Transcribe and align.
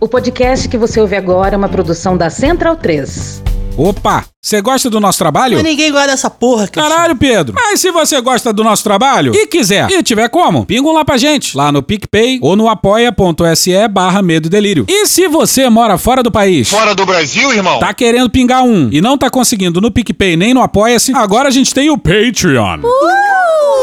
O 0.00 0.08
podcast 0.08 0.68
que 0.68 0.78
você 0.78 1.00
ouve 1.00 1.14
agora 1.14 1.54
é 1.54 1.58
uma 1.58 1.68
produção 1.68 2.16
da 2.16 2.30
Central 2.30 2.76
3. 2.76 3.42
Opa, 3.76 4.24
você 4.42 4.60
gosta 4.60 4.90
do 4.90 4.98
nosso 4.98 5.18
trabalho? 5.18 5.54
Mas 5.56 5.64
ninguém 5.64 5.90
gosta 5.92 6.08
dessa 6.08 6.28
porra, 6.28 6.66
Cristiano. 6.66 6.90
Caralho, 6.90 7.16
Pedro. 7.16 7.54
Mas 7.54 7.80
se 7.80 7.90
você 7.90 8.20
gosta 8.20 8.52
do 8.52 8.64
nosso 8.64 8.82
trabalho 8.82 9.32
e 9.34 9.46
quiser 9.46 9.90
e 9.90 10.02
tiver 10.02 10.28
como, 10.28 10.66
pinga 10.66 10.88
um 10.88 10.92
lá 10.92 11.04
pra 11.04 11.16
gente, 11.16 11.56
lá 11.56 11.70
no 11.70 11.82
PicPay 11.82 12.38
ou 12.42 12.56
no 12.56 12.68
apoia.se 12.68 13.88
barra 13.88 14.22
medo 14.22 14.46
e 14.46 14.50
delírio. 14.50 14.84
E 14.88 15.06
se 15.06 15.28
você 15.28 15.68
mora 15.68 15.96
fora 15.96 16.22
do 16.22 16.30
país, 16.32 16.68
Fora 16.68 16.94
do 16.94 17.06
Brasil, 17.06 17.52
irmão? 17.52 17.78
tá 17.78 17.92
querendo 17.94 18.28
pingar 18.28 18.62
um 18.62 18.88
e 18.90 19.00
não 19.00 19.16
tá 19.16 19.30
conseguindo 19.30 19.80
no 19.80 19.90
PicPay 19.90 20.36
nem 20.36 20.52
no 20.52 20.62
Apoia-se, 20.62 21.12
agora 21.14 21.48
a 21.48 21.52
gente 21.52 21.72
tem 21.72 21.90
o 21.90 21.96
Patreon. 21.98 22.80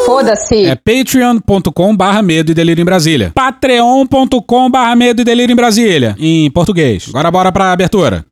Foda-se! 0.08 0.66
É 0.66 0.74
patreon.com 0.74 1.94
barra 1.94 2.22
medo 2.22 2.54
e 2.54 2.56
delírio 2.56 2.82
em 2.82 2.86
Brasília. 2.86 3.34
patreon.com 3.36 4.72
barra 4.72 4.96
medo 4.96 5.22
e 5.22 5.26
delírio 5.26 5.52
em 5.52 5.56
Brasília. 5.56 6.16
Em 6.18 6.50
português. 6.50 7.10
Agora 7.10 7.30
bora 7.30 7.52
pra 7.52 7.74
abertura. 7.74 8.26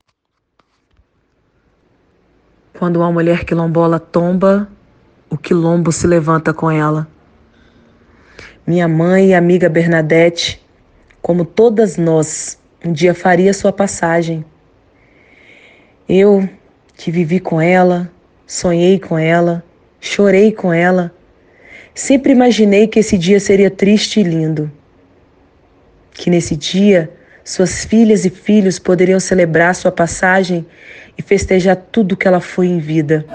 Quando 2.80 2.96
uma 2.96 3.12
mulher 3.12 3.44
quilombola 3.44 4.00
tomba, 4.00 4.70
o 5.30 5.38
quilombo 5.38 5.92
se 5.92 6.08
levanta 6.08 6.54
com 6.54 6.72
ela. 6.72 7.10
Minha 8.66 8.88
mãe 8.88 9.32
e 9.32 9.34
amiga 9.34 9.68
Bernadette, 9.68 10.62
como 11.22 11.44
todas 11.44 11.98
nós, 11.98 12.58
um 12.86 12.94
dia 12.94 13.14
faria 13.14 13.54
sua 13.54 13.74
passagem. 13.74 14.46
Eu, 16.08 16.48
que 16.96 17.12
vivi 17.12 17.42
com 17.42 17.60
ela, 17.60 18.10
sonhei 18.48 18.98
com 18.98 19.20
ela, 19.20 19.62
chorei 20.00 20.54
com 20.54 20.72
ela, 20.72 21.12
sempre 21.96 22.34
imaginei 22.34 22.88
que 22.88 23.00
esse 23.00 23.18
dia 23.18 23.40
seria 23.40 23.72
triste 23.72 24.20
e 24.20 24.24
lindo. 24.24 24.70
Que 26.14 26.30
nesse 26.30 26.56
dia 26.56 27.10
suas 27.44 27.86
filhas 27.86 28.26
e 28.26 28.30
filhos 28.30 28.78
poderiam 28.78 29.20
celebrar 29.20 29.74
sua 29.74 29.92
passagem 29.92 30.66
e 31.18 31.22
festejar 31.22 31.78
tudo 31.92 32.18
que 32.18 32.28
ela 32.28 32.42
foi 32.42 32.68
em 32.68 32.80
vida. 32.80 33.26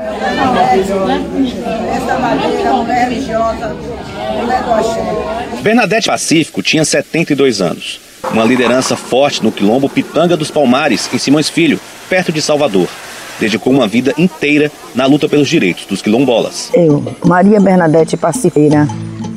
Bernadette 5.62 6.06
Pacífico 6.08 6.62
tinha 6.62 6.84
72 6.84 7.61
anos. 7.61 8.00
Uma 8.33 8.45
liderança 8.45 8.97
forte 8.97 9.42
no 9.42 9.52
quilombo 9.52 9.89
Pitanga 9.89 10.36
dos 10.36 10.50
Palmares, 10.50 11.08
em 11.12 11.19
Simões 11.19 11.48
Filho, 11.48 11.80
perto 12.08 12.33
de 12.33 12.42
Salvador. 12.42 12.89
Dedicou 13.41 13.72
uma 13.72 13.88
vida 13.88 14.12
inteira 14.19 14.70
na 14.94 15.06
luta 15.06 15.27
pelos 15.28 15.48
direitos 15.48 15.86
dos 15.86 16.02
quilombolas. 16.02 16.70
Eu, 16.74 17.02
Maria 17.24 17.58
Bernadette 17.58 18.16
Pacifeira, 18.16 18.86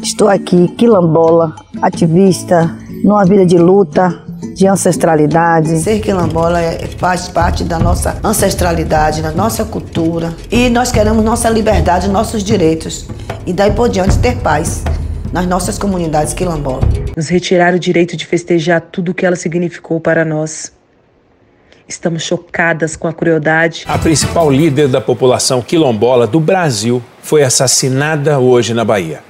estou 0.01 0.27
aqui, 0.27 0.67
quilombola, 0.77 1.55
ativista, 1.81 2.77
numa 3.03 3.23
vida 3.23 3.45
de 3.45 3.57
luta, 3.57 4.21
de 4.53 4.67
ancestralidade. 4.67 5.79
Ser 5.79 6.01
quilombola 6.01 6.59
é- 6.59 6.85
faz 6.97 7.29
parte 7.29 7.63
da 7.63 7.79
nossa 7.79 8.17
ancestralidade, 8.23 9.21
da 9.21 9.31
nossa 9.31 9.63
cultura. 9.63 10.33
E 10.51 10.69
nós 10.69 10.91
queremos 10.91 11.23
nossa 11.23 11.49
liberdade, 11.49 12.09
nossos 12.09 12.43
direitos. 12.43 13.07
E 13.45 13.53
daí 13.53 13.71
por 13.71 13.87
diante 13.89 14.19
ter 14.19 14.35
paz 14.37 14.83
nas 15.31 15.47
nossas 15.47 15.79
comunidades 15.79 16.33
quilombolas. 16.33 16.83
Nos 17.15 17.29
retirar 17.29 17.73
o 17.73 17.79
direito 17.79 18.17
de 18.17 18.25
festejar 18.25 18.81
tudo 18.81 19.11
o 19.11 19.13
que 19.13 19.25
ela 19.25 19.35
significou 19.35 19.99
para 19.99 20.25
nós. 20.25 20.71
Estamos 21.87 22.23
chocadas 22.23 22.95
com 22.95 23.07
a 23.07 23.13
crueldade 23.13 23.83
A 23.87 23.97
principal 23.97 24.49
líder 24.49 24.87
da 24.87 25.01
população 25.01 25.61
quilombola 25.61 26.25
do 26.25 26.39
Brasil 26.39 27.03
foi 27.21 27.43
assassinada 27.43 28.39
hoje 28.39 28.73
na 28.73 28.85
Bahia. 28.85 29.21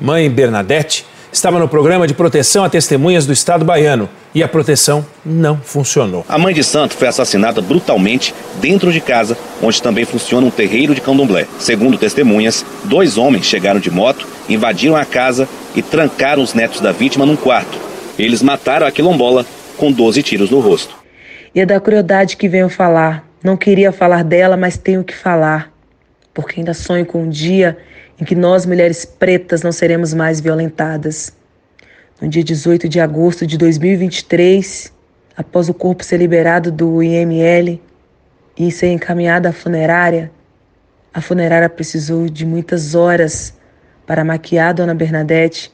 Mãe 0.00 0.30
Bernadette 0.30 1.04
estava 1.32 1.58
no 1.58 1.68
programa 1.68 2.06
de 2.06 2.14
proteção 2.14 2.64
a 2.64 2.70
testemunhas 2.70 3.26
do 3.26 3.32
Estado 3.32 3.64
baiano 3.64 4.08
e 4.34 4.42
a 4.42 4.48
proteção 4.48 5.04
não 5.24 5.58
funcionou. 5.58 6.24
A 6.28 6.38
mãe 6.38 6.54
de 6.54 6.64
santo 6.64 6.94
foi 6.94 7.06
assassinada 7.06 7.60
brutalmente 7.60 8.34
dentro 8.60 8.90
de 8.92 9.00
casa, 9.00 9.36
onde 9.62 9.82
também 9.82 10.04
funciona 10.04 10.46
um 10.46 10.50
terreiro 10.50 10.94
de 10.94 11.00
candomblé. 11.00 11.46
Segundo 11.58 11.98
testemunhas, 11.98 12.64
dois 12.84 13.18
homens 13.18 13.46
chegaram 13.46 13.78
de 13.78 13.90
moto, 13.90 14.26
invadiram 14.48 14.96
a 14.96 15.04
casa 15.04 15.48
e 15.74 15.82
trancaram 15.82 16.42
os 16.42 16.54
netos 16.54 16.80
da 16.80 16.92
vítima 16.92 17.26
num 17.26 17.36
quarto. 17.36 17.78
Eles 18.18 18.42
mataram 18.42 18.86
a 18.86 18.90
quilombola 18.90 19.44
com 19.76 19.92
12 19.92 20.22
tiros 20.22 20.50
no 20.50 20.60
rosto. 20.60 20.99
E 21.54 21.60
é 21.60 21.66
da 21.66 21.80
crueldade 21.80 22.36
que 22.36 22.48
venho 22.48 22.68
falar. 22.68 23.28
Não 23.42 23.56
queria 23.56 23.90
falar 23.90 24.22
dela, 24.22 24.56
mas 24.56 24.76
tenho 24.76 25.02
que 25.02 25.14
falar. 25.14 25.72
Porque 26.32 26.60
ainda 26.60 26.74
sonho 26.74 27.04
com 27.04 27.22
um 27.22 27.28
dia 27.28 27.76
em 28.20 28.24
que 28.24 28.34
nós, 28.34 28.66
mulheres 28.66 29.04
pretas, 29.04 29.62
não 29.62 29.72
seremos 29.72 30.14
mais 30.14 30.40
violentadas. 30.40 31.32
No 32.20 32.28
dia 32.28 32.44
18 32.44 32.88
de 32.88 33.00
agosto 33.00 33.46
de 33.46 33.56
2023, 33.56 34.92
após 35.36 35.68
o 35.68 35.74
corpo 35.74 36.04
ser 36.04 36.18
liberado 36.18 36.70
do 36.70 37.02
IML 37.02 37.80
e 38.58 38.70
ser 38.70 38.88
encaminhado 38.88 39.48
à 39.48 39.52
funerária, 39.52 40.30
a 41.12 41.20
funerária 41.20 41.68
precisou 41.68 42.28
de 42.28 42.44
muitas 42.46 42.94
horas 42.94 43.54
para 44.06 44.22
maquiar 44.22 44.74
dona 44.74 44.94
Bernadette, 44.94 45.72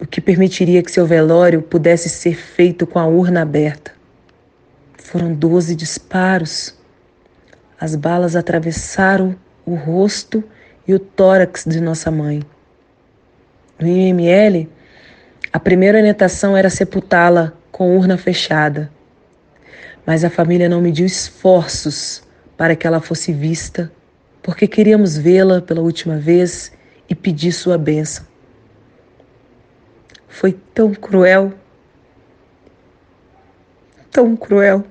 o 0.00 0.06
que 0.06 0.20
permitiria 0.20 0.82
que 0.82 0.90
seu 0.90 1.06
velório 1.06 1.60
pudesse 1.60 2.08
ser 2.08 2.34
feito 2.34 2.86
com 2.86 2.98
a 2.98 3.06
urna 3.06 3.42
aberta. 3.42 3.99
Foram 5.10 5.34
12 5.34 5.74
disparos. 5.74 6.72
As 7.80 7.96
balas 7.96 8.36
atravessaram 8.36 9.34
o 9.66 9.74
rosto 9.74 10.44
e 10.86 10.94
o 10.94 11.00
tórax 11.00 11.64
de 11.66 11.80
nossa 11.80 12.12
mãe. 12.12 12.44
No 13.76 13.88
IML, 13.88 14.70
a 15.52 15.58
primeira 15.58 15.98
orientação 15.98 16.56
era 16.56 16.70
sepultá-la 16.70 17.52
com 17.72 17.96
urna 17.96 18.16
fechada. 18.16 18.88
Mas 20.06 20.22
a 20.22 20.30
família 20.30 20.68
não 20.68 20.80
mediu 20.80 21.04
esforços 21.04 22.22
para 22.56 22.76
que 22.76 22.86
ela 22.86 23.00
fosse 23.00 23.32
vista, 23.32 23.90
porque 24.40 24.68
queríamos 24.68 25.18
vê-la 25.18 25.60
pela 25.60 25.80
última 25.80 26.18
vez 26.18 26.70
e 27.08 27.16
pedir 27.16 27.50
sua 27.50 27.76
bênção. 27.76 28.24
Foi 30.28 30.52
tão 30.72 30.94
cruel, 30.94 31.52
tão 34.12 34.36
cruel. 34.36 34.84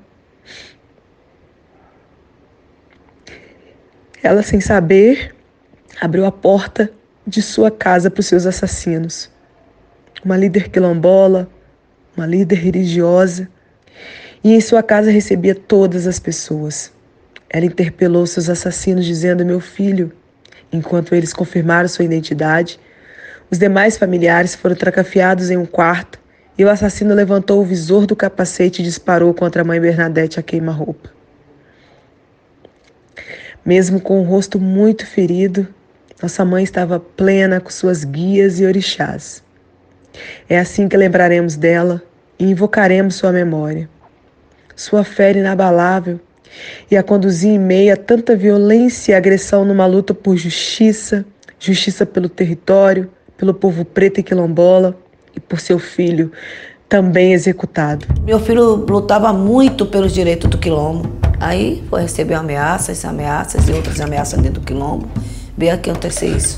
Ela, 4.21 4.43
sem 4.43 4.59
saber, 4.59 5.33
abriu 6.01 6.25
a 6.25 6.31
porta 6.31 6.91
de 7.25 7.41
sua 7.41 7.71
casa 7.71 8.11
para 8.11 8.19
os 8.19 8.27
seus 8.27 8.45
assassinos. 8.45 9.29
Uma 10.23 10.35
líder 10.35 10.69
quilombola, 10.69 11.49
uma 12.17 12.25
líder 12.25 12.55
religiosa, 12.55 13.47
e 14.43 14.53
em 14.53 14.61
sua 14.61 14.83
casa 14.83 15.09
recebia 15.09 15.55
todas 15.55 16.05
as 16.05 16.19
pessoas. 16.19 16.91
Ela 17.49 17.65
interpelou 17.65 18.25
seus 18.27 18.49
assassinos, 18.49 19.05
dizendo: 19.05 19.45
Meu 19.45 19.59
filho, 19.59 20.11
enquanto 20.71 21.15
eles 21.15 21.33
confirmaram 21.33 21.87
sua 21.87 22.05
identidade, 22.05 22.79
os 23.49 23.57
demais 23.57 23.97
familiares 23.97 24.53
foram 24.53 24.75
trancafiados 24.75 25.49
em 25.49 25.57
um 25.57 25.65
quarto 25.65 26.19
e 26.57 26.65
o 26.65 26.69
assassino 26.69 27.15
levantou 27.15 27.61
o 27.61 27.65
visor 27.65 28.05
do 28.05 28.15
capacete 28.15 28.81
e 28.81 28.85
disparou 28.85 29.33
contra 29.33 29.61
a 29.61 29.65
mãe 29.65 29.79
Bernadette 29.79 30.39
a 30.39 30.43
queima-roupa. 30.43 31.18
Mesmo 33.65 33.99
com 33.99 34.19
o 34.19 34.23
rosto 34.23 34.59
muito 34.59 35.05
ferido, 35.05 35.67
nossa 36.21 36.43
mãe 36.43 36.63
estava 36.63 36.99
plena 36.99 37.59
com 37.59 37.69
suas 37.69 38.03
guias 38.03 38.59
e 38.59 38.65
orixás. 38.65 39.43
É 40.49 40.59
assim 40.59 40.87
que 40.87 40.97
lembraremos 40.97 41.55
dela 41.55 42.01
e 42.37 42.45
invocaremos 42.45 43.15
sua 43.15 43.31
memória. 43.31 43.89
Sua 44.75 45.03
fé 45.03 45.31
inabalável 45.31 46.19
e 46.89 46.97
a 46.97 47.03
conduzir 47.03 47.51
em 47.51 47.59
meio 47.59 47.93
a 47.93 47.97
tanta 47.97 48.35
violência 48.35 49.11
e 49.11 49.15
agressão 49.15 49.63
numa 49.63 49.85
luta 49.85 50.13
por 50.13 50.35
justiça, 50.35 51.25
justiça 51.59 52.05
pelo 52.05 52.29
território, 52.29 53.09
pelo 53.37 53.53
povo 53.53 53.85
preto 53.85 54.19
e 54.19 54.23
quilombola 54.23 54.97
e 55.35 55.39
por 55.39 55.59
seu 55.59 55.79
filho, 55.79 56.31
também 56.87 57.33
executado. 57.33 58.05
Meu 58.23 58.39
filho 58.39 58.75
lutava 58.75 59.31
muito 59.31 59.85
pelos 59.85 60.11
direitos 60.11 60.49
do 60.49 60.57
quilombo. 60.57 61.18
Aí 61.39 61.85
foi 61.89 62.01
receber 62.01 62.33
ameaças, 62.33 63.05
ameaças 63.05 63.67
e 63.67 63.71
outras 63.71 64.01
ameaças 64.01 64.39
dentro 64.39 64.59
do 64.59 64.65
quilombo. 64.65 65.07
Veio 65.57 65.73
aqui 65.73 65.89
acontecer 65.89 66.27
isso. 66.27 66.57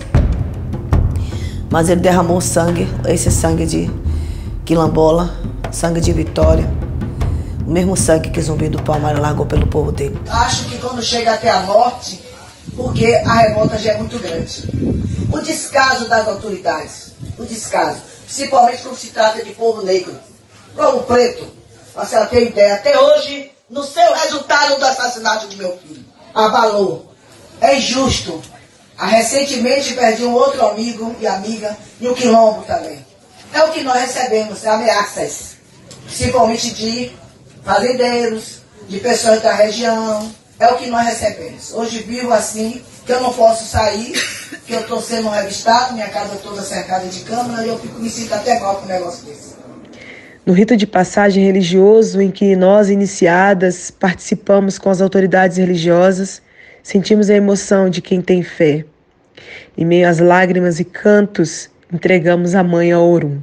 Mas 1.69 1.87
ele 1.89 2.01
derramou 2.01 2.41
sangue, 2.41 2.87
esse 3.07 3.31
sangue 3.31 3.65
de 3.65 3.91
quilombola, 4.65 5.33
sangue 5.71 6.01
de 6.01 6.11
vitória. 6.11 6.67
O 7.65 7.69
mesmo 7.69 7.95
sangue 7.95 8.29
que 8.29 8.41
Zumbi 8.41 8.69
do 8.69 8.81
Palmares 8.81 9.21
largou 9.21 9.45
pelo 9.45 9.67
povo 9.67 9.91
dele. 9.91 10.19
Acho 10.27 10.65
que 10.65 10.77
quando 10.79 11.01
chega 11.01 11.33
até 11.33 11.49
a 11.49 11.61
morte, 11.61 12.21
porque 12.75 13.13
a 13.25 13.33
revolta 13.33 13.77
já 13.77 13.93
é 13.93 13.97
muito 13.97 14.17
grande. 14.19 14.67
O 15.31 15.39
descaso 15.39 16.09
das 16.09 16.27
autoridades, 16.27 17.13
o 17.37 17.45
descaso, 17.45 18.01
principalmente 18.25 18.81
quando 18.81 18.97
se 18.97 19.07
trata 19.07 19.43
de 19.43 19.51
povo 19.51 19.83
negro, 19.83 20.13
povo 20.75 21.03
preto, 21.03 21.45
para 21.93 22.05
você 22.05 22.25
ter 22.25 22.47
ideia, 22.47 22.75
até 22.75 22.99
hoje, 22.99 23.51
no 23.71 23.85
seu 23.85 24.13
resultado 24.13 24.77
do 24.77 24.85
assassinato 24.85 25.47
do 25.47 25.55
meu 25.55 25.77
filho, 25.77 26.05
abalou. 26.35 27.15
É 27.61 27.77
injusto. 27.77 28.41
Ah, 28.97 29.07
recentemente 29.07 29.93
perdi 29.93 30.23
um 30.23 30.33
outro 30.33 30.63
amigo 30.67 31.15
e 31.19 31.25
amiga 31.25 31.75
e 31.99 32.07
o 32.07 32.13
quilombo 32.13 32.63
também. 32.63 33.03
É 33.53 33.63
o 33.63 33.71
que 33.71 33.81
nós 33.81 33.99
recebemos, 33.99 34.65
ameaças, 34.65 35.55
principalmente 36.05 36.71
de 36.71 37.11
fazendeiros, 37.63 38.59
de 38.87 38.99
pessoas 38.99 39.41
da 39.41 39.53
região. 39.53 40.31
É 40.59 40.67
o 40.67 40.77
que 40.77 40.87
nós 40.87 41.07
recebemos. 41.07 41.73
Hoje 41.73 41.99
vivo 41.99 42.31
assim, 42.31 42.83
que 43.05 43.11
eu 43.11 43.21
não 43.21 43.33
posso 43.33 43.65
sair, 43.65 44.11
que 44.67 44.73
eu 44.73 44.81
estou 44.81 45.01
sendo 45.01 45.29
revistado, 45.29 45.93
minha 45.93 46.09
casa 46.09 46.35
toda 46.43 46.61
cercada 46.61 47.07
de 47.07 47.21
câmera, 47.21 47.65
e 47.65 47.69
eu 47.69 47.79
fico, 47.79 47.99
me 47.99 48.09
sinto 48.09 48.33
até 48.33 48.59
mal 48.59 48.75
com 48.75 48.83
um 48.83 48.87
negócio 48.87 49.23
desse. 49.23 49.60
No 50.43 50.53
rito 50.53 50.75
de 50.75 50.87
passagem 50.87 51.45
religioso, 51.45 52.19
em 52.19 52.31
que 52.31 52.55
nós, 52.55 52.89
iniciadas, 52.89 53.91
participamos 53.91 54.79
com 54.79 54.89
as 54.89 54.99
autoridades 54.99 55.57
religiosas, 55.57 56.41
sentimos 56.81 57.29
a 57.29 57.35
emoção 57.35 57.91
de 57.91 58.01
quem 58.01 58.23
tem 58.23 58.41
fé. 58.41 58.83
Em 59.77 59.85
meio 59.85 60.09
às 60.09 60.17
lágrimas 60.17 60.79
e 60.79 60.83
cantos, 60.83 61.69
entregamos 61.93 62.55
a 62.55 62.63
mãe 62.63 62.91
a 62.91 62.99
Orum. 62.99 63.39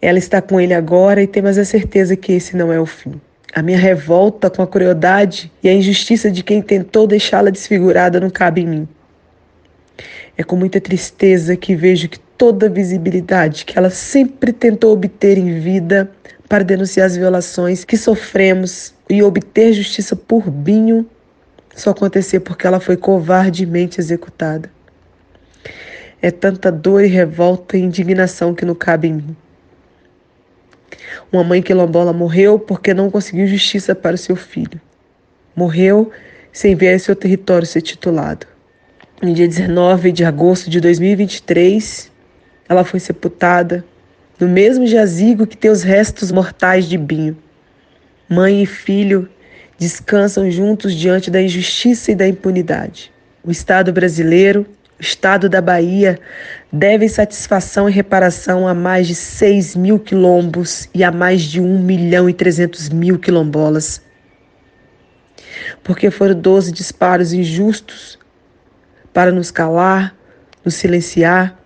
Ela 0.00 0.18
está 0.18 0.40
com 0.40 0.58
ele 0.58 0.72
agora 0.72 1.22
e 1.22 1.26
temos 1.26 1.58
a 1.58 1.66
certeza 1.66 2.16
que 2.16 2.32
esse 2.32 2.56
não 2.56 2.72
é 2.72 2.80
o 2.80 2.86
fim. 2.86 3.20
A 3.54 3.60
minha 3.60 3.78
revolta 3.78 4.48
com 4.48 4.62
a 4.62 4.66
crueldade 4.66 5.52
e 5.62 5.68
a 5.68 5.74
injustiça 5.74 6.30
de 6.30 6.42
quem 6.42 6.62
tentou 6.62 7.06
deixá-la 7.06 7.50
desfigurada 7.50 8.18
não 8.18 8.30
cabe 8.30 8.62
em 8.62 8.66
mim. 8.66 8.88
É 10.36 10.42
com 10.42 10.56
muita 10.56 10.80
tristeza 10.80 11.56
que 11.56 11.76
vejo 11.76 12.08
que 12.08 12.18
toda 12.36 12.66
a 12.66 12.70
visibilidade 12.70 13.64
que 13.64 13.78
ela 13.78 13.90
sempre 13.90 14.52
tentou 14.52 14.92
obter 14.92 15.38
em 15.38 15.58
vida 15.60 16.10
para 16.48 16.64
denunciar 16.64 17.06
as 17.06 17.16
violações 17.16 17.84
que 17.84 17.96
sofremos 17.96 18.94
e 19.08 19.22
obter 19.22 19.72
justiça 19.72 20.14
por 20.14 20.50
Binho 20.50 21.06
só 21.74 21.90
aconteceu 21.90 22.40
porque 22.40 22.66
ela 22.66 22.80
foi 22.80 22.96
covardemente 22.96 24.00
executada. 24.00 24.70
É 26.22 26.30
tanta 26.30 26.72
dor 26.72 27.04
e 27.04 27.08
revolta 27.08 27.76
e 27.76 27.82
indignação 27.82 28.54
que 28.54 28.64
não 28.64 28.74
cabe 28.74 29.08
em 29.08 29.14
mim. 29.14 29.36
Uma 31.30 31.44
mãe 31.44 31.60
quilombola 31.60 32.12
morreu 32.12 32.58
porque 32.58 32.94
não 32.94 33.10
conseguiu 33.10 33.46
justiça 33.46 33.94
para 33.94 34.14
o 34.14 34.18
seu 34.18 34.34
filho. 34.34 34.80
Morreu 35.54 36.10
sem 36.52 36.74
ver 36.74 36.98
seu 36.98 37.14
território 37.14 37.66
ser 37.66 37.82
titulado. 37.82 38.46
No 39.22 39.32
dia 39.32 39.46
19 39.46 40.12
de 40.12 40.24
agosto 40.24 40.70
de 40.70 40.80
2023, 40.80 42.10
ela 42.68 42.84
foi 42.84 43.00
sepultada 43.00 43.84
no 44.38 44.48
mesmo 44.48 44.86
jazigo 44.86 45.46
que 45.46 45.56
tem 45.56 45.70
os 45.70 45.82
restos 45.82 46.30
mortais 46.30 46.86
de 46.86 46.98
Binho. 46.98 47.36
Mãe 48.28 48.62
e 48.62 48.66
filho 48.66 49.28
descansam 49.78 50.50
juntos 50.50 50.94
diante 50.94 51.30
da 51.30 51.40
injustiça 51.40 52.12
e 52.12 52.14
da 52.14 52.26
impunidade. 52.26 53.12
O 53.44 53.50
Estado 53.50 53.92
brasileiro, 53.92 54.66
o 54.98 55.02
Estado 55.02 55.48
da 55.48 55.60
Bahia, 55.60 56.18
devem 56.72 57.08
satisfação 57.08 57.88
e 57.88 57.92
reparação 57.92 58.66
a 58.66 58.74
mais 58.74 59.06
de 59.06 59.14
6 59.14 59.76
mil 59.76 59.98
quilombos 59.98 60.88
e 60.94 61.04
a 61.04 61.12
mais 61.12 61.42
de 61.42 61.60
1 61.60 61.78
milhão 61.82 62.28
e 62.28 62.34
300 62.34 62.88
mil 62.88 63.18
quilombolas. 63.18 64.02
Porque 65.84 66.10
foram 66.10 66.34
12 66.34 66.72
disparos 66.72 67.32
injustos 67.32 68.18
para 69.12 69.30
nos 69.30 69.50
calar, 69.50 70.14
nos 70.64 70.74
silenciar. 70.74 71.56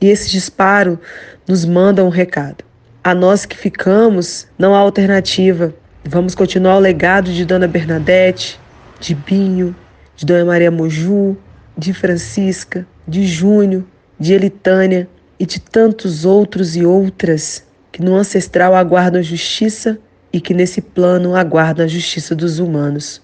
E 0.00 0.06
esse 0.08 0.30
disparo 0.30 0.98
nos 1.46 1.64
manda 1.64 2.04
um 2.04 2.08
recado. 2.08 2.64
A 3.02 3.14
nós 3.14 3.44
que 3.44 3.56
ficamos, 3.56 4.46
não 4.58 4.74
há 4.74 4.78
alternativa. 4.78 5.74
Vamos 6.04 6.34
continuar 6.34 6.76
o 6.76 6.80
legado 6.80 7.32
de 7.32 7.44
Dona 7.44 7.66
Bernadette, 7.66 8.60
de 9.00 9.14
Binho, 9.14 9.74
de 10.16 10.24
Dona 10.26 10.44
Maria 10.44 10.70
Moju, 10.70 11.36
de 11.76 11.92
Francisca, 11.92 12.86
de 13.06 13.26
Júnior, 13.26 13.84
de 14.18 14.34
Elitânia 14.34 15.08
e 15.38 15.46
de 15.46 15.60
tantos 15.60 16.24
outros 16.24 16.76
e 16.76 16.84
outras 16.84 17.64
que 17.90 18.02
no 18.02 18.14
ancestral 18.14 18.74
aguardam 18.74 19.22
justiça 19.22 19.98
e 20.32 20.40
que 20.40 20.52
nesse 20.52 20.80
plano 20.80 21.34
aguardam 21.34 21.84
a 21.84 21.88
justiça 21.88 22.34
dos 22.34 22.58
humanos. 22.58 23.22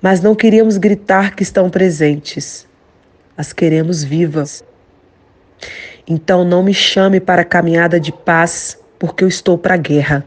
Mas 0.00 0.20
não 0.20 0.34
queríamos 0.34 0.76
gritar 0.76 1.34
que 1.34 1.42
estão 1.42 1.68
presentes, 1.68 2.66
as 3.36 3.52
queremos 3.52 4.02
vivas. 4.02 4.64
Então 6.06 6.44
não 6.44 6.62
me 6.62 6.72
chame 6.72 7.20
para 7.20 7.42
a 7.42 7.44
caminhada 7.44 7.98
de 7.98 8.12
paz, 8.12 8.78
porque 8.98 9.24
eu 9.24 9.28
estou 9.28 9.58
para 9.58 9.74
a 9.74 9.78
guerra. 9.78 10.24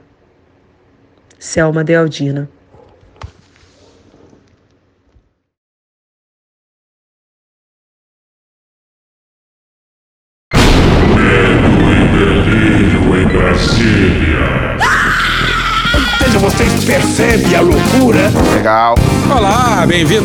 Selma 1.38 1.84
Dealdina. 1.84 2.50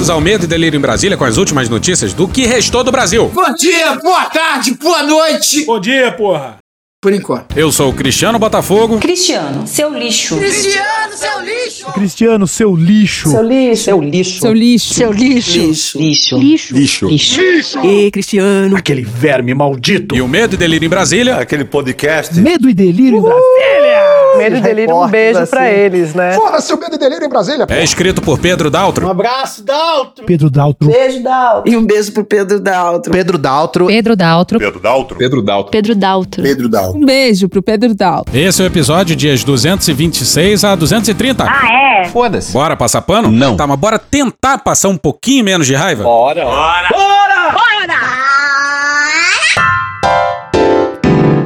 Bem-vindos 0.05 0.11
ao 0.11 0.21
Medo 0.21 0.45
e 0.45 0.47
Delírio 0.47 0.77
em 0.77 0.81
Brasília 0.81 1.17
com 1.17 1.25
as 1.25 1.39
últimas 1.39 1.67
notícias 1.67 2.13
do 2.13 2.29
que 2.29 2.45
restou 2.45 2.85
do 2.85 2.93
Brasil. 2.93 3.31
Bom 3.33 3.55
dia, 3.55 3.95
boa 3.95 4.27
tarde, 4.27 4.75
boa 4.75 5.03
noite. 5.03 5.65
Bom 5.65 5.81
dia, 5.81 6.13
porra. 6.13 6.59
Por 7.01 7.13
enquanto. 7.13 7.59
Eu 7.59 7.73
sou 7.73 7.91
o 7.91 7.95
Cristiano 7.95 8.39
Botafogo. 8.39 8.99
Cristiano, 8.99 9.67
seu 9.67 9.91
lixo. 9.95 10.37
Cristiano, 10.37 11.13
seu 11.15 11.41
lixo! 11.41 11.93
Cristiano, 11.93 12.47
seu 12.47 12.77
lixo. 12.77 13.31
Seu 13.31 13.43
lixo. 13.43 13.83
Seu 13.83 14.03
lixo. 14.03 14.41
Seu 14.41 14.53
lixo. 14.53 14.95
Seu 14.95 15.13
lixo. 15.13 15.59
Lixo. 15.59 15.99
Lixo. 15.99 16.77
Lixo. 16.77 17.07
Lixo. 17.09 17.87
E 17.87 18.11
Cristiano. 18.11 18.77
Aquele 18.77 19.03
verme 19.03 19.55
maldito. 19.55 20.15
E 20.15 20.21
o 20.21 20.29
Medo 20.29 20.55
e 20.55 20.59
Delírio 20.59 20.85
em 20.85 20.91
Brasília 20.91 21.37
Aquele 21.37 21.65
podcast. 21.65 22.39
Medo 22.41 22.69
e 22.69 22.75
delírio 22.75 23.19
em 23.19 23.23
Brasília. 23.23 23.84
Medo 24.37 24.57
e 24.57 24.61
delírio, 24.61 24.97
um 24.97 25.09
beijo 25.09 25.47
para 25.47 25.71
eles, 25.71 26.15
né? 26.15 26.33
Fora 26.35 26.61
seu 26.61 26.77
medo 26.79 26.95
e 26.95 26.99
delírio 26.99 27.25
em 27.27 27.29
Brasília. 27.29 27.67
é 27.69 27.83
escrito 27.83 28.21
por 28.23 28.39
Pedro 28.39 28.71
Daltro. 28.71 29.09
abraço, 29.09 29.63
Dalton. 29.63 30.25
Pedro 30.25 30.51
Daltro. 30.51 30.89
Beijo, 30.89 31.23
Dal. 31.23 31.63
E 31.67 31.77
um 31.77 31.85
beijo 31.85 32.13
pro 32.13 32.25
Pedro 32.25 32.61
Daltro. 32.61 33.13
Pedro 33.13 33.39
Daltro. 33.39 33.87
Pedro 33.87 34.17
Daltro. 34.17 34.59
Pedro 34.59 34.81
Daltro. 34.81 35.19
Pedro 35.19 35.43
Dalton. 35.43 35.71
Pedro 35.71 35.95
Daltro. 35.95 36.43
Pedro 36.43 36.69
Daltro. 36.69 36.99
Um 37.01 37.05
beijo 37.05 37.49
pro 37.49 37.63
Pedro 37.63 37.95
Daltro. 37.95 38.37
Esse 38.37 38.63
é 38.63 38.65
o 38.65 38.67
episódio 38.67 39.15
dias 39.17 39.45
226 39.45 40.65
a 40.65 40.75
230. 40.75 41.45
Ah, 41.45 42.03
é? 42.03 42.05
Foda-se. 42.07 42.53
Bora 42.53 42.77
passar 42.77 43.03
pano? 43.03 43.31
Não. 43.31 43.57
Tá, 43.57 43.67
mas 43.67 43.79
bora 43.79 43.99
tentar 43.99 44.59
passar 44.59 44.89
um 44.89 44.97
pouquinho 44.97 45.45
menos 45.45 45.67
de 45.67 45.75
raiva? 45.75 46.03
Bora. 46.03 46.45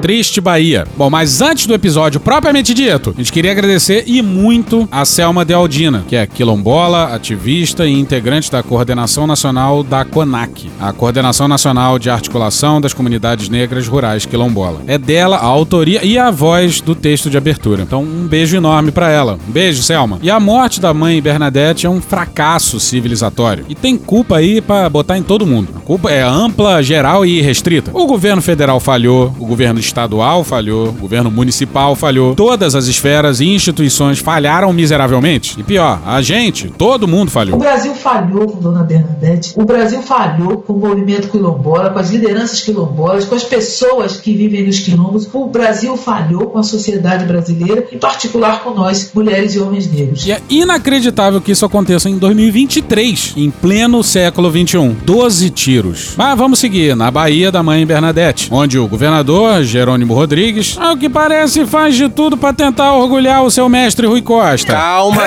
Triste 0.08 0.40
Bahia. 0.40 0.86
Bom, 0.96 1.10
mas 1.10 1.42
antes 1.42 1.66
do 1.66 1.74
episódio 1.74 2.18
propriamente 2.18 2.72
dito, 2.72 3.12
a 3.14 3.18
gente 3.18 3.30
queria 3.30 3.52
agradecer 3.52 4.04
e 4.06 4.22
muito 4.22 4.88
a 4.90 5.04
Selma 5.04 5.44
Dealdina, 5.44 6.02
que 6.08 6.16
é 6.16 6.26
quilombola, 6.26 7.14
ativista 7.14 7.86
e 7.86 7.92
integrante 7.92 8.50
da 8.50 8.62
Coordenação 8.62 9.26
Nacional 9.26 9.82
da 9.82 10.06
CONAC, 10.06 10.70
a 10.80 10.94
Coordenação 10.94 11.46
Nacional 11.46 11.98
de 11.98 12.08
Articulação 12.08 12.80
das 12.80 12.94
Comunidades 12.94 13.50
Negras 13.50 13.86
Rurais 13.86 14.24
Quilombola. 14.24 14.80
É 14.86 14.96
dela 14.96 15.36
a 15.36 15.44
autoria 15.44 16.02
e 16.02 16.16
a 16.16 16.30
voz 16.30 16.80
do 16.80 16.94
texto 16.94 17.28
de 17.28 17.36
abertura. 17.36 17.82
Então, 17.82 18.02
um 18.02 18.26
beijo 18.26 18.56
enorme 18.56 18.90
pra 18.90 19.10
ela. 19.10 19.38
Um 19.46 19.52
beijo, 19.52 19.82
Selma. 19.82 20.18
E 20.22 20.30
a 20.30 20.40
morte 20.40 20.80
da 20.80 20.94
mãe 20.94 21.20
Bernadette 21.20 21.84
é 21.84 21.90
um 21.90 22.00
fracasso 22.00 22.80
civilizatório. 22.80 23.66
E 23.68 23.74
tem 23.74 23.98
culpa 23.98 24.38
aí 24.38 24.62
pra 24.62 24.88
botar 24.88 25.18
em 25.18 25.22
todo 25.22 25.46
mundo. 25.46 25.68
A 25.76 25.80
culpa 25.80 26.10
é 26.10 26.22
ampla, 26.22 26.82
geral 26.82 27.26
e 27.26 27.42
restrita. 27.42 27.90
O 27.92 28.06
governo 28.06 28.40
federal 28.40 28.80
falhou, 28.80 29.34
o 29.38 29.44
governo 29.44 29.78
estadual 29.98 30.44
falhou, 30.44 30.88
o 30.88 30.92
governo 30.92 31.30
municipal 31.30 31.96
falhou, 31.96 32.34
todas 32.34 32.74
as 32.76 32.86
esferas 32.86 33.40
e 33.40 33.46
instituições 33.46 34.20
falharam 34.20 34.72
miseravelmente. 34.72 35.58
E 35.58 35.62
pior, 35.62 36.00
a 36.06 36.22
gente, 36.22 36.68
todo 36.70 37.08
mundo 37.08 37.28
O 37.28 37.32
falhou. 37.32 37.58
Brasil 37.58 37.94
falhou 37.94 38.46
com 38.46 38.60
Dona 38.60 38.84
Bernadette, 38.84 39.54
o 39.56 39.64
Brasil 39.64 40.00
falhou 40.02 40.58
com 40.58 40.74
o 40.74 40.78
movimento 40.78 41.28
quilombola, 41.28 41.90
com 41.90 41.98
as 41.98 42.10
lideranças 42.10 42.62
quilombolas, 42.62 43.24
com 43.24 43.34
as 43.34 43.42
pessoas 43.42 44.18
que 44.18 44.32
vivem 44.32 44.64
nos 44.66 44.78
quilombos. 44.78 45.28
O 45.32 45.46
Brasil 45.46 45.96
falhou 45.96 46.46
com 46.50 46.58
a 46.58 46.62
sociedade 46.62 47.24
brasileira, 47.24 47.84
em 47.90 47.98
particular 47.98 48.62
com 48.62 48.70
nós, 48.70 49.10
mulheres 49.12 49.54
e 49.54 49.58
homens 49.58 49.90
negros. 49.90 50.24
E 50.26 50.32
é 50.32 50.40
inacreditável 50.48 51.40
que 51.40 51.52
isso 51.52 51.64
aconteça 51.66 52.08
em 52.08 52.16
2023, 52.18 53.34
em 53.36 53.50
pleno 53.50 54.04
século 54.04 54.50
21. 54.50 54.94
12 55.04 55.50
tiros. 55.50 56.14
Mas 56.16 56.38
vamos 56.38 56.58
seguir, 56.58 56.94
na 56.94 57.10
Bahia 57.10 57.50
da 57.50 57.62
mãe 57.62 57.84
Bernadette, 57.84 58.48
onde 58.50 58.78
o 58.78 58.86
governador 58.86 59.64
Jerônimo 59.88 60.12
Rodrigues, 60.12 60.76
ao 60.78 60.98
que 60.98 61.08
parece, 61.08 61.64
faz 61.64 61.96
de 61.96 62.10
tudo 62.10 62.36
para 62.36 62.52
tentar 62.52 62.92
orgulhar 62.92 63.42
o 63.42 63.50
seu 63.50 63.70
mestre 63.70 64.06
Rui 64.06 64.20
Costa. 64.20 64.74
Calma. 64.74 65.22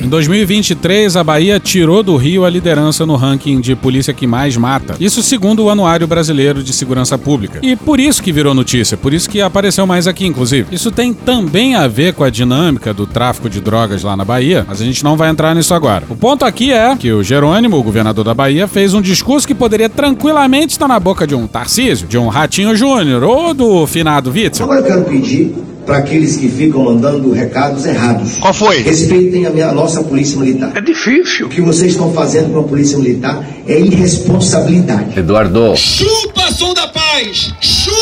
Em 0.00 0.08
2023, 0.08 1.16
a 1.16 1.24
Bahia 1.24 1.58
tirou 1.58 2.04
do 2.04 2.14
Rio 2.16 2.44
a 2.44 2.50
liderança 2.50 3.04
no 3.04 3.16
ranking 3.16 3.60
de 3.60 3.74
polícia 3.74 4.14
que 4.14 4.24
mais 4.24 4.56
mata. 4.56 4.94
Isso 5.00 5.24
segundo 5.24 5.64
o 5.64 5.70
Anuário 5.70 6.06
Brasileiro 6.06 6.62
de 6.62 6.72
Segurança 6.72 7.18
Pública. 7.18 7.58
E 7.60 7.74
por 7.74 7.98
isso 7.98 8.22
que 8.22 8.30
virou 8.30 8.54
notícia, 8.54 8.96
por 8.96 9.12
isso 9.12 9.28
que 9.28 9.40
apareceu 9.40 9.84
mais 9.88 10.06
aqui, 10.06 10.24
inclusive. 10.24 10.68
Isso 10.70 10.92
tem 10.92 11.12
também 11.12 11.74
a 11.74 11.88
ver 11.88 12.14
com 12.14 12.22
a 12.22 12.30
dinâmica 12.30 12.94
do 12.94 13.08
tráfico 13.08 13.50
de 13.50 13.60
drogas 13.60 14.04
lá 14.04 14.16
na 14.16 14.24
Bahia, 14.24 14.64
mas 14.68 14.80
a 14.80 14.84
gente 14.84 15.02
não 15.02 15.16
vai 15.16 15.30
entrar 15.30 15.52
nisso 15.52 15.74
agora. 15.74 16.04
O 16.08 16.14
ponto 16.14 16.44
aqui 16.44 16.72
é 16.72 16.94
que 16.94 17.10
o 17.10 17.24
Jerônimo, 17.24 17.76
o 17.76 17.82
governador 17.82 18.24
da 18.24 18.34
Bahia, 18.34 18.68
fez 18.68 18.94
um 18.94 19.02
discurso 19.02 19.48
que 19.48 19.54
poderia 19.54 19.88
tranquilamente 19.88 20.74
estar 20.74 20.86
na 20.86 21.00
boca 21.00 21.26
de 21.26 21.34
um 21.34 21.48
Tarcísio, 21.48 22.06
de 22.06 22.16
um 22.16 22.28
Ratinho 22.28 22.76
Júnior 22.76 23.24
ou 23.24 23.52
do 23.52 23.84
finado 23.96 24.30
Witzel. 24.30 24.64
Agora 24.64 24.80
eu 24.80 24.84
quero 24.84 25.04
pedir 25.04 25.54
para 25.86 25.98
aqueles 25.98 26.36
que 26.36 26.50
ficam 26.50 26.84
mandando 26.84 27.30
recados 27.32 27.86
errados. 27.86 28.36
Qual 28.36 28.52
foi? 28.52 28.82
Respeitem 28.82 29.46
a, 29.46 29.50
minha, 29.50 29.68
a 29.68 29.72
nossa 29.72 30.02
polícia 30.02 30.38
militar. 30.38 30.72
É 30.74 30.82
difícil. 30.82 31.46
O 31.46 31.48
que 31.48 31.62
vocês 31.62 31.92
estão 31.92 32.12
fazendo 32.12 32.52
com 32.52 32.60
a 32.60 32.64
polícia 32.64 32.98
militar 32.98 33.42
é 33.66 33.80
irresponsabilidade. 33.80 35.18
Eduardo. 35.18 35.74
Chupa, 35.76 36.52
som 36.52 36.74
da 36.74 36.88
paz! 36.88 37.54
Chupa 37.60 37.95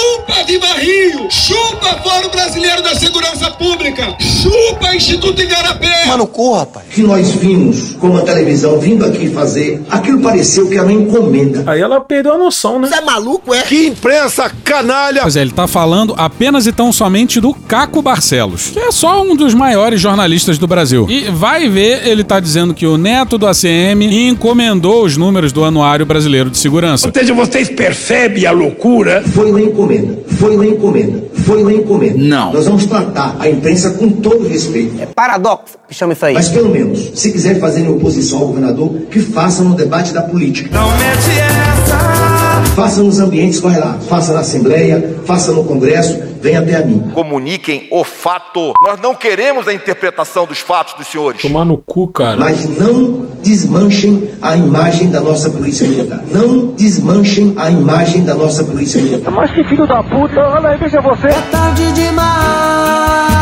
de 0.47 0.59
barril! 0.59 1.29
Chupa 1.31 1.99
Fórum 2.03 2.29
Brasileiro 2.29 2.83
da 2.83 2.95
Segurança 2.95 3.51
Pública! 3.53 4.15
Chupa 4.21 4.95
Instituto 4.95 5.41
Igarapé! 5.41 6.07
Mano, 6.07 6.27
corra, 6.27 6.61
rapaz. 6.61 6.87
Que 6.91 7.03
nós 7.03 7.33
vimos, 7.33 7.93
como 7.99 8.19
a 8.19 8.23
televisão, 8.23 8.79
vindo 8.79 9.05
aqui 9.05 9.31
fazer, 9.31 9.83
aquilo 9.91 10.21
pareceu 10.21 10.69
que 10.69 10.75
era 10.75 10.83
uma 10.83 10.93
encomenda. 10.93 11.65
Aí 11.67 11.81
ela 11.81 12.01
perdeu 12.01 12.35
a 12.35 12.39
noção, 12.39 12.79
né? 12.79 12.89
Você 12.89 12.97
é 12.97 13.01
maluco, 13.01 13.55
é? 13.55 13.63
Que 13.63 13.87
imprensa 13.87 14.51
canalha! 14.63 15.23
Pois 15.23 15.37
é, 15.37 15.41
ele 15.41 15.53
tá 15.53 15.67
falando 15.67 16.15
apenas 16.17 16.67
e 16.67 16.73
tão 16.73 16.93
somente 16.93 17.41
do 17.41 17.55
Caco 17.55 18.03
Barcelos, 18.03 18.71
que 18.71 18.79
é 18.79 18.93
só 18.93 19.23
um 19.23 19.35
dos 19.35 19.55
maiores 19.55 20.01
jornalistas 20.01 20.59
do 20.59 20.67
Brasil. 20.67 21.07
E 21.09 21.31
vai 21.31 21.69
ver, 21.69 22.07
ele 22.07 22.23
tá 22.23 22.39
dizendo 22.39 22.75
que 22.75 22.87
o 22.87 22.99
neto 22.99 23.39
do 23.39 23.47
ACM 23.47 24.03
encomendou 24.29 25.05
os 25.05 25.17
números 25.17 25.53
do 25.53 25.65
Anuário 25.65 26.05
Brasileiro 26.05 26.51
de 26.51 26.59
Segurança. 26.59 27.07
Ou 27.07 27.15
seja, 27.15 27.33
vocês 27.33 27.71
percebem 27.71 28.47
a 28.47 28.53
loucura? 28.53 29.25
Foi 29.35 29.51
uma 29.51 29.61
encomenda, 29.61 30.04
foi 30.27 30.57
uma 30.57 30.67
encomenda, 30.67 31.23
foi 31.35 31.63
uma 31.63 31.73
encomenda. 31.73 32.19
Não. 32.19 32.53
Nós 32.53 32.67
vamos 32.67 32.87
tratar 32.87 33.37
a 33.39 33.49
imprensa 33.49 33.91
com 33.91 34.09
todo 34.09 34.47
respeito. 34.47 35.01
É 35.01 35.07
paradoxo 35.07 35.77
que 35.89 35.95
chama 35.95 36.13
isso 36.13 36.25
aí. 36.27 36.35
Mas 36.35 36.49
pelo 36.49 36.69
menos, 36.69 37.13
se 37.15 37.33
quiser 37.33 37.59
fazer 37.61 37.89
oposição 37.89 38.39
ao 38.39 38.47
governador, 38.49 38.95
que 39.11 39.21
faça 39.21 39.63
no 39.63 39.75
debate 39.75 40.13
da 40.13 40.23
política. 40.23 40.71
Não 40.73 40.89
mete 40.91 41.39
essa! 41.39 41.74
Faça 42.75 43.03
nos 43.05 43.21
ambientes 43.21 43.61
correlatos, 43.61 44.09
faça 44.09 44.33
na 44.33 44.41
Assembleia, 44.41 45.21
faça 45.25 45.53
no 45.53 45.63
Congresso, 45.63 46.21
venha 46.43 46.59
até 46.59 46.75
a 46.75 46.85
mim. 46.85 47.09
Comuniquem 47.15 47.87
o 47.89 48.03
fato. 48.03 48.73
Nós 48.83 49.01
não 49.01 49.15
queremos 49.15 49.69
a 49.69 49.73
interpretação 49.73 50.45
dos 50.45 50.59
fatos 50.59 50.95
dos 50.95 51.07
senhores. 51.07 51.41
Tomar 51.41 51.65
no 51.65 51.79
cu, 51.79 52.09
cara. 52.09 52.37
Mas 52.37 52.69
não 52.77 53.29
desmanchem 53.41 54.29
a 54.43 54.57
imagem 54.57 55.09
da 55.09 55.21
nossa 55.21 55.49
polícia 55.51 55.87
militar. 55.87 56.25
Não 56.33 56.67
desmanchem 56.75 57.55
a 57.57 57.71
imagem 57.71 58.25
da 58.25 58.35
nossa 58.35 58.65
polícia 58.65 59.01
militar. 59.01 59.31
Mas 59.31 59.53
que 59.53 59.63
filho 59.63 59.87
da 59.87 60.03
puta, 60.03 60.41
olha 60.41 60.71
aí, 60.71 60.77
veja 60.77 61.01
você. 61.01 61.29
É 61.29 61.41
tarde 61.53 61.93
demais! 61.93 63.35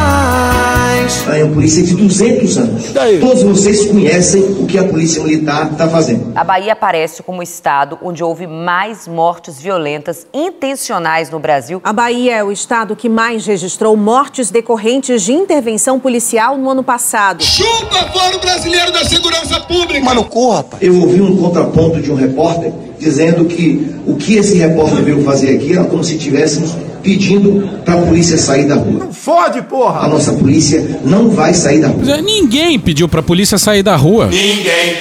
É 1.35 1.45
uma 1.45 1.55
polícia 1.55 1.83
de 1.83 1.95
200 1.95 2.59
anos. 2.59 2.85
Todos 3.21 3.43
vocês 3.43 3.87
conhecem 3.87 4.43
o 4.43 4.67
que 4.67 4.77
a 4.77 4.85
polícia 4.85 5.23
militar 5.23 5.71
está 5.73 5.89
fazendo. 5.89 6.33
A 6.35 6.43
Bahia 6.43 6.73
aparece 6.73 7.23
como 7.23 7.41
o 7.41 7.43
estado 7.43 7.99
onde 8.03 8.25
houve 8.25 8.47
mais 8.47 9.07
mortes 9.07 9.61
violentas 9.61 10.27
intencionais 10.35 11.31
no 11.31 11.39
Brasil. 11.39 11.81
A 11.85 11.93
Bahia 11.93 12.37
é 12.37 12.45
o 12.45 12.51
estado 12.51 12.97
que 12.97 13.09
mais 13.09 13.47
registrou 13.47 13.97
mortes 13.97 14.51
decorrentes 14.51 15.23
de 15.23 15.33
intervenção 15.33 16.01
policial 16.01 16.59
no 16.59 16.71
ano 16.71 16.83
passado. 16.83 17.43
Chupa 17.43 18.11
Fórum 18.13 18.39
Brasileiro 18.41 18.93
da 18.93 19.05
Segurança 19.05 19.61
Pública! 19.61 20.05
Mano, 20.05 20.25
corra, 20.25 20.57
rapaz. 20.59 20.83
Eu 20.83 21.01
ouvi 21.01 21.21
um 21.21 21.37
contraponto 21.37 22.01
de 22.01 22.11
um 22.11 22.15
repórter 22.15 22.73
dizendo 22.99 23.45
que 23.45 23.95
o 24.07 24.17
que 24.17 24.37
esse 24.37 24.57
repórter 24.59 25.03
veio 25.03 25.23
fazer 25.25 25.57
aqui 25.57 25.73
era 25.73 25.85
como 25.85 26.03
se 26.03 26.17
estivéssemos 26.17 26.73
pedindo 27.03 27.69
para 27.85 27.95
a 27.95 28.03
polícia 28.03 28.39
sair 28.39 28.67
da 28.67 28.77
rua. 28.77 29.09
Fode, 29.13 29.63
porra! 29.63 30.01
A 30.01 30.09
nossa 30.09 30.33
polícia 30.33 31.01
não 31.05 31.31
vai 31.31 31.53
sair 31.55 31.81
da 31.81 31.89
rua. 31.89 32.03
É, 32.11 32.23
Ninguém 32.23 32.79
pediu 32.79 33.09
pra 33.09 33.23
polícia 33.23 33.59
sair 33.59 33.83
da 33.83 33.97
rua. 33.97 34.27
Ninguém! 34.27 34.95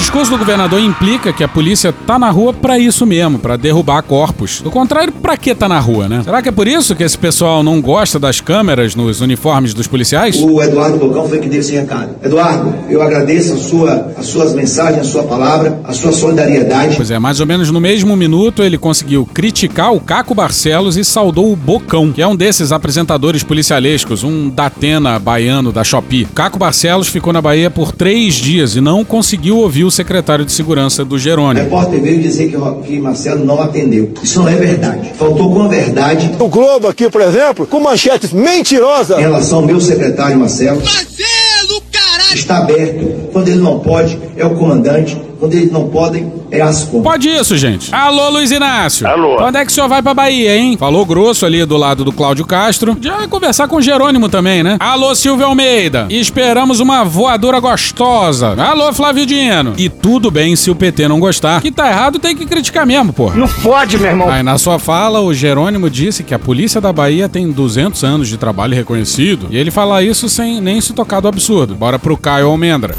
O 0.00 0.02
discurso 0.02 0.30
do 0.30 0.38
governador 0.38 0.80
implica 0.80 1.30
que 1.30 1.44
a 1.44 1.46
polícia 1.46 1.92
tá 1.92 2.18
na 2.18 2.30
rua 2.30 2.54
pra 2.54 2.78
isso 2.78 3.04
mesmo, 3.04 3.38
pra 3.38 3.58
derrubar 3.58 4.02
corpos. 4.02 4.62
Do 4.62 4.70
contrário, 4.70 5.12
pra 5.12 5.36
que 5.36 5.54
tá 5.54 5.68
na 5.68 5.78
rua, 5.78 6.08
né? 6.08 6.22
Será 6.24 6.40
que 6.40 6.48
é 6.48 6.52
por 6.52 6.66
isso 6.66 6.96
que 6.96 7.04
esse 7.04 7.18
pessoal 7.18 7.62
não 7.62 7.82
gosta 7.82 8.18
das 8.18 8.40
câmeras 8.40 8.94
nos 8.96 9.20
uniformes 9.20 9.74
dos 9.74 9.86
policiais? 9.86 10.36
O 10.42 10.62
Eduardo 10.62 10.96
Bocão 10.96 11.28
foi 11.28 11.38
que 11.38 11.50
deu 11.50 11.60
esse 11.60 11.72
recado. 11.72 12.16
Eduardo, 12.24 12.74
eu 12.88 13.02
agradeço 13.02 13.52
a 13.52 13.56
sua, 13.58 14.12
as 14.16 14.26
suas 14.26 14.54
mensagens, 14.54 15.00
a 15.00 15.04
sua 15.04 15.22
palavra, 15.24 15.82
a 15.84 15.92
sua 15.92 16.12
solidariedade. 16.12 16.96
Pois 16.96 17.10
é, 17.10 17.18
mais 17.18 17.38
ou 17.38 17.46
menos 17.46 17.70
no 17.70 17.78
mesmo 17.78 18.16
minuto 18.16 18.62
ele 18.62 18.78
conseguiu 18.78 19.28
criticar 19.34 19.92
o 19.92 20.00
Caco 20.00 20.34
Barcelos 20.34 20.96
e 20.96 21.04
saudou 21.04 21.52
o 21.52 21.56
Bocão, 21.56 22.10
que 22.10 22.22
é 22.22 22.26
um 22.26 22.34
desses 22.34 22.72
apresentadores 22.72 23.44
policialescos, 23.44 24.24
um 24.24 24.48
Datena 24.48 25.18
baiano 25.18 25.70
da 25.70 25.84
Shopee. 25.84 26.24
Caco 26.34 26.58
Barcelos 26.58 27.08
ficou 27.08 27.34
na 27.34 27.42
Bahia 27.42 27.70
por 27.70 27.92
três 27.92 28.36
dias 28.36 28.76
e 28.76 28.80
não 28.80 29.04
conseguiu 29.04 29.58
ouvir 29.58 29.84
o 29.84 29.89
secretário 29.90 30.44
de 30.44 30.52
segurança 30.52 31.04
do 31.04 31.14
O 31.16 31.18
Jerônimo. 31.18 31.64
repórter 31.64 32.00
veio 32.00 32.20
dizer 32.22 32.48
que, 32.50 32.56
o- 32.56 32.76
que 32.82 32.98
Marcelo 32.98 33.44
não 33.44 33.60
atendeu. 33.60 34.12
Isso 34.22 34.40
não 34.40 34.48
é 34.48 34.54
verdade. 34.56 35.12
Faltou 35.18 35.52
com 35.52 35.62
a 35.62 35.68
verdade 35.68 36.30
O 36.38 36.48
Globo 36.48 36.88
aqui, 36.88 37.08
por 37.10 37.20
exemplo, 37.20 37.66
com 37.66 37.80
manchetes 37.80 38.32
mentirosas. 38.32 39.18
em 39.18 39.22
relação 39.22 39.58
ao 39.58 39.66
meu 39.66 39.80
secretário 39.80 40.38
Marcelo. 40.38 40.80
Marcelo, 40.82 41.82
caralho! 41.92 42.34
Está 42.34 42.58
aberto. 42.58 43.30
Quando 43.32 43.48
ele 43.48 43.58
não 43.58 43.78
pode, 43.80 44.18
é 44.36 44.44
o 44.44 44.50
comandante. 44.56 45.20
Quando 45.40 45.54
eles 45.54 45.72
não 45.72 45.88
podem, 45.88 46.30
é 46.50 46.60
as 46.60 46.84
contas. 46.84 47.02
Pode 47.02 47.28
isso, 47.30 47.56
gente. 47.56 47.94
Alô, 47.94 48.28
Luiz 48.28 48.50
Inácio. 48.50 49.08
Alô. 49.08 49.36
Quando 49.36 49.56
é 49.56 49.64
que 49.64 49.72
o 49.72 49.74
senhor 49.74 49.88
vai 49.88 50.02
pra 50.02 50.12
Bahia, 50.12 50.54
hein? 50.54 50.76
Falou 50.76 51.06
grosso 51.06 51.46
ali 51.46 51.64
do 51.64 51.78
lado 51.78 52.04
do 52.04 52.12
Cláudio 52.12 52.44
Castro. 52.44 52.94
Já 53.00 53.16
vai 53.16 53.26
conversar 53.26 53.66
com 53.66 53.76
o 53.76 53.82
Jerônimo 53.82 54.28
também, 54.28 54.62
né? 54.62 54.76
Alô, 54.78 55.14
Silvio 55.14 55.46
Almeida. 55.46 56.06
Esperamos 56.10 56.78
uma 56.78 57.04
voadora 57.04 57.58
gostosa. 57.58 58.54
Alô, 58.62 58.92
Flávio 58.92 59.24
Dino. 59.24 59.72
E 59.78 59.88
tudo 59.88 60.30
bem 60.30 60.54
se 60.56 60.70
o 60.70 60.74
PT 60.74 61.08
não 61.08 61.18
gostar. 61.18 61.62
Que 61.62 61.72
tá 61.72 61.88
errado 61.88 62.18
tem 62.18 62.36
que 62.36 62.44
criticar 62.44 62.86
mesmo, 62.86 63.10
pô. 63.10 63.30
Não 63.30 63.48
fode, 63.48 63.96
meu 63.96 64.10
irmão. 64.10 64.28
Aí 64.28 64.42
na 64.42 64.58
sua 64.58 64.78
fala, 64.78 65.22
o 65.22 65.32
Jerônimo 65.32 65.88
disse 65.88 66.22
que 66.22 66.34
a 66.34 66.38
polícia 66.38 66.82
da 66.82 66.92
Bahia 66.92 67.30
tem 67.30 67.50
200 67.50 68.04
anos 68.04 68.28
de 68.28 68.36
trabalho 68.36 68.74
reconhecido. 68.74 69.46
E 69.50 69.56
ele 69.56 69.70
fala 69.70 70.02
isso 70.02 70.28
sem 70.28 70.60
nem 70.60 70.82
se 70.82 70.92
tocar 70.92 71.20
do 71.20 71.28
absurdo. 71.28 71.74
Bora 71.74 71.98
pro 71.98 72.18
Caio 72.18 72.48
Almendra. 72.48 72.94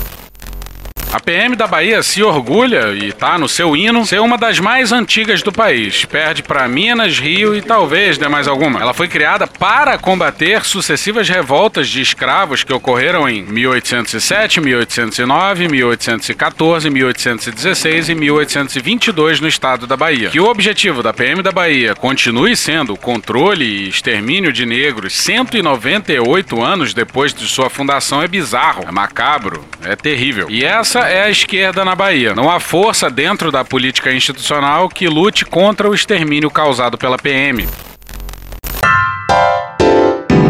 A 1.13 1.19
PM 1.19 1.57
da 1.57 1.67
Bahia 1.67 2.01
se 2.01 2.23
orgulha, 2.23 2.93
e 2.93 3.11
tá 3.11 3.37
no 3.37 3.49
seu 3.49 3.75
hino, 3.75 4.05
ser 4.05 4.21
uma 4.21 4.37
das 4.37 4.61
mais 4.61 4.93
antigas 4.93 5.43
do 5.43 5.51
país. 5.51 6.05
Perde 6.05 6.41
para 6.41 6.65
Minas, 6.69 7.19
Rio 7.19 7.53
e 7.53 7.61
talvez 7.61 8.17
dê 8.17 8.29
mais 8.29 8.47
alguma. 8.47 8.79
Ela 8.79 8.93
foi 8.93 9.09
criada 9.09 9.45
para 9.45 9.97
combater 9.97 10.63
sucessivas 10.63 11.27
revoltas 11.27 11.89
de 11.89 12.01
escravos 12.01 12.63
que 12.63 12.71
ocorreram 12.71 13.27
em 13.27 13.43
1807, 13.43 14.61
1809, 14.61 15.67
1814, 15.67 16.89
1816 16.89 18.07
e 18.07 18.15
1822 18.15 19.41
no 19.41 19.49
estado 19.49 19.85
da 19.85 19.97
Bahia. 19.97 20.29
Que 20.29 20.39
o 20.39 20.49
objetivo 20.49 21.03
da 21.03 21.11
PM 21.11 21.41
da 21.41 21.51
Bahia 21.51 21.93
continue 21.93 22.55
sendo 22.55 22.93
o 22.93 22.97
controle 22.97 23.65
e 23.65 23.89
extermínio 23.89 24.53
de 24.53 24.65
negros 24.65 25.13
198 25.17 26.63
anos 26.63 26.93
depois 26.93 27.33
de 27.33 27.45
sua 27.47 27.69
fundação 27.69 28.23
é 28.23 28.29
bizarro, 28.29 28.85
é 28.87 28.91
macabro, 28.91 29.65
é 29.83 29.93
terrível. 29.93 30.47
E 30.49 30.63
essa 30.63 31.00
é 31.09 31.23
a 31.23 31.29
esquerda 31.29 31.85
na 31.85 31.95
Bahia. 31.95 32.33
Não 32.33 32.49
há 32.49 32.59
força 32.59 33.09
dentro 33.09 33.51
da 33.51 33.63
política 33.63 34.11
institucional 34.11 34.89
que 34.89 35.07
lute 35.07 35.45
contra 35.45 35.89
o 35.89 35.93
extermínio 35.93 36.49
causado 36.49 36.97
pela 36.97 37.17
PM. 37.17 37.67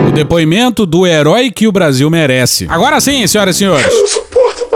O 0.08 0.12
depoimento 0.12 0.86
do 0.86 1.08
herói 1.08 1.52
que 1.52 1.68
o 1.68 1.72
Brasil 1.72 2.10
merece. 2.10 2.68
Agora 2.70 3.00
sim, 3.00 3.26
senhoras 3.28 3.56
e 3.56 3.60
senhores. 3.60 4.21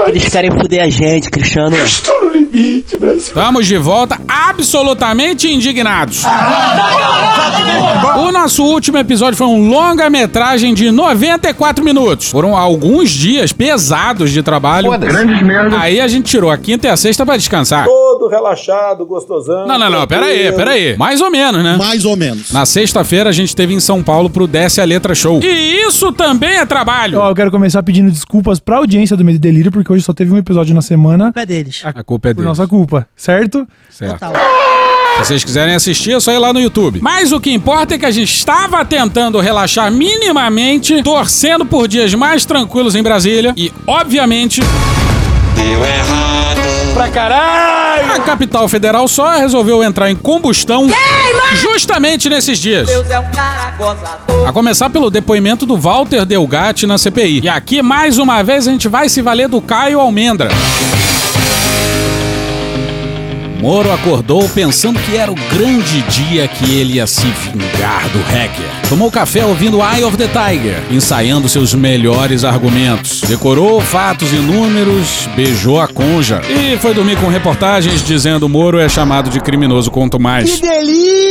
Eles 0.08 0.30
querem 0.30 0.52
foder 0.52 0.84
a 0.84 0.90
gente, 0.90 1.30
Cristiano. 1.30 1.76
Estou 1.78 2.26
no 2.26 2.32
limite, 2.32 2.98
Brasil. 2.98 3.20
Estamos 3.20 3.66
de 3.66 3.78
volta 3.78 4.20
absolutamente 4.28 5.52
indignados. 5.52 6.24
O 8.18 8.32
nosso 8.32 8.64
último 8.64 8.98
episódio 8.98 9.36
foi 9.38 9.48
um 9.48 9.68
longa-metragem 9.70 10.74
de 10.74 10.92
94 10.92 11.84
minutos. 11.84 12.30
Foram 12.30 12.56
alguns 12.56 13.10
dias 13.10 13.52
pesados 13.52 14.32
de 14.32 14.42
trabalho. 14.44 14.92
Grandes 14.98 15.42
merda. 15.42 15.80
Aí 15.80 16.00
a 16.00 16.08
gente 16.08 16.30
tirou 16.30 16.50
a 16.52 16.58
quinta 16.58 16.88
e 16.88 16.90
a 16.90 16.96
sexta 16.98 17.26
pra 17.26 17.36
descansar. 17.36 17.86
Todo 17.86 18.15
relaxado, 18.28 19.06
gostosão. 19.06 19.68
Não, 19.68 19.78
não, 19.78 19.90
não, 19.90 20.08
pera 20.08 20.26
aí, 20.26 20.52
pera 20.52 20.72
aí. 20.72 20.98
Mais 20.98 21.22
ou 21.22 21.30
menos, 21.32 21.64
né? 21.64 21.76
Mais 21.78 22.06
ou 22.06 22.16
menos. 22.16 22.52
Na 22.52 22.66
sexta-feira 22.66 23.30
a 23.30 23.34
gente 23.34 23.50
esteve 23.50 23.74
em 23.74 23.80
São 23.80 24.02
Paulo 24.04 24.30
pro 24.30 24.48
Desce 24.48 24.82
a 24.82 24.86
Letra 24.86 25.14
Show. 25.16 25.40
E 25.44 25.82
isso 25.88 26.12
também 26.12 26.58
é 26.58 26.66
trabalho. 26.66 27.20
Ó, 27.20 27.30
eu 27.30 27.36
quero 27.36 27.52
começar 27.52 27.82
pedindo 27.84 28.12
desculpas 28.12 28.60
pra 28.60 28.78
audiência 28.78 29.16
do 29.18 29.24
Medo 29.24 29.36
e 29.36 29.40
Delírio, 29.40 29.72
porque 29.72 29.92
hoje 29.92 30.04
só 30.04 30.14
teve 30.14 30.32
um 30.34 30.38
episódio 30.38 30.74
na 30.76 30.82
semana. 30.82 31.32
É 31.36 31.46
deles. 31.46 31.82
A 31.84 32.04
culpa 32.04 32.30
é 32.30 32.34
Por 32.34 32.42
deles. 32.42 32.58
nossa 32.58 32.68
culpa, 32.68 33.08
certo? 33.16 33.68
Certo. 33.90 34.26
Se 35.16 35.20
vocês 35.26 35.44
quiserem 35.46 35.74
assistir, 35.74 36.12
é 36.12 36.20
só 36.20 36.32
ir 36.34 36.40
lá 36.40 36.52
no 36.52 36.60
YouTube. 36.60 37.00
Mas 37.02 37.32
o 37.32 37.40
que 37.40 37.50
importa 37.52 37.96
é 37.96 37.98
que 37.98 38.06
a 38.06 38.12
gente 38.12 38.34
estava 38.34 38.84
tentando 38.84 39.40
relaxar 39.40 39.90
minimamente, 39.92 41.02
torcendo 41.04 41.66
por 41.66 41.88
dias 41.88 42.14
mais 42.14 42.46
tranquilos 42.46 42.96
em 42.96 43.02
Brasília 43.04 43.54
e, 43.56 43.72
obviamente. 43.88 44.62
Deu 45.56 45.86
errado. 45.86 46.65
Pra 46.96 47.10
caralho! 47.10 48.14
A 48.14 48.20
capital 48.22 48.70
federal 48.70 49.06
só 49.10 49.38
resolveu 49.38 49.84
entrar 49.84 50.10
em 50.10 50.16
combustão 50.16 50.88
justamente 51.58 52.30
nesses 52.30 52.58
dias. 52.58 52.88
Deus 52.88 53.10
é 53.10 53.20
um. 53.20 53.26
A 54.48 54.54
começar 54.54 54.90
pelo 54.90 55.12
depoimento 55.12 55.66
do 55.66 55.76
Walter 55.76 56.26
Delgatti 56.26 56.88
na 56.88 56.98
CPI. 56.98 57.42
E 57.44 57.50
aqui, 57.50 57.82
mais 57.82 58.18
uma 58.18 58.42
vez, 58.44 58.66
a 58.66 58.72
gente 58.72 58.88
vai 58.88 59.10
se 59.10 59.22
valer 59.22 59.50
do 59.50 59.60
Caio 59.60 60.00
Almendra. 60.00 60.48
Moro 63.66 63.92
acordou 63.92 64.48
pensando 64.48 65.00
que 65.00 65.18
era 65.18 65.32
o 65.32 65.36
grande 65.36 66.04
dia 66.04 66.48
que 66.48 66.72
ele 66.76 66.94
ia 66.94 67.08
se 67.08 67.26
vingar 67.26 68.08
do 68.10 68.22
hacker. 68.22 68.64
Tomou 68.88 69.10
café 69.10 69.44
ouvindo 69.44 69.80
Eye 69.80 70.04
of 70.04 70.16
the 70.16 70.28
Tiger, 70.28 70.84
ensaiando 70.92 71.50
seus 71.50 71.74
melhores 71.74 72.44
argumentos. 72.44 73.22
Decorou 73.22 73.82
fatos 73.82 74.32
e 74.32 74.36
números, 74.36 75.28
beijou 75.36 75.82
a 75.82 75.88
conja 75.88 76.42
e 76.48 76.78
foi 76.78 76.94
dormir 76.94 77.20
com 77.20 77.28
reportagens 77.28 78.04
dizendo 78.04 78.48
Moro 78.48 78.78
é 78.78 78.88
chamado 78.88 79.32
de 79.32 79.40
criminoso 79.40 79.90
quanto 79.90 80.20
mais. 80.20 80.60
Que 80.60 80.62
delícia, 80.62 81.25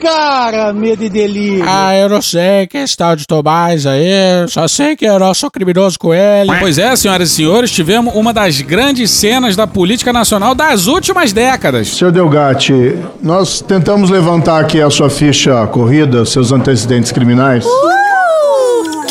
cara! 0.00 0.72
Medo 0.72 1.04
e 1.04 1.08
delírio. 1.08 1.64
Ah, 1.66 1.96
eu 1.96 2.08
não 2.08 2.22
sei 2.22 2.66
que 2.66 2.78
esse 2.78 2.96
tal 2.96 3.16
de 3.16 3.26
Tomás 3.26 3.86
aí, 3.86 4.46
só 4.48 4.66
sei 4.68 4.96
que 4.96 5.04
eu 5.04 5.34
sou 5.34 5.50
criminoso 5.50 5.98
com 5.98 6.14
ele. 6.14 6.50
Pois 6.58 6.78
é, 6.78 6.94
senhoras 6.96 7.30
e 7.30 7.34
senhores, 7.34 7.70
tivemos 7.70 8.14
uma 8.14 8.32
das 8.32 8.60
grandes 8.60 9.10
cenas 9.10 9.56
da 9.56 9.66
política 9.66 10.12
nacional 10.12 10.54
das 10.54 10.86
últimas 10.86 11.32
décadas. 11.32 11.88
Senhor 11.88 12.10
Delgatti, 12.10 12.96
nós 13.22 13.60
tentamos 13.60 14.10
levantar 14.10 14.60
aqui 14.60 14.80
a 14.80 14.90
sua 14.90 15.10
ficha 15.10 15.66
corrida, 15.66 16.24
seus 16.24 16.52
antecedentes 16.52 17.12
criminais. 17.12 17.64
Uh! 17.64 18.04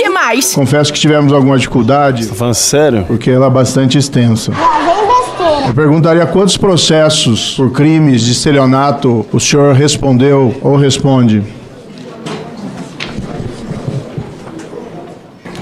que 0.04 0.10
mais? 0.10 0.54
Confesso 0.54 0.92
que 0.92 1.00
tivemos 1.00 1.32
alguma 1.32 1.58
dificuldade. 1.58 2.28
Tá 2.28 2.36
falando 2.36 2.54
sério? 2.56 3.06
Porque 3.06 3.30
ela 3.30 3.48
é 3.48 3.50
bastante 3.50 3.98
extensa. 3.98 4.52
Eu 5.68 5.74
perguntaria 5.74 6.26
quantos 6.26 6.58
processos 6.58 7.56
por 7.56 7.72
crimes 7.72 8.22
de 8.24 8.32
estelionato 8.32 9.26
o 9.32 9.40
senhor 9.40 9.74
respondeu 9.74 10.56
ou 10.62 10.76
responde? 10.76 11.44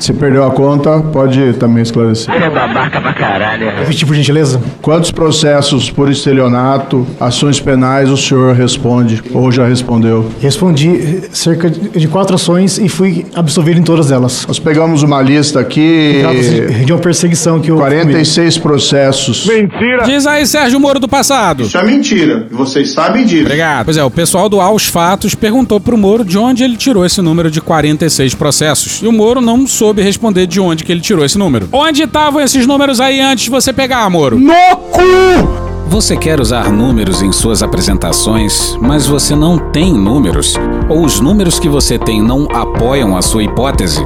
Se 0.01 0.13
perdeu 0.13 0.43
a 0.43 0.49
conta, 0.49 0.99
pode 0.99 1.53
também 1.53 1.83
esclarecer. 1.83 2.33
Ele 2.33 2.45
é 2.45 2.49
babaca 2.49 2.99
pra 2.99 3.13
caralho. 3.13 3.69
Repetir, 3.77 4.07
por 4.07 4.15
gentileza. 4.15 4.59
Quantos 4.81 5.11
processos 5.11 5.91
por 5.91 6.09
estelionato, 6.09 7.05
ações 7.19 7.59
penais 7.59 8.09
o 8.09 8.17
senhor 8.17 8.55
responde 8.55 9.21
ou 9.31 9.51
já 9.51 9.67
respondeu? 9.67 10.27
Respondi 10.41 11.21
cerca 11.31 11.69
de 11.69 12.07
quatro 12.07 12.33
ações 12.33 12.79
e 12.79 12.89
fui 12.89 13.27
absolvido 13.35 13.79
em 13.79 13.83
todas 13.83 14.11
elas. 14.11 14.47
Nós 14.47 14.57
pegamos 14.57 15.03
uma 15.03 15.21
lista 15.21 15.59
aqui. 15.59 16.17
Trata-se 16.21 16.61
de 16.83 16.91
uma 16.91 16.99
perseguição 16.99 17.59
que 17.59 17.69
eu. 17.69 17.77
46 17.77 18.57
processos. 18.57 19.45
Mentira! 19.45 20.03
Diz 20.03 20.25
aí, 20.25 20.47
Sérgio 20.47 20.79
Moro 20.79 20.99
do 20.99 21.07
passado. 21.07 21.61
Isso 21.61 21.77
é 21.77 21.83
mentira. 21.83 22.47
Vocês 22.49 22.91
sabem 22.91 23.23
disso. 23.23 23.43
Obrigado. 23.43 23.85
Pois 23.85 23.97
é, 23.97 24.03
o 24.03 24.09
pessoal 24.09 24.49
do 24.49 24.59
Aos 24.59 24.87
Fatos 24.87 25.35
perguntou 25.35 25.79
pro 25.79 25.95
Moro 25.95 26.25
de 26.25 26.39
onde 26.39 26.63
ele 26.63 26.75
tirou 26.75 27.05
esse 27.05 27.21
número 27.21 27.51
de 27.51 27.61
46 27.61 28.33
processos. 28.33 29.01
E 29.03 29.07
o 29.07 29.11
Moro 29.11 29.39
não 29.41 29.67
soube 29.67 29.90
responder 29.99 30.47
de 30.47 30.59
onde 30.59 30.83
que 30.83 30.91
ele 30.91 31.01
tirou 31.01 31.25
esse 31.25 31.37
número. 31.37 31.67
Onde 31.71 32.03
estavam 32.03 32.39
esses 32.39 32.65
números 32.65 32.99
aí 32.99 33.19
antes 33.19 33.45
de 33.45 33.49
você 33.49 33.73
pegar, 33.73 34.09
Moro? 34.09 34.39
No 34.39 34.77
cu! 34.91 35.61
Você 35.87 36.15
quer 36.15 36.39
usar 36.39 36.71
números 36.71 37.21
em 37.21 37.33
suas 37.33 37.61
apresentações, 37.61 38.77
mas 38.81 39.05
você 39.05 39.35
não 39.35 39.57
tem 39.57 39.93
números? 39.93 40.55
Ou 40.87 41.03
os 41.03 41.19
números 41.19 41.59
que 41.59 41.67
você 41.67 41.99
tem 41.99 42.21
não 42.21 42.47
apoiam 42.53 43.17
a 43.17 43.21
sua 43.21 43.43
hipótese? 43.43 43.99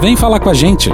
Vem 0.00 0.16
falar 0.16 0.40
com 0.40 0.50
a 0.50 0.54
gente. 0.54 0.90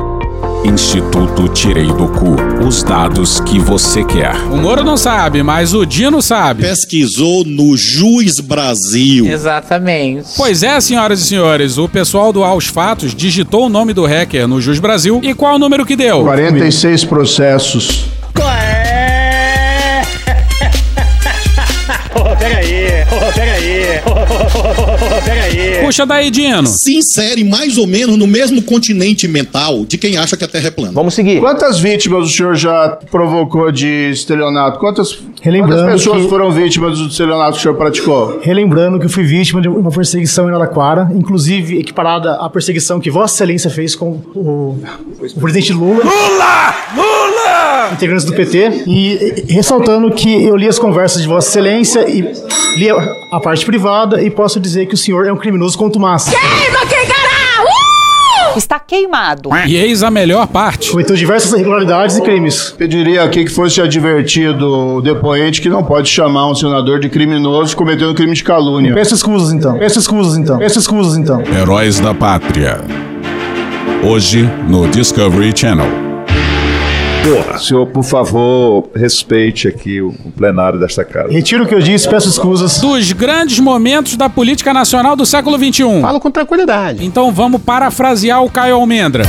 Instituto 0.66 1.48
Tirei 1.48 1.86
do 1.86 2.08
Cu. 2.08 2.34
Os 2.66 2.82
dados 2.82 3.38
que 3.38 3.56
você 3.56 4.04
quer. 4.04 4.34
O 4.50 4.56
Moro 4.56 4.82
não 4.82 4.96
sabe, 4.96 5.40
mas 5.40 5.72
o 5.72 5.86
Dino 5.86 6.20
sabe. 6.20 6.62
Pesquisou 6.62 7.44
no 7.44 7.76
Juiz 7.76 8.40
Brasil. 8.40 9.26
Exatamente. 9.26 10.26
Pois 10.36 10.64
é, 10.64 10.80
senhoras 10.80 11.20
e 11.20 11.24
senhores, 11.24 11.78
o 11.78 11.88
pessoal 11.88 12.32
do 12.32 12.42
Aos 12.42 12.66
Fatos 12.66 13.14
digitou 13.14 13.66
o 13.66 13.68
nome 13.68 13.92
do 13.92 14.04
hacker 14.04 14.48
no 14.48 14.60
Jus 14.60 14.80
Brasil. 14.80 15.20
E 15.22 15.34
qual 15.34 15.54
o 15.54 15.58
número 15.58 15.86
que 15.86 15.94
deu? 15.94 16.22
46 16.22 17.04
processos. 17.04 18.06
Oh, 22.18 22.34
pega 22.36 22.56
aí, 22.56 22.85
pega 23.34 23.52
aí, 23.52 24.00
pega 25.24 25.42
aí. 25.42 25.84
Puxa 25.84 26.06
daí, 26.06 26.30
Dino. 26.30 26.66
Se 26.66 26.96
insere 26.96 27.44
mais 27.44 27.78
ou 27.78 27.86
menos 27.86 28.16
no 28.16 28.26
mesmo 28.26 28.62
continente 28.62 29.26
mental 29.28 29.84
de 29.84 29.98
quem 29.98 30.16
acha 30.16 30.36
que 30.36 30.44
a 30.44 30.48
Terra 30.48 30.68
é 30.68 30.70
plana. 30.70 30.92
Vamos 30.92 31.14
seguir. 31.14 31.40
Quantas 31.40 31.78
vítimas 31.78 32.24
o 32.24 32.28
senhor 32.30 32.54
já 32.56 32.98
provocou 33.10 33.70
de 33.72 34.10
estelionato? 34.10 34.78
Quantas, 34.78 35.18
Relembrando 35.42 35.82
quantas 35.84 36.00
pessoas 36.02 36.22
que- 36.24 36.28
foram 36.28 36.50
vítimas 36.52 36.98
do 36.98 37.06
estelionato 37.08 37.52
que 37.52 37.58
o 37.58 37.62
senhor 37.62 37.74
praticou? 37.76 38.40
Relembrando 38.42 38.98
que 38.98 39.06
eu 39.06 39.10
fui 39.10 39.24
vítima 39.24 39.60
de 39.60 39.68
uma 39.68 39.90
perseguição 39.90 40.46
em 40.46 40.50
Araraquara, 40.50 41.08
inclusive 41.14 41.78
equiparada 41.78 42.34
à 42.36 42.48
perseguição 42.50 42.98
que 43.00 43.10
Vossa 43.10 43.34
Excelência 43.36 43.70
fez 43.70 43.94
com 43.94 44.20
o, 44.34 44.78
o 45.36 45.40
presidente 45.40 45.72
Lula. 45.72 46.02
Lula! 46.04 46.74
Lula! 46.94 47.05
Integrantes 47.92 48.24
do 48.24 48.32
PT. 48.32 48.84
E, 48.86 49.44
e 49.48 49.52
ressaltando 49.52 50.10
que 50.10 50.44
eu 50.44 50.56
li 50.56 50.68
as 50.68 50.78
conversas 50.78 51.22
de 51.22 51.28
Vossa 51.28 51.48
Excelência 51.48 52.08
e 52.08 52.22
li 52.76 52.90
a, 52.90 52.96
a 53.32 53.40
parte 53.40 53.64
privada 53.64 54.22
e 54.22 54.30
posso 54.30 54.60
dizer 54.60 54.86
que 54.86 54.94
o 54.94 54.96
senhor 54.96 55.26
é 55.26 55.32
um 55.32 55.36
criminoso 55.36 55.76
contumaz. 55.78 56.24
Queima, 56.24 56.86
queimará! 56.86 57.64
Uh! 58.54 58.58
Está 58.58 58.78
queimado. 58.78 59.50
E 59.66 59.76
eis 59.76 60.02
a 60.02 60.10
melhor 60.10 60.46
parte. 60.46 60.90
Cometeu 60.90 61.16
diversas 61.16 61.52
irregularidades 61.52 62.16
e 62.16 62.22
crimes. 62.22 62.74
Pediria 62.76 63.22
aqui 63.24 63.44
que 63.44 63.50
fosse 63.50 63.80
advertido 63.80 64.96
o 64.96 65.02
depoente 65.02 65.60
que 65.60 65.68
não 65.68 65.82
pode 65.84 66.08
chamar 66.08 66.50
um 66.50 66.54
senador 66.54 67.00
de 67.00 67.08
criminoso 67.08 67.76
cometendo 67.76 68.14
crime 68.14 68.34
de 68.34 68.44
calúnia. 68.44 68.94
Peço 68.94 69.14
escusas 69.14 69.52
então. 69.52 69.78
Peço 69.78 69.98
escusas 69.98 70.36
então. 70.36 70.58
Peço 70.58 70.78
escusas 70.78 71.16
então. 71.16 71.42
Heróis 71.42 72.00
da 72.00 72.14
Pátria. 72.14 72.80
Hoje 74.02 74.48
no 74.68 74.86
Discovery 74.88 75.52
Channel. 75.54 76.05
Senhor, 77.58 77.86
por 77.86 78.04
favor, 78.04 78.88
respeite 78.94 79.66
aqui 79.66 80.00
o, 80.00 80.08
o 80.24 80.30
plenário 80.30 80.78
desta 80.78 81.04
casa. 81.04 81.32
Retiro 81.32 81.64
o 81.64 81.66
que 81.66 81.74
eu 81.74 81.80
disse, 81.80 82.08
peço 82.08 82.28
escusas. 82.28 82.78
Dos 82.78 83.12
grandes 83.12 83.58
momentos 83.58 84.16
da 84.16 84.28
política 84.28 84.72
nacional 84.72 85.16
do 85.16 85.26
século 85.26 85.56
XXI. 85.58 86.00
Falo 86.00 86.20
com 86.20 86.30
tranquilidade. 86.30 87.04
Então 87.04 87.32
vamos 87.32 87.60
parafrasear 87.60 88.42
o 88.44 88.50
Caio 88.50 88.76
Almendra. 88.76 89.24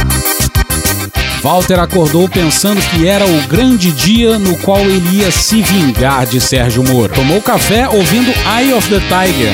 Walter 1.42 1.80
acordou 1.80 2.28
pensando 2.28 2.82
que 2.90 3.08
era 3.08 3.26
o 3.26 3.42
grande 3.48 3.92
dia 3.92 4.38
no 4.38 4.58
qual 4.58 4.80
ele 4.80 5.18
ia 5.18 5.32
se 5.32 5.62
vingar 5.62 6.26
de 6.26 6.42
Sérgio 6.42 6.84
Moro. 6.84 7.14
Tomou 7.14 7.42
café 7.42 7.88
ouvindo 7.88 8.32
Eye 8.60 8.74
of 8.74 8.90
the 8.90 9.00
Tiger. 9.00 9.54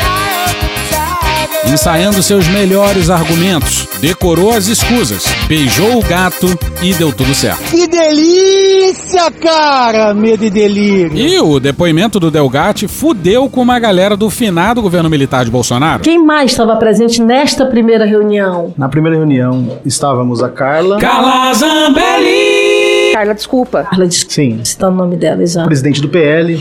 Ensaiando 1.67 2.21
seus 2.21 2.47
melhores 2.47 3.10
argumentos, 3.10 3.88
decorou 3.99 4.54
as 4.54 4.67
escusas, 4.67 5.26
beijou 5.47 5.97
o 5.97 6.02
gato 6.04 6.47
e 6.82 6.93
deu 6.93 7.12
tudo 7.12 7.34
certo. 7.34 7.63
Que 7.71 7.88
delícia, 7.88 9.32
cara! 9.32 10.13
Medo 10.13 10.45
e 10.45 10.49
delírio. 10.49 11.17
E 11.17 11.39
o 11.39 11.60
depoimento 11.60 12.19
do 12.19 12.30
Delgatti 12.30 12.88
fudeu 12.88 13.49
com 13.49 13.62
uma 13.62 13.80
galera 13.80 14.15
do 14.15 14.30
finado 14.30 14.82
governo 14.82 15.10
militar 15.10 15.45
de 15.45 15.52
Bolsonaro. 15.52 16.04
Quem 16.04 16.23
mais 16.23 16.52
estava 16.52 16.76
presente 16.76 17.21
nesta 17.21 17.65
primeira 17.65 18.06
reunião? 18.06 18.73
Na 18.78 18.88
primeira 18.89 19.17
reunião 19.17 19.80
estávamos 19.86 20.43
a 20.43 20.49
Carla. 20.49 20.99
Carla 20.99 21.54
Zambelli! 21.54 22.52
Carla, 23.13 23.34
desculpa. 23.34 23.84
Carla, 23.84 24.08
desculpa. 24.08 24.34
Sim. 24.34 24.60
Citando 24.63 24.93
o 24.95 24.97
nome 24.97 25.15
dela, 25.15 25.41
exato. 25.41 25.67
Presidente 25.67 26.02
do 26.02 26.10
PL. 26.10 26.56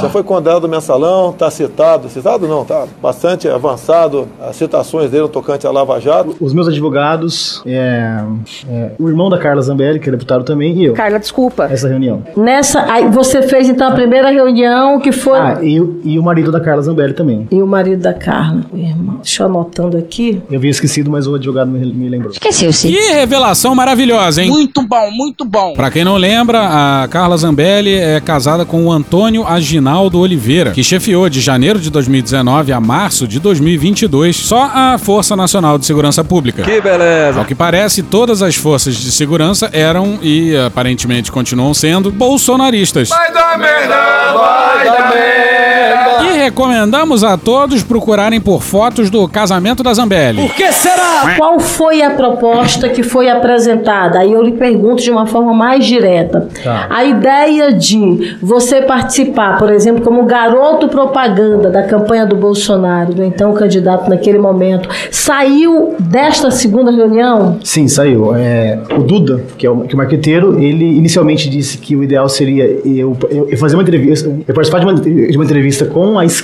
Já 0.00 0.08
foi 0.08 0.22
condenado 0.22 0.62
no 0.62 0.68
mensalão, 0.68 1.32
tá 1.32 1.50
citado. 1.50 2.08
Citado 2.08 2.46
não, 2.46 2.64
tá 2.64 2.86
bastante 3.02 3.48
avançado 3.48 4.28
as 4.40 4.56
citações 4.56 5.10
dele 5.10 5.22
no 5.24 5.28
tocante 5.28 5.66
à 5.66 5.70
Lava 5.70 6.00
Jato. 6.00 6.36
Os 6.40 6.52
meus 6.54 6.68
advogados, 6.68 7.62
é, 7.66 8.20
é, 8.68 8.90
o 8.98 9.08
irmão 9.08 9.28
da 9.28 9.38
Carla 9.38 9.60
Zambelli, 9.62 9.98
que 9.98 10.08
é 10.08 10.12
deputado 10.12 10.44
também, 10.44 10.76
e 10.76 10.84
eu. 10.84 10.94
Carla, 10.94 11.18
desculpa. 11.18 11.64
Essa 11.70 11.88
reunião. 11.88 12.22
Nessa, 12.36 12.90
aí 12.90 13.08
você 13.08 13.42
fez 13.42 13.68
então 13.68 13.88
a 13.88 13.92
primeira 13.92 14.30
reunião 14.30 15.00
que 15.00 15.12
foi. 15.12 15.38
Ah, 15.38 15.58
e, 15.62 15.80
o- 15.80 16.00
e 16.04 16.18
o 16.18 16.22
marido 16.22 16.50
da 16.52 16.60
Carla 16.60 16.82
Zambelli 16.82 17.14
também. 17.14 17.48
E 17.50 17.60
o 17.62 17.66
marido 17.66 18.02
da 18.02 18.14
Carla, 18.14 18.62
o 18.72 18.76
irmão. 18.76 19.16
Deixa 19.22 19.42
eu 19.42 19.46
anotando 19.46 19.96
aqui. 19.96 20.40
Eu 20.50 20.58
havia 20.58 20.70
esquecido, 20.70 21.10
mas 21.10 21.26
o 21.26 21.34
advogado 21.34 21.68
me, 21.70 21.78
me 21.92 22.08
lembrou. 22.08 22.32
Esqueceu, 22.32 22.72
sim. 22.72 22.92
Que 22.92 23.12
revelação 23.12 23.74
maravilhosa, 23.74 24.42
hein? 24.42 24.50
Muito 24.50 24.82
bom, 24.82 25.10
muito 25.10 25.44
bom. 25.44 25.74
Pra 25.80 25.90
quem 25.90 26.04
não 26.04 26.18
lembra, 26.18 27.02
a 27.02 27.08
Carla 27.08 27.38
Zambelli 27.38 27.94
é 27.94 28.20
casada 28.20 28.66
com 28.66 28.84
o 28.84 28.92
Antônio 28.92 29.46
Aginaldo 29.46 30.18
Oliveira, 30.18 30.72
que 30.72 30.84
chefiou 30.84 31.26
de 31.30 31.40
janeiro 31.40 31.78
de 31.78 31.88
2019 31.88 32.70
a 32.70 32.78
março 32.78 33.26
de 33.26 33.40
2022 33.40 34.36
só 34.36 34.70
a 34.74 34.98
Força 34.98 35.34
Nacional 35.34 35.78
de 35.78 35.86
Segurança 35.86 36.22
Pública. 36.22 36.64
Que 36.64 36.82
beleza. 36.82 37.38
Ao 37.38 37.46
que 37.46 37.54
parece, 37.54 38.02
todas 38.02 38.42
as 38.42 38.56
forças 38.56 38.94
de 38.94 39.10
segurança 39.10 39.70
eram 39.72 40.18
e 40.20 40.54
aparentemente 40.54 41.32
continuam 41.32 41.72
sendo 41.72 42.10
bolsonaristas. 42.12 43.08
Vai 43.08 43.32
dar 43.32 43.58
merda, 43.58 43.96
vai 44.34 44.84
dar 44.84 45.14
merda. 45.14 46.09
Recomendamos 46.50 47.22
a 47.22 47.38
todos 47.38 47.84
procurarem 47.84 48.40
por 48.40 48.60
fotos 48.60 49.08
do 49.08 49.28
casamento 49.28 49.84
da 49.84 49.94
Zambelli. 49.94 50.42
Por 50.42 50.52
que 50.52 50.72
será? 50.72 51.36
Qual 51.36 51.60
foi 51.60 52.02
a 52.02 52.10
proposta 52.10 52.88
que 52.88 53.04
foi 53.04 53.30
apresentada? 53.30 54.18
Aí 54.18 54.32
eu 54.32 54.42
lhe 54.42 54.52
pergunto 54.52 55.00
de 55.00 55.12
uma 55.12 55.26
forma 55.26 55.54
mais 55.54 55.86
direta. 55.86 56.48
Tá. 56.62 56.88
A 56.90 57.04
ideia 57.04 57.72
de 57.72 58.36
você 58.42 58.82
participar, 58.82 59.58
por 59.58 59.70
exemplo, 59.70 60.02
como 60.02 60.24
garoto 60.24 60.88
propaganda 60.88 61.70
da 61.70 61.84
campanha 61.84 62.26
do 62.26 62.34
Bolsonaro, 62.34 63.14
do 63.14 63.22
então 63.22 63.52
candidato 63.54 64.10
naquele 64.10 64.38
momento, 64.38 64.88
saiu 65.08 65.94
desta 66.00 66.50
segunda 66.50 66.90
reunião? 66.90 67.58
Sim, 67.62 67.86
saiu. 67.86 68.34
É, 68.34 68.76
o 68.98 69.04
Duda, 69.04 69.44
que 69.56 69.64
é 69.64 69.70
o, 69.70 69.82
que 69.82 69.92
é 69.92 69.94
o 69.94 69.98
marqueteiro, 69.98 70.58
ele 70.60 70.96
inicialmente 70.96 71.48
disse 71.48 71.78
que 71.78 71.94
o 71.94 72.02
ideal 72.02 72.28
seria 72.28 72.64
eu, 72.84 73.16
eu, 73.30 73.48
eu 73.48 73.56
fazer 73.56 73.76
uma 73.76 73.82
entrevista, 73.82 74.28
eu 74.28 74.52
participar 74.52 74.80
de 74.80 74.86
uma, 74.86 74.94
de 74.94 75.36
uma 75.36 75.44
entrevista 75.44 75.86
com 75.86 76.18
a 76.18 76.24
esquerda 76.24 76.39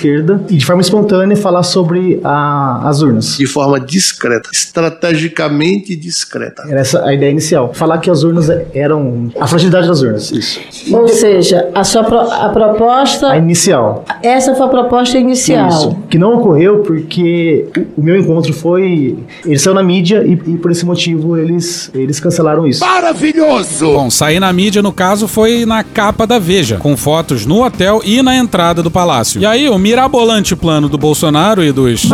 e 0.48 0.56
de 0.56 0.64
forma 0.64 0.82
espontânea 0.82 1.36
falar 1.36 1.62
sobre 1.62 2.20
a- 2.22 2.82
as 2.88 3.00
urnas. 3.02 3.36
De 3.36 3.46
forma 3.46 3.78
discreta, 3.80 4.48
estrategicamente 4.52 5.94
discreta. 5.96 6.64
Era 6.68 6.80
essa 6.80 7.04
a 7.04 7.14
ideia 7.14 7.30
inicial. 7.30 7.72
Falar 7.74 7.98
que 7.98 8.10
as 8.10 8.22
urnas 8.22 8.48
eram. 8.74 9.30
A 9.38 9.46
fragilidade 9.46 9.86
das 9.88 10.02
urnas, 10.02 10.30
isso. 10.30 10.60
Ou 10.92 11.08
seja, 11.08 11.68
a 11.74 11.84
sua 11.84 12.04
pro- 12.04 12.18
a 12.30 12.48
proposta. 12.50 13.30
A 13.30 13.38
inicial. 13.38 14.04
Essa 14.22 14.54
foi 14.54 14.66
a 14.66 14.68
proposta 14.68 15.18
inicial. 15.18 15.68
Isso. 15.68 15.96
Que 16.10 16.18
não 16.18 16.34
ocorreu 16.34 16.80
porque 16.80 17.66
o 17.96 18.02
meu 18.02 18.16
encontro 18.18 18.52
foi. 18.52 19.18
Ele 19.44 19.58
saiu 19.58 19.74
na 19.74 19.82
mídia 19.82 20.22
e, 20.24 20.32
e 20.32 20.56
por 20.58 20.70
esse 20.70 20.84
motivo 20.84 21.36
eles, 21.36 21.90
eles 21.94 22.20
cancelaram 22.20 22.66
isso. 22.66 22.80
Maravilhoso! 22.80 23.86
Bom, 23.92 24.10
sair 24.10 24.40
na 24.40 24.52
mídia, 24.52 24.82
no 24.82 24.92
caso, 24.92 25.26
foi 25.28 25.64
na 25.64 25.82
capa 25.82 26.26
da 26.26 26.38
Veja, 26.38 26.76
com 26.76 26.96
fotos 26.96 27.46
no 27.46 27.64
hotel 27.64 28.00
e 28.04 28.22
na 28.22 28.36
entrada 28.36 28.82
do 28.82 28.90
palácio. 28.90 29.40
E 29.40 29.46
aí, 29.46 29.68
o 29.68 29.78
mirabolante 29.86 30.56
plano 30.56 30.88
do 30.88 30.98
Bolsonaro 30.98 31.62
e 31.62 31.70
dos 31.70 32.08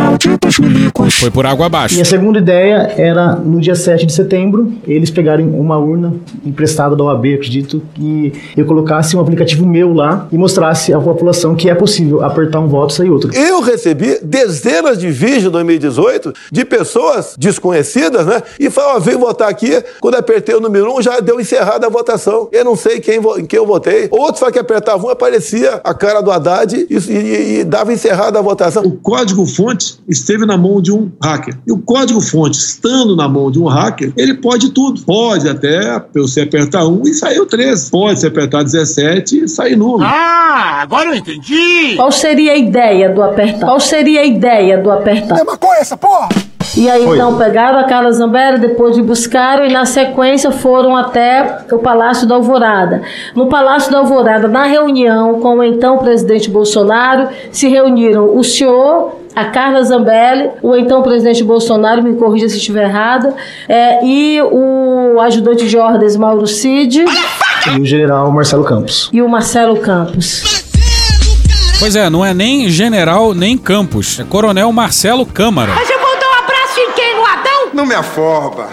foi 1.18 1.30
por 1.30 1.46
água 1.46 1.64
abaixo. 1.64 1.96
E 1.96 2.02
a 2.02 2.04
segunda 2.04 2.38
ideia 2.38 2.92
era, 2.98 3.35
no 3.37 3.58
dia 3.62 3.74
7 3.74 4.04
de 4.04 4.12
setembro, 4.12 4.74
eles 4.87 5.11
pegarem 5.11 5.46
uma 5.48 5.78
urna 5.78 6.12
emprestada 6.44 6.94
da 6.94 7.02
OAB, 7.04 7.24
acredito, 7.32 7.80
e 7.98 8.30
eu 8.54 8.66
colocasse 8.66 9.16
um 9.16 9.20
aplicativo 9.20 9.64
meu 9.64 9.94
lá 9.94 10.28
e 10.30 10.37
mostrasse 10.37 10.92
à 10.92 11.00
população 11.00 11.54
que 11.54 11.70
é 11.70 11.74
possível 11.74 12.22
apertar 12.22 12.61
um 12.61 12.68
voto 12.68 12.92
e 12.92 12.96
sair 12.98 13.08
outro. 13.08 13.35
Eu 13.35 13.62
recebi 13.62 14.18
dezenas 14.22 14.98
de 14.98 15.11
vídeos 15.11 15.44
em 15.44 15.50
2018 15.50 16.30
de 16.52 16.66
pessoas 16.66 17.35
desconhecidas, 17.38 18.26
né? 18.26 18.42
E 18.61 18.68
falaram, 18.68 18.96
ó, 18.96 19.00
veio 19.00 19.18
votar 19.18 19.48
aqui. 19.48 19.82
Quando 19.98 20.16
apertei 20.16 20.54
o 20.54 20.61
número 20.61 20.94
um, 20.94 21.00
já 21.00 21.20
deu 21.20 21.40
encerrada 21.40 21.87
a 21.87 21.90
votação. 21.90 22.50
Eu 22.52 22.66
não 22.66 22.76
sei 22.76 23.00
quem, 23.00 23.18
em 23.38 23.46
quem 23.46 23.56
eu 23.58 23.66
votei. 23.66 24.08
Outros 24.11 24.40
falaram 24.40 24.52
que 24.52 24.58
apertava 24.61 25.06
um, 25.06 25.08
aparecia 25.08 25.80
a 25.82 25.94
cara 25.94 26.20
do 26.20 26.30
Haddad 26.30 26.74
e, 26.76 26.94
e- 26.94 27.52
e 27.53 27.65
dava 27.65 27.93
encerrada 27.93 28.38
a 28.38 28.43
votação. 28.43 28.83
O 28.83 28.93
código-fonte 28.93 29.99
esteve 30.09 30.47
na 30.47 30.57
mão 30.57 30.81
de 30.81 30.93
um 30.93 31.11
hacker. 31.23 31.59
E 31.67 31.73
o 31.73 31.79
código-fonte, 31.79 32.59
estando 32.59 33.15
na 33.15 33.29
mão 33.29 33.51
de 33.51 33.59
um 33.59 33.67
hacker, 33.67 34.12
ele 34.17 34.35
pode 34.35 34.71
tudo. 34.71 35.03
Pode 35.03 35.49
até 35.49 36.03
você 36.15 36.43
apertar 36.43 36.87
um 36.87 37.03
e 37.03 37.15
sair 37.15 37.41
o 37.41 37.47
13. 37.47 37.91
Pode 37.91 38.21
se 38.21 38.27
apertar 38.27 38.62
17 38.62 39.45
e 39.45 39.49
sair 39.49 39.77
nulo. 39.77 40.03
Ah, 40.03 40.81
agora 40.83 41.11
eu 41.11 41.15
entendi! 41.15 41.97
Qual 41.97 42.11
seria 42.11 42.53
a 42.53 42.57
ideia 42.57 43.11
do 43.11 43.23
apertar? 43.23 43.67
Qual 43.67 43.81
seria 43.81 44.21
a 44.21 44.25
ideia 44.25 44.79
do 44.79 44.91
apertar? 44.91 45.38
É 45.38 45.45
maconha 45.45 45.81
essa 45.81 45.97
porra! 45.97 46.29
E 46.76 46.88
aí 46.88 47.04
Foi. 47.04 47.16
então 47.16 47.37
pegaram 47.37 47.78
a 47.78 47.85
Carla 47.85 48.11
Zambelli, 48.12 48.58
depois 48.58 48.94
de 48.94 49.02
buscaram 49.02 49.64
e 49.66 49.72
na 49.72 49.85
sequência 49.85 50.50
foram 50.50 50.96
até 50.96 51.58
o 51.70 51.78
Palácio 51.78 52.26
da 52.26 52.35
Alvorada. 52.35 53.02
No 53.35 53.46
Palácio 53.46 53.92
da 53.92 53.98
Alvorada, 53.98 54.48
na 54.48 54.64
reunião 54.64 55.40
com 55.40 55.56
o 55.58 55.62
então 55.62 55.98
presidente 55.98 56.48
Bolsonaro, 56.50 57.28
se 57.50 57.68
reuniram 57.68 58.37
o 58.37 58.42
senhor, 58.42 59.20
a 59.37 59.46
Carla 59.46 59.82
Zambelli, 59.82 60.50
o 60.62 60.74
então 60.76 61.02
presidente 61.02 61.42
Bolsonaro, 61.44 62.02
me 62.02 62.14
corrija 62.14 62.48
se 62.48 62.56
estiver 62.56 62.85
errada, 62.85 63.35
é, 63.68 64.04
e 64.04 64.40
o 64.42 65.20
ajudante 65.20 65.68
de 65.68 65.76
ordens 65.76 66.16
Mauro 66.16 66.46
Cid 66.46 67.04
E 67.74 67.80
o 67.80 67.85
general 67.85 68.30
Marcelo 68.32 68.64
Campos. 68.64 69.08
e 69.12 69.20
o 69.22 69.28
Marcelo 69.28 69.76
Campos. 69.76 70.62
Pois 71.78 71.96
é, 71.96 72.08
não 72.08 72.24
é 72.24 72.32
nem 72.32 72.68
general 72.68 73.35
nem 73.35 73.58
Campos, 73.58 74.20
é 74.20 74.24
coronel 74.24 74.70
Marcelo 74.72 75.26
Câmara. 75.26 75.72
Mas 75.74 75.90
eu 75.90 75.98
vou 75.98 76.11
dar 76.20 76.28
um 76.28 76.44
abraço 76.44 76.78
em 76.78 76.92
quem? 76.92 77.16
No 77.16 77.24
Adão? 77.26 77.62
Não 77.72 77.87
me 77.87 77.94
aforba. 77.94 78.68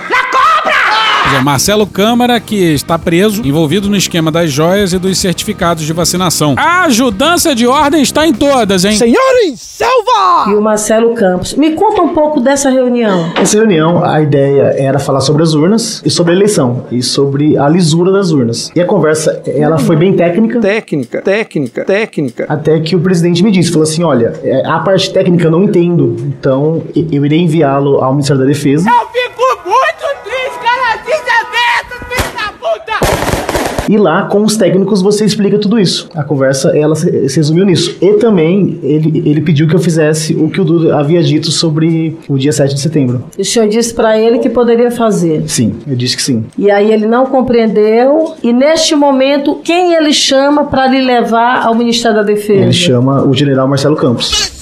Dizer, 1.29 1.43
Marcelo 1.43 1.85
Câmara, 1.85 2.39
que 2.39 2.55
está 2.55 2.97
preso, 2.97 3.45
envolvido 3.45 3.87
no 3.87 3.95
esquema 3.95 4.31
das 4.31 4.51
joias 4.51 4.93
e 4.93 4.97
dos 4.97 5.17
certificados 5.19 5.83
de 5.83 5.93
vacinação. 5.93 6.55
A 6.57 6.83
ajudança 6.85 7.53
de 7.53 7.67
ordem 7.67 8.01
está 8.01 8.25
em 8.25 8.33
todas, 8.33 8.83
hein? 8.83 8.93
Senhores, 8.93 9.59
selva! 9.59 10.49
E 10.49 10.55
o 10.55 10.61
Marcelo 10.61 11.13
Campos. 11.13 11.53
Me 11.53 11.71
conta 11.71 12.01
um 12.01 12.09
pouco 12.09 12.39
dessa 12.39 12.69
reunião. 12.71 13.31
Essa 13.35 13.57
reunião, 13.57 14.03
a 14.03 14.21
ideia 14.21 14.73
era 14.75 14.97
falar 14.97 15.21
sobre 15.21 15.43
as 15.43 15.53
urnas 15.53 16.01
e 16.03 16.09
sobre 16.09 16.33
a 16.33 16.35
eleição 16.35 16.85
e 16.91 17.03
sobre 17.03 17.57
a 17.57 17.69
lisura 17.69 18.11
das 18.11 18.31
urnas. 18.31 18.71
E 18.75 18.81
a 18.81 18.85
conversa, 18.85 19.41
ela 19.45 19.77
foi 19.77 19.95
bem 19.95 20.13
técnica. 20.13 20.59
Técnica, 20.59 21.21
técnica, 21.21 21.85
técnica. 21.85 22.45
Até 22.49 22.79
que 22.79 22.95
o 22.95 22.99
presidente 22.99 23.43
me 23.43 23.51
disse, 23.51 23.69
falou 23.69 23.83
assim, 23.83 24.03
olha, 24.03 24.33
é, 24.43 24.65
a 24.65 24.79
parte 24.79 25.13
técnica 25.13 25.45
eu 25.45 25.51
não 25.51 25.63
entendo, 25.63 26.15
então 26.25 26.81
eu 26.95 27.23
irei 27.23 27.39
enviá-lo 27.39 28.03
ao 28.03 28.13
Ministério 28.13 28.41
da 28.41 28.47
Defesa. 28.47 28.89
Eu 28.89 29.07
fico 29.07 29.38
E 33.89 33.97
lá, 33.97 34.27
com 34.27 34.43
os 34.43 34.55
técnicos, 34.55 35.01
você 35.01 35.25
explica 35.25 35.57
tudo 35.57 35.79
isso. 35.79 36.07
A 36.13 36.23
conversa, 36.23 36.77
ela 36.77 36.93
se, 36.93 37.09
resumiu 37.09 37.65
nisso. 37.65 37.97
E 37.99 38.13
também, 38.19 38.79
ele, 38.83 39.23
ele 39.27 39.41
pediu 39.41 39.67
que 39.67 39.75
eu 39.75 39.79
fizesse 39.79 40.35
o 40.35 40.47
que 40.47 40.61
o 40.61 40.63
Duda 40.63 40.95
havia 40.95 41.23
dito 41.23 41.49
sobre 41.49 42.15
o 42.27 42.37
dia 42.37 42.51
7 42.51 42.75
de 42.75 42.81
setembro. 42.81 43.23
O 43.35 43.43
senhor 43.43 43.67
disse 43.67 43.91
pra 43.91 44.15
ele 44.15 44.37
que 44.37 44.47
poderia 44.47 44.91
fazer. 44.91 45.41
Sim, 45.47 45.73
eu 45.87 45.95
disse 45.95 46.15
que 46.15 46.21
sim. 46.21 46.45
E 46.55 46.69
aí 46.69 46.93
ele 46.93 47.07
não 47.07 47.25
compreendeu. 47.25 48.35
E 48.43 48.53
neste 48.53 48.95
momento, 48.95 49.55
quem 49.63 49.95
ele 49.95 50.13
chama 50.13 50.65
pra 50.65 50.85
lhe 50.85 51.01
levar 51.01 51.65
ao 51.65 51.73
Ministério 51.73 52.17
da 52.17 52.23
Defesa? 52.23 52.61
Ele 52.61 52.71
chama 52.71 53.23
o 53.27 53.33
general 53.33 53.67
Marcelo 53.67 53.95
Campos. 53.95 54.58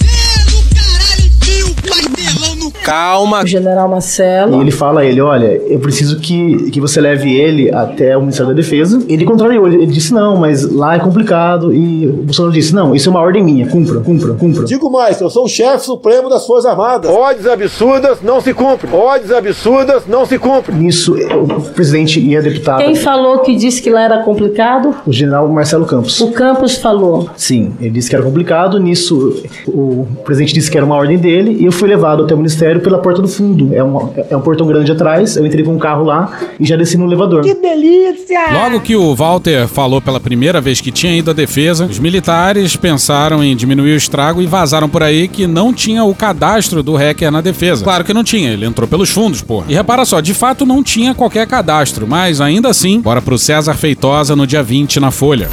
Calma. 2.88 3.42
O 3.42 3.46
general 3.46 3.88
Marcelo. 3.88 4.56
E 4.56 4.60
ele 4.60 4.70
fala 4.70 5.00
a 5.00 5.04
ele, 5.04 5.20
olha, 5.20 5.46
eu 5.46 5.78
preciso 5.78 6.18
que, 6.20 6.70
que 6.70 6.80
você 6.80 7.00
leve 7.00 7.34
ele 7.34 7.70
até 7.72 8.16
o 8.16 8.20
Ministério 8.20 8.48
da 8.48 8.56
Defesa. 8.56 9.02
Ele 9.08 9.24
contrariou, 9.24 9.66
ele, 9.66 9.76
ele 9.82 9.92
disse, 9.92 10.12
não, 10.12 10.36
mas 10.36 10.70
lá 10.70 10.96
é 10.96 10.98
complicado. 10.98 11.74
E 11.74 12.06
o 12.06 12.22
Bolsonaro 12.22 12.54
disse, 12.54 12.74
não, 12.74 12.94
isso 12.94 13.08
é 13.08 13.10
uma 13.10 13.20
ordem 13.20 13.42
minha, 13.44 13.66
cumpra, 13.68 14.00
cumpra, 14.00 14.32
cumpra. 14.34 14.64
Digo 14.64 14.90
mais, 14.90 15.20
eu 15.20 15.28
sou 15.28 15.44
o 15.44 15.48
chefe 15.48 15.84
supremo 15.84 16.28
das 16.30 16.46
Forças 16.46 16.70
Armadas. 16.70 17.10
Ordens 17.10 17.46
absurdas 17.46 18.18
não 18.22 18.40
se 18.40 18.54
cumprem. 18.54 18.92
Ordens 18.92 19.32
absurdas 19.32 20.04
não 20.06 20.24
se 20.24 20.38
cumprem. 20.38 20.78
Nisso, 20.78 21.14
o 21.14 21.62
presidente 21.72 22.20
e 22.20 22.36
a 22.36 22.40
deputada, 22.40 22.82
Quem 22.82 22.94
falou 22.94 23.40
que 23.40 23.54
disse 23.54 23.82
que 23.82 23.90
lá 23.90 24.02
era 24.02 24.22
complicado? 24.22 24.94
o 25.06 25.12
general 25.12 25.48
Marcelo 25.48 25.84
Campos. 25.84 26.20
O 26.20 26.32
Campos 26.32 26.76
falou. 26.76 27.28
Sim, 27.36 27.72
ele 27.80 27.90
disse 27.90 28.08
que 28.08 28.16
era 28.16 28.24
complicado. 28.24 28.78
Nisso, 28.78 29.42
o 29.66 30.06
presidente 30.24 30.54
disse 30.54 30.70
que 30.70 30.76
era 30.76 30.86
uma 30.86 30.94
ordem 30.96 31.18
dele. 31.18 31.56
E 31.60 31.64
eu 31.66 31.72
fui 31.72 31.88
levado 31.88 32.22
até 32.24 32.34
o 32.34 32.36
Ministério 32.36 32.77
pela 32.80 32.98
porta 32.98 33.20
do 33.22 33.28
fundo. 33.28 33.74
É 33.74 33.82
um, 33.82 34.10
é 34.30 34.36
um 34.36 34.40
portão 34.40 34.66
grande 34.66 34.92
atrás. 34.92 35.36
Eu 35.36 35.46
entrei 35.46 35.64
com 35.64 35.74
um 35.74 35.78
carro 35.78 36.04
lá 36.04 36.38
e 36.58 36.66
já 36.66 36.76
desci 36.76 36.96
no 36.96 37.06
elevador. 37.06 37.42
delícia! 37.54 38.52
Logo 38.52 38.80
que 38.80 38.96
o 38.96 39.14
Walter 39.14 39.66
falou 39.68 40.00
pela 40.00 40.20
primeira 40.20 40.60
vez 40.60 40.80
que 40.80 40.90
tinha 40.90 41.16
ido 41.16 41.30
à 41.30 41.34
defesa, 41.34 41.86
os 41.86 41.98
militares 41.98 42.76
pensaram 42.76 43.42
em 43.42 43.54
diminuir 43.56 43.92
o 43.92 43.96
estrago 43.96 44.42
e 44.42 44.46
vazaram 44.46 44.88
por 44.88 45.02
aí 45.02 45.28
que 45.28 45.46
não 45.46 45.72
tinha 45.72 46.04
o 46.04 46.14
cadastro 46.14 46.82
do 46.82 46.94
hacker 46.94 47.30
na 47.30 47.40
defesa. 47.40 47.84
Claro 47.84 48.04
que 48.04 48.14
não 48.14 48.24
tinha, 48.24 48.50
ele 48.50 48.66
entrou 48.66 48.88
pelos 48.88 49.10
fundos, 49.10 49.42
porra. 49.42 49.66
E 49.68 49.74
repara 49.74 50.04
só, 50.04 50.20
de 50.20 50.34
fato 50.34 50.66
não 50.66 50.82
tinha 50.82 51.14
qualquer 51.14 51.46
cadastro, 51.46 52.06
mas 52.06 52.40
ainda 52.40 52.68
assim, 52.68 53.00
bora 53.00 53.22
pro 53.22 53.38
César 53.38 53.74
Feitosa 53.74 54.34
no 54.34 54.46
dia 54.46 54.62
20 54.62 55.00
na 55.00 55.10
Folha. 55.10 55.48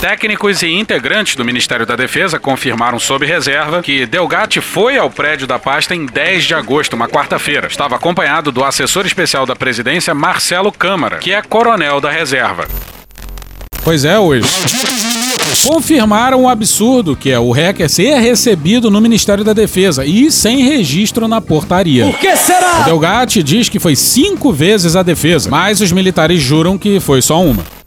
Técnicos 0.00 0.62
e 0.62 0.68
integrantes 0.68 1.34
do 1.34 1.44
Ministério 1.44 1.84
da 1.84 1.96
Defesa 1.96 2.38
confirmaram 2.38 3.00
sob 3.00 3.26
reserva 3.26 3.82
que 3.82 4.06
Delgatti 4.06 4.60
foi 4.60 4.96
ao 4.96 5.10
prédio 5.10 5.44
da 5.44 5.58
pasta 5.58 5.92
em 5.92 6.06
10 6.06 6.44
de 6.44 6.54
agosto, 6.54 6.94
uma 6.94 7.08
quarta-feira. 7.08 7.66
Estava 7.66 7.96
acompanhado 7.96 8.52
do 8.52 8.62
assessor 8.62 9.06
especial 9.06 9.44
da 9.44 9.56
presidência, 9.56 10.14
Marcelo 10.14 10.70
Câmara, 10.70 11.18
que 11.18 11.32
é 11.32 11.42
coronel 11.42 12.00
da 12.00 12.12
reserva. 12.12 12.68
Pois 13.82 14.04
é, 14.04 14.16
hoje. 14.16 14.48
Confirmaram 15.64 16.42
o 16.42 16.48
absurdo 16.48 17.16
que 17.16 17.30
é 17.30 17.40
o 17.40 17.50
hacker 17.50 17.88
ser 17.88 18.18
recebido 18.20 18.90
no 18.92 19.00
Ministério 19.00 19.42
da 19.42 19.52
Defesa 19.52 20.04
e 20.04 20.30
sem 20.30 20.62
registro 20.62 21.26
na 21.26 21.40
portaria. 21.40 22.04
Por 22.04 22.18
que 22.18 22.36
será? 22.36 22.82
O 22.82 22.84
Delgatti 22.84 23.42
diz 23.42 23.68
que 23.68 23.80
foi 23.80 23.96
cinco 23.96 24.52
vezes 24.52 24.94
a 24.94 25.02
defesa, 25.02 25.50
mas 25.50 25.80
os 25.80 25.90
militares 25.90 26.40
juram 26.40 26.78
que 26.78 27.00
foi 27.00 27.20
só 27.20 27.42
uma. 27.42 27.77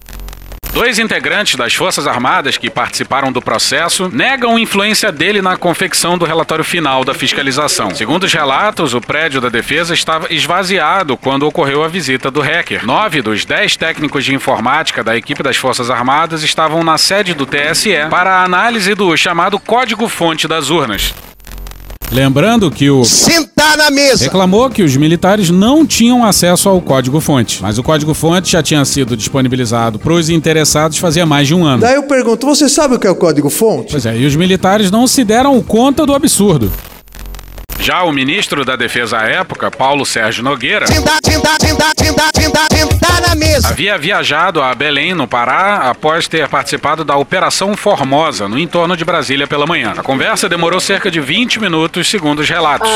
Dois 0.73 0.99
integrantes 0.99 1.55
das 1.55 1.73
Forças 1.73 2.07
Armadas 2.07 2.57
que 2.57 2.69
participaram 2.69 3.29
do 3.29 3.41
processo 3.41 4.09
negam 4.11 4.57
influência 4.57 5.11
dele 5.11 5.41
na 5.41 5.57
confecção 5.57 6.17
do 6.17 6.23
relatório 6.23 6.63
final 6.63 7.03
da 7.03 7.13
fiscalização. 7.13 7.93
Segundo 7.93 8.23
os 8.23 8.33
relatos, 8.33 8.93
o 8.93 9.01
prédio 9.01 9.41
da 9.41 9.49
defesa 9.49 9.93
estava 9.93 10.33
esvaziado 10.33 11.17
quando 11.17 11.43
ocorreu 11.43 11.83
a 11.83 11.89
visita 11.89 12.31
do 12.31 12.39
hacker. 12.39 12.85
Nove 12.85 13.21
dos 13.21 13.43
dez 13.43 13.75
técnicos 13.75 14.23
de 14.23 14.33
informática 14.33 15.03
da 15.03 15.15
equipe 15.17 15.43
das 15.43 15.57
Forças 15.57 15.89
Armadas 15.89 16.41
estavam 16.41 16.83
na 16.85 16.97
sede 16.97 17.33
do 17.33 17.45
TSE 17.45 18.07
para 18.09 18.37
a 18.37 18.43
análise 18.45 18.95
do 18.95 19.15
chamado 19.17 19.59
código-fonte 19.59 20.47
das 20.47 20.69
urnas. 20.69 21.13
Lembrando 22.11 22.69
que 22.69 22.89
o. 22.89 23.05
Sentar 23.05 23.77
na 23.77 23.89
mesa! 23.89 24.25
Reclamou 24.25 24.69
que 24.69 24.83
os 24.83 24.97
militares 24.97 25.49
não 25.49 25.85
tinham 25.85 26.25
acesso 26.25 26.67
ao 26.67 26.81
código-fonte. 26.81 27.59
Mas 27.61 27.77
o 27.77 27.83
código-fonte 27.83 28.51
já 28.51 28.61
tinha 28.61 28.83
sido 28.83 29.15
disponibilizado 29.15 29.97
para 29.97 30.11
os 30.11 30.29
interessados 30.29 30.97
fazia 30.97 31.25
mais 31.25 31.47
de 31.47 31.55
um 31.55 31.63
ano. 31.63 31.81
Daí 31.81 31.95
eu 31.95 32.03
pergunto: 32.03 32.45
você 32.45 32.67
sabe 32.67 32.95
o 32.95 32.99
que 32.99 33.07
é 33.07 33.09
o 33.09 33.15
código-fonte? 33.15 33.91
Pois 33.91 34.05
é, 34.05 34.17
e 34.17 34.25
os 34.25 34.35
militares 34.35 34.91
não 34.91 35.07
se 35.07 35.23
deram 35.23 35.61
conta 35.61 36.05
do 36.05 36.13
absurdo. 36.13 36.69
Já 37.81 38.03
o 38.03 38.11
ministro 38.11 38.63
da 38.63 38.75
Defesa 38.75 39.17
à 39.17 39.23
época, 39.23 39.71
Paulo 39.71 40.05
Sérgio 40.05 40.43
Nogueira, 40.43 40.85
havia 43.65 43.97
viajado 43.97 44.61
a 44.61 44.75
Belém, 44.75 45.15
no 45.15 45.27
Pará, 45.27 45.89
após 45.89 46.27
ter 46.27 46.47
participado 46.47 47.03
da 47.03 47.15
Operação 47.15 47.75
Formosa, 47.75 48.47
no 48.47 48.59
entorno 48.59 48.95
de 48.95 49.03
Brasília 49.03 49.47
pela 49.47 49.65
manhã. 49.65 49.95
A 49.97 50.03
conversa 50.03 50.47
demorou 50.47 50.79
cerca 50.79 51.09
de 51.09 51.19
20 51.19 51.59
minutos, 51.59 52.07
segundo 52.07 52.41
os 52.41 52.49
relatos. 52.49 52.87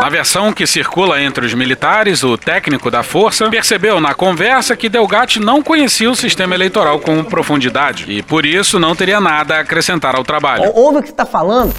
Na 0.00 0.08
versão 0.08 0.52
que 0.52 0.66
circula 0.66 1.22
entre 1.22 1.46
os 1.46 1.54
militares, 1.54 2.24
o 2.24 2.36
técnico 2.36 2.90
da 2.90 3.04
força 3.04 3.48
percebeu 3.48 4.00
na 4.00 4.12
conversa 4.12 4.74
que 4.74 4.88
Delgatti 4.88 5.38
não 5.38 5.62
conhecia 5.62 6.10
o 6.10 6.16
sistema 6.16 6.56
eleitoral 6.56 6.98
com 6.98 7.22
profundidade 7.22 8.10
e, 8.10 8.22
por 8.22 8.44
isso, 8.44 8.80
não 8.80 8.96
teria 8.96 9.20
nada 9.20 9.58
a 9.58 9.60
acrescentar 9.60 10.16
ao 10.16 10.24
trabalho. 10.24 10.72
Ouve 10.74 10.98
o 10.98 11.02
que 11.02 11.10
você 11.10 11.14
tá 11.14 11.24
falando? 11.24 11.72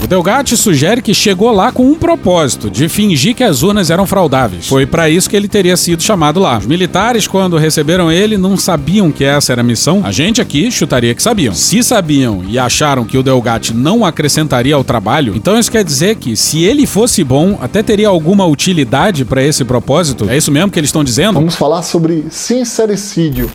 O 0.00 0.06
Delgatti 0.06 0.56
sugere 0.56 1.02
que 1.02 1.12
chegou 1.12 1.50
lá 1.50 1.72
com 1.72 1.84
um 1.84 1.94
propósito, 1.94 2.70
de 2.70 2.88
fingir 2.88 3.34
que 3.34 3.42
as 3.42 3.64
urnas 3.64 3.90
eram 3.90 4.06
fraudáveis. 4.06 4.68
Foi 4.68 4.86
para 4.86 5.10
isso 5.10 5.28
que 5.28 5.34
ele 5.34 5.48
teria 5.48 5.76
sido 5.76 6.02
chamado 6.02 6.38
lá. 6.38 6.56
Os 6.56 6.66
militares, 6.66 7.26
quando 7.26 7.56
receberam 7.56 8.10
ele, 8.10 8.38
não 8.38 8.56
sabiam 8.56 9.10
que 9.10 9.24
essa 9.24 9.50
era 9.50 9.60
a 9.60 9.64
missão. 9.64 10.02
A 10.04 10.12
gente 10.12 10.40
aqui 10.40 10.70
chutaria 10.70 11.14
que 11.14 11.22
sabiam. 11.22 11.52
Se 11.52 11.82
sabiam 11.82 12.44
e 12.48 12.58
acharam 12.58 13.04
que 13.04 13.18
o 13.18 13.22
Delgatti 13.24 13.74
não 13.74 14.04
acrescentaria 14.04 14.76
ao 14.76 14.84
trabalho, 14.84 15.34
então 15.34 15.58
isso 15.58 15.70
quer 15.70 15.82
dizer 15.82 16.14
que, 16.14 16.36
se 16.36 16.62
ele 16.62 16.86
fosse 16.86 17.24
bom, 17.24 17.58
até 17.60 17.82
teria 17.82 18.08
alguma 18.08 18.46
utilidade 18.46 19.24
para 19.24 19.42
esse 19.42 19.64
propósito. 19.64 20.30
É 20.30 20.36
isso 20.36 20.52
mesmo 20.52 20.70
que 20.70 20.78
eles 20.78 20.88
estão 20.88 21.02
dizendo? 21.02 21.34
Vamos 21.34 21.56
falar 21.56 21.82
sobre 21.82 22.26
sincericídio. 22.30 23.50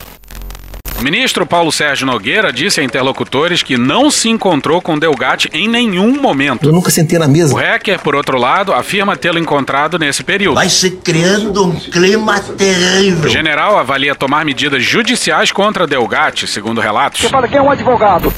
O 0.98 1.02
ministro 1.04 1.44
Paulo 1.44 1.70
Sérgio 1.70 2.06
Nogueira 2.06 2.52
disse 2.52 2.80
a 2.80 2.84
interlocutores 2.84 3.62
que 3.62 3.76
não 3.76 4.10
se 4.10 4.28
encontrou 4.30 4.80
com 4.80 4.98
Delgatti 4.98 5.50
em 5.52 5.68
nenhum 5.68 6.20
momento. 6.20 6.68
Eu 6.68 6.72
nunca 6.72 6.90
sentei 6.90 7.18
na 7.18 7.28
mesa. 7.28 7.52
O 7.52 7.58
hacker, 7.58 7.98
por 8.00 8.14
outro 8.14 8.38
lado, 8.38 8.72
afirma 8.72 9.16
tê-lo 9.16 9.38
encontrado 9.38 9.98
nesse 9.98 10.22
período. 10.22 10.54
Vai 10.54 10.68
se 10.68 10.90
criando 10.92 11.66
um 11.66 11.72
clima 11.78 12.38
O 12.48 12.52
terrível. 12.54 13.28
general 13.28 13.76
avalia 13.76 14.14
tomar 14.14 14.44
medidas 14.44 14.82
judiciais 14.82 15.52
contra 15.52 15.86
Delgatti, 15.86 16.46
segundo 16.46 16.80
relatos. 16.80 17.20
fala 17.28 17.48
que 17.48 17.56
é 17.56 17.60
um 17.62 17.70
advogado. 17.70 18.32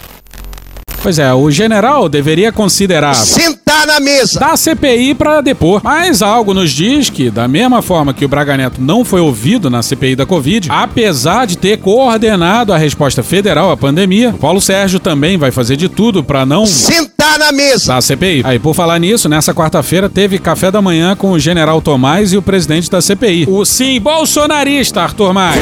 Pois 1.03 1.19
é, 1.21 1.33
o 1.33 1.49
general 1.53 2.09
deveria 2.09 2.51
considerar 2.51 3.15
Sentar 3.69 3.85
na 3.85 3.99
mesa! 3.99 4.39
da 4.39 4.57
CPI 4.57 5.13
para 5.15 5.41
depor. 5.41 5.81
Mas 5.83 6.23
algo 6.23 6.55
nos 6.55 6.71
diz 6.71 7.11
que, 7.11 7.31
da 7.31 7.49
mesma 7.49 7.83
forma 7.83 8.15
que 8.15 8.25
o 8.25 8.29
Braga 8.29 8.57
Neto 8.57 8.81
não 8.81 9.05
foi 9.05 9.21
ouvido 9.21 9.69
na 9.69 9.83
CPI 9.83 10.15
da 10.15 10.25
Covid, 10.25 10.69
apesar 10.71 11.47
de 11.49 11.59
ter 11.59 11.79
coordenado 11.79 12.73
a 12.73 12.79
resposta 12.79 13.25
federal 13.25 13.73
à 13.73 13.77
pandemia, 13.77 14.31
o 14.31 14.39
Paulo 14.39 14.61
Sérgio 14.61 15.01
também 15.01 15.37
vai 15.37 15.51
fazer 15.51 15.77
de 15.77 15.89
tudo 15.89 16.23
para 16.23 16.47
não 16.47 16.65
Sentar 16.65 17.41
na 17.41 17.51
mesa! 17.51 17.89
da 17.89 18.01
CPI. 18.01 18.43
Aí, 18.45 18.59
por 18.61 18.73
falar 18.73 19.01
nisso, 19.01 19.29
nessa 19.29 19.53
quarta-feira 19.53 20.09
teve 20.09 20.39
café 20.39 20.71
da 20.71 20.81
manhã 20.81 21.17
com 21.17 21.33
o 21.33 21.39
general 21.39 21.83
Tomás 21.83 22.33
e 22.33 22.37
o 22.37 22.43
presidente 22.43 22.89
da 22.89 23.01
CPI. 23.01 23.47
O 23.49 23.65
sim 23.65 24.01
bolsonarista 24.01 25.03
Arthur 25.03 25.33
Maia. 25.35 25.61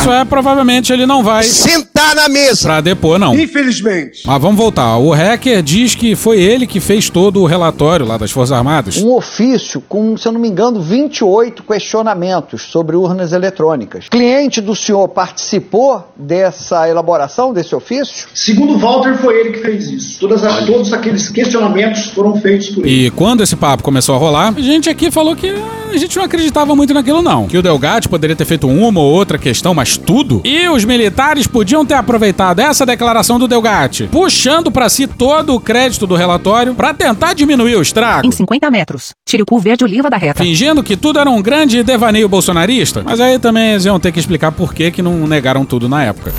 Isso 0.00 0.10
é, 0.10 0.24
provavelmente 0.24 0.92
ele 0.92 1.06
não 1.06 1.22
vai 1.22 1.44
Sentar 1.44 2.14
na 2.16 2.28
mesa! 2.28 2.62
pra 2.62 2.80
depor, 2.80 3.18
não. 3.18 3.38
Infelizmente. 3.38 4.22
Mas 4.26 4.42
vamos 4.42 4.56
voltar. 4.56 4.96
O 4.96 5.12
hacker 5.12 5.62
diz 5.62 5.94
que 5.94 6.07
foi 6.16 6.40
ele 6.40 6.66
que 6.66 6.80
fez 6.80 7.08
todo 7.10 7.40
o 7.42 7.46
relatório 7.46 8.06
lá 8.06 8.16
das 8.16 8.30
Forças 8.30 8.56
Armadas. 8.56 8.96
Um 8.98 9.14
ofício 9.14 9.80
com, 9.88 10.16
se 10.16 10.26
eu 10.28 10.32
não 10.32 10.40
me 10.40 10.48
engano, 10.48 10.80
28 10.80 11.62
questionamentos 11.62 12.62
sobre 12.62 12.96
urnas 12.96 13.32
eletrônicas. 13.32 14.08
Cliente 14.08 14.60
do 14.60 14.74
senhor 14.74 15.08
participou 15.08 16.08
dessa 16.16 16.88
elaboração 16.88 17.52
desse 17.52 17.74
ofício? 17.74 18.26
Segundo 18.34 18.78
Walter, 18.78 19.16
foi 19.18 19.38
ele 19.40 19.50
que 19.52 19.58
fez 19.60 19.90
isso. 19.90 20.18
Todas 20.20 20.44
as- 20.44 20.66
todos 20.66 20.92
aqueles 20.92 21.28
questionamentos 21.28 22.06
foram 22.10 22.36
feitos 22.40 22.68
por 22.70 22.86
ele. 22.86 23.06
E 23.06 23.10
quando 23.10 23.42
esse 23.42 23.56
papo 23.56 23.82
começou 23.82 24.14
a 24.14 24.18
rolar, 24.18 24.54
a 24.56 24.60
gente 24.60 24.88
aqui 24.90 25.10
falou 25.10 25.34
que 25.34 25.48
a 25.90 25.96
gente 25.96 26.16
não 26.16 26.24
acreditava 26.24 26.76
muito 26.76 26.92
naquilo, 26.92 27.22
não. 27.22 27.46
Que 27.46 27.56
o 27.56 27.62
Delgatti 27.62 28.08
poderia 28.08 28.36
ter 28.36 28.44
feito 28.44 28.68
uma 28.68 29.00
ou 29.00 29.10
outra 29.12 29.38
questão, 29.38 29.72
mas 29.74 29.96
tudo. 29.96 30.42
E 30.44 30.68
os 30.68 30.84
militares 30.84 31.46
podiam 31.46 31.84
ter 31.84 31.94
aproveitado 31.94 32.60
essa 32.60 32.84
declaração 32.84 33.38
do 33.38 33.48
Delgatti, 33.48 34.08
puxando 34.12 34.70
pra 34.70 34.88
si 34.88 35.06
todo 35.06 35.54
o 35.54 35.60
crédito 35.60 35.97
do 36.06 36.14
relatório 36.14 36.74
pra 36.74 36.94
tentar 36.94 37.34
diminuir 37.34 37.76
o 37.76 37.82
estrago. 37.82 38.26
Em 38.26 38.30
50 38.30 38.70
metros. 38.70 39.10
Tire 39.26 39.42
o 39.42 39.46
cu 39.46 39.58
verde 39.58 39.84
oliva 39.84 40.10
da 40.10 40.16
reta. 40.16 40.42
Fingindo 40.42 40.82
que 40.82 40.96
tudo 40.96 41.18
era 41.18 41.30
um 41.30 41.42
grande 41.42 41.82
devaneio 41.82 42.28
bolsonarista, 42.28 43.02
mas 43.04 43.20
aí 43.20 43.38
também 43.38 43.72
eles 43.72 43.84
iam 43.84 43.98
ter 43.98 44.12
que 44.12 44.18
explicar 44.18 44.52
por 44.52 44.74
que, 44.74 44.90
que 44.90 45.02
não 45.02 45.26
negaram 45.26 45.64
tudo 45.64 45.88
na 45.88 46.04
época. 46.04 46.32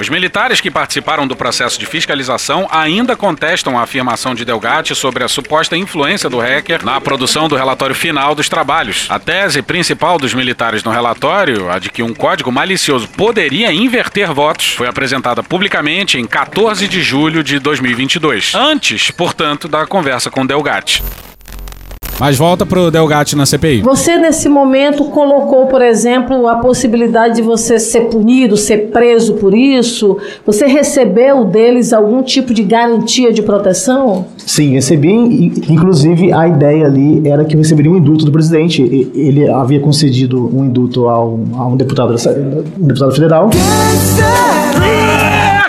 Os 0.00 0.08
militares 0.08 0.60
que 0.60 0.70
participaram 0.70 1.26
do 1.26 1.34
processo 1.34 1.76
de 1.76 1.84
fiscalização 1.84 2.68
ainda 2.70 3.16
contestam 3.16 3.76
a 3.76 3.82
afirmação 3.82 4.32
de 4.32 4.44
Delgatti 4.44 4.94
sobre 4.94 5.24
a 5.24 5.28
suposta 5.28 5.76
influência 5.76 6.30
do 6.30 6.38
hacker 6.38 6.84
na 6.84 7.00
produção 7.00 7.48
do 7.48 7.56
relatório 7.56 7.96
final 7.96 8.32
dos 8.32 8.48
trabalhos. 8.48 9.06
A 9.08 9.18
tese 9.18 9.60
principal 9.60 10.16
dos 10.16 10.32
militares 10.34 10.84
no 10.84 10.92
relatório, 10.92 11.68
a 11.68 11.80
de 11.80 11.90
que 11.90 12.00
um 12.00 12.14
código 12.14 12.52
malicioso 12.52 13.08
poderia 13.08 13.72
inverter 13.72 14.32
votos, 14.32 14.74
foi 14.74 14.86
apresentada 14.86 15.42
publicamente 15.42 16.16
em 16.16 16.26
14 16.26 16.86
de 16.86 17.02
julho 17.02 17.42
de 17.42 17.58
2022, 17.58 18.54
antes, 18.54 19.10
portanto, 19.10 19.66
da 19.66 19.84
conversa 19.84 20.30
com 20.30 20.46
Delgatti. 20.46 21.02
Mas 22.20 22.36
volta 22.36 22.66
pro 22.66 22.90
Delgatti 22.90 23.36
na 23.36 23.46
CPI. 23.46 23.82
Você, 23.82 24.16
nesse 24.16 24.48
momento, 24.48 25.04
colocou, 25.04 25.66
por 25.66 25.80
exemplo, 25.80 26.48
a 26.48 26.56
possibilidade 26.56 27.36
de 27.36 27.42
você 27.42 27.78
ser 27.78 28.02
punido, 28.06 28.56
ser 28.56 28.88
preso 28.90 29.34
por 29.34 29.54
isso? 29.54 30.18
Você 30.44 30.66
recebeu 30.66 31.44
deles 31.44 31.92
algum 31.92 32.20
tipo 32.22 32.52
de 32.52 32.64
garantia 32.64 33.32
de 33.32 33.40
proteção? 33.40 34.26
Sim, 34.36 34.72
recebi. 34.72 35.08
in- 35.12 35.52
Inclusive, 35.68 36.32
a 36.32 36.48
ideia 36.48 36.86
ali 36.86 37.22
era 37.28 37.44
que 37.44 37.54
eu 37.54 37.58
receberia 37.58 37.90
um 37.92 37.96
indulto 37.96 38.24
do 38.24 38.32
presidente. 38.32 38.82
Ele 39.14 39.48
havia 39.48 39.78
concedido 39.78 40.50
um 40.52 40.64
indulto 40.64 41.08
a 41.08 41.24
um, 41.24 41.44
a 41.56 41.66
um 41.68 41.76
deputado, 41.76 42.14
um 42.80 42.86
deputado 42.86 43.12
federal. 43.12 43.48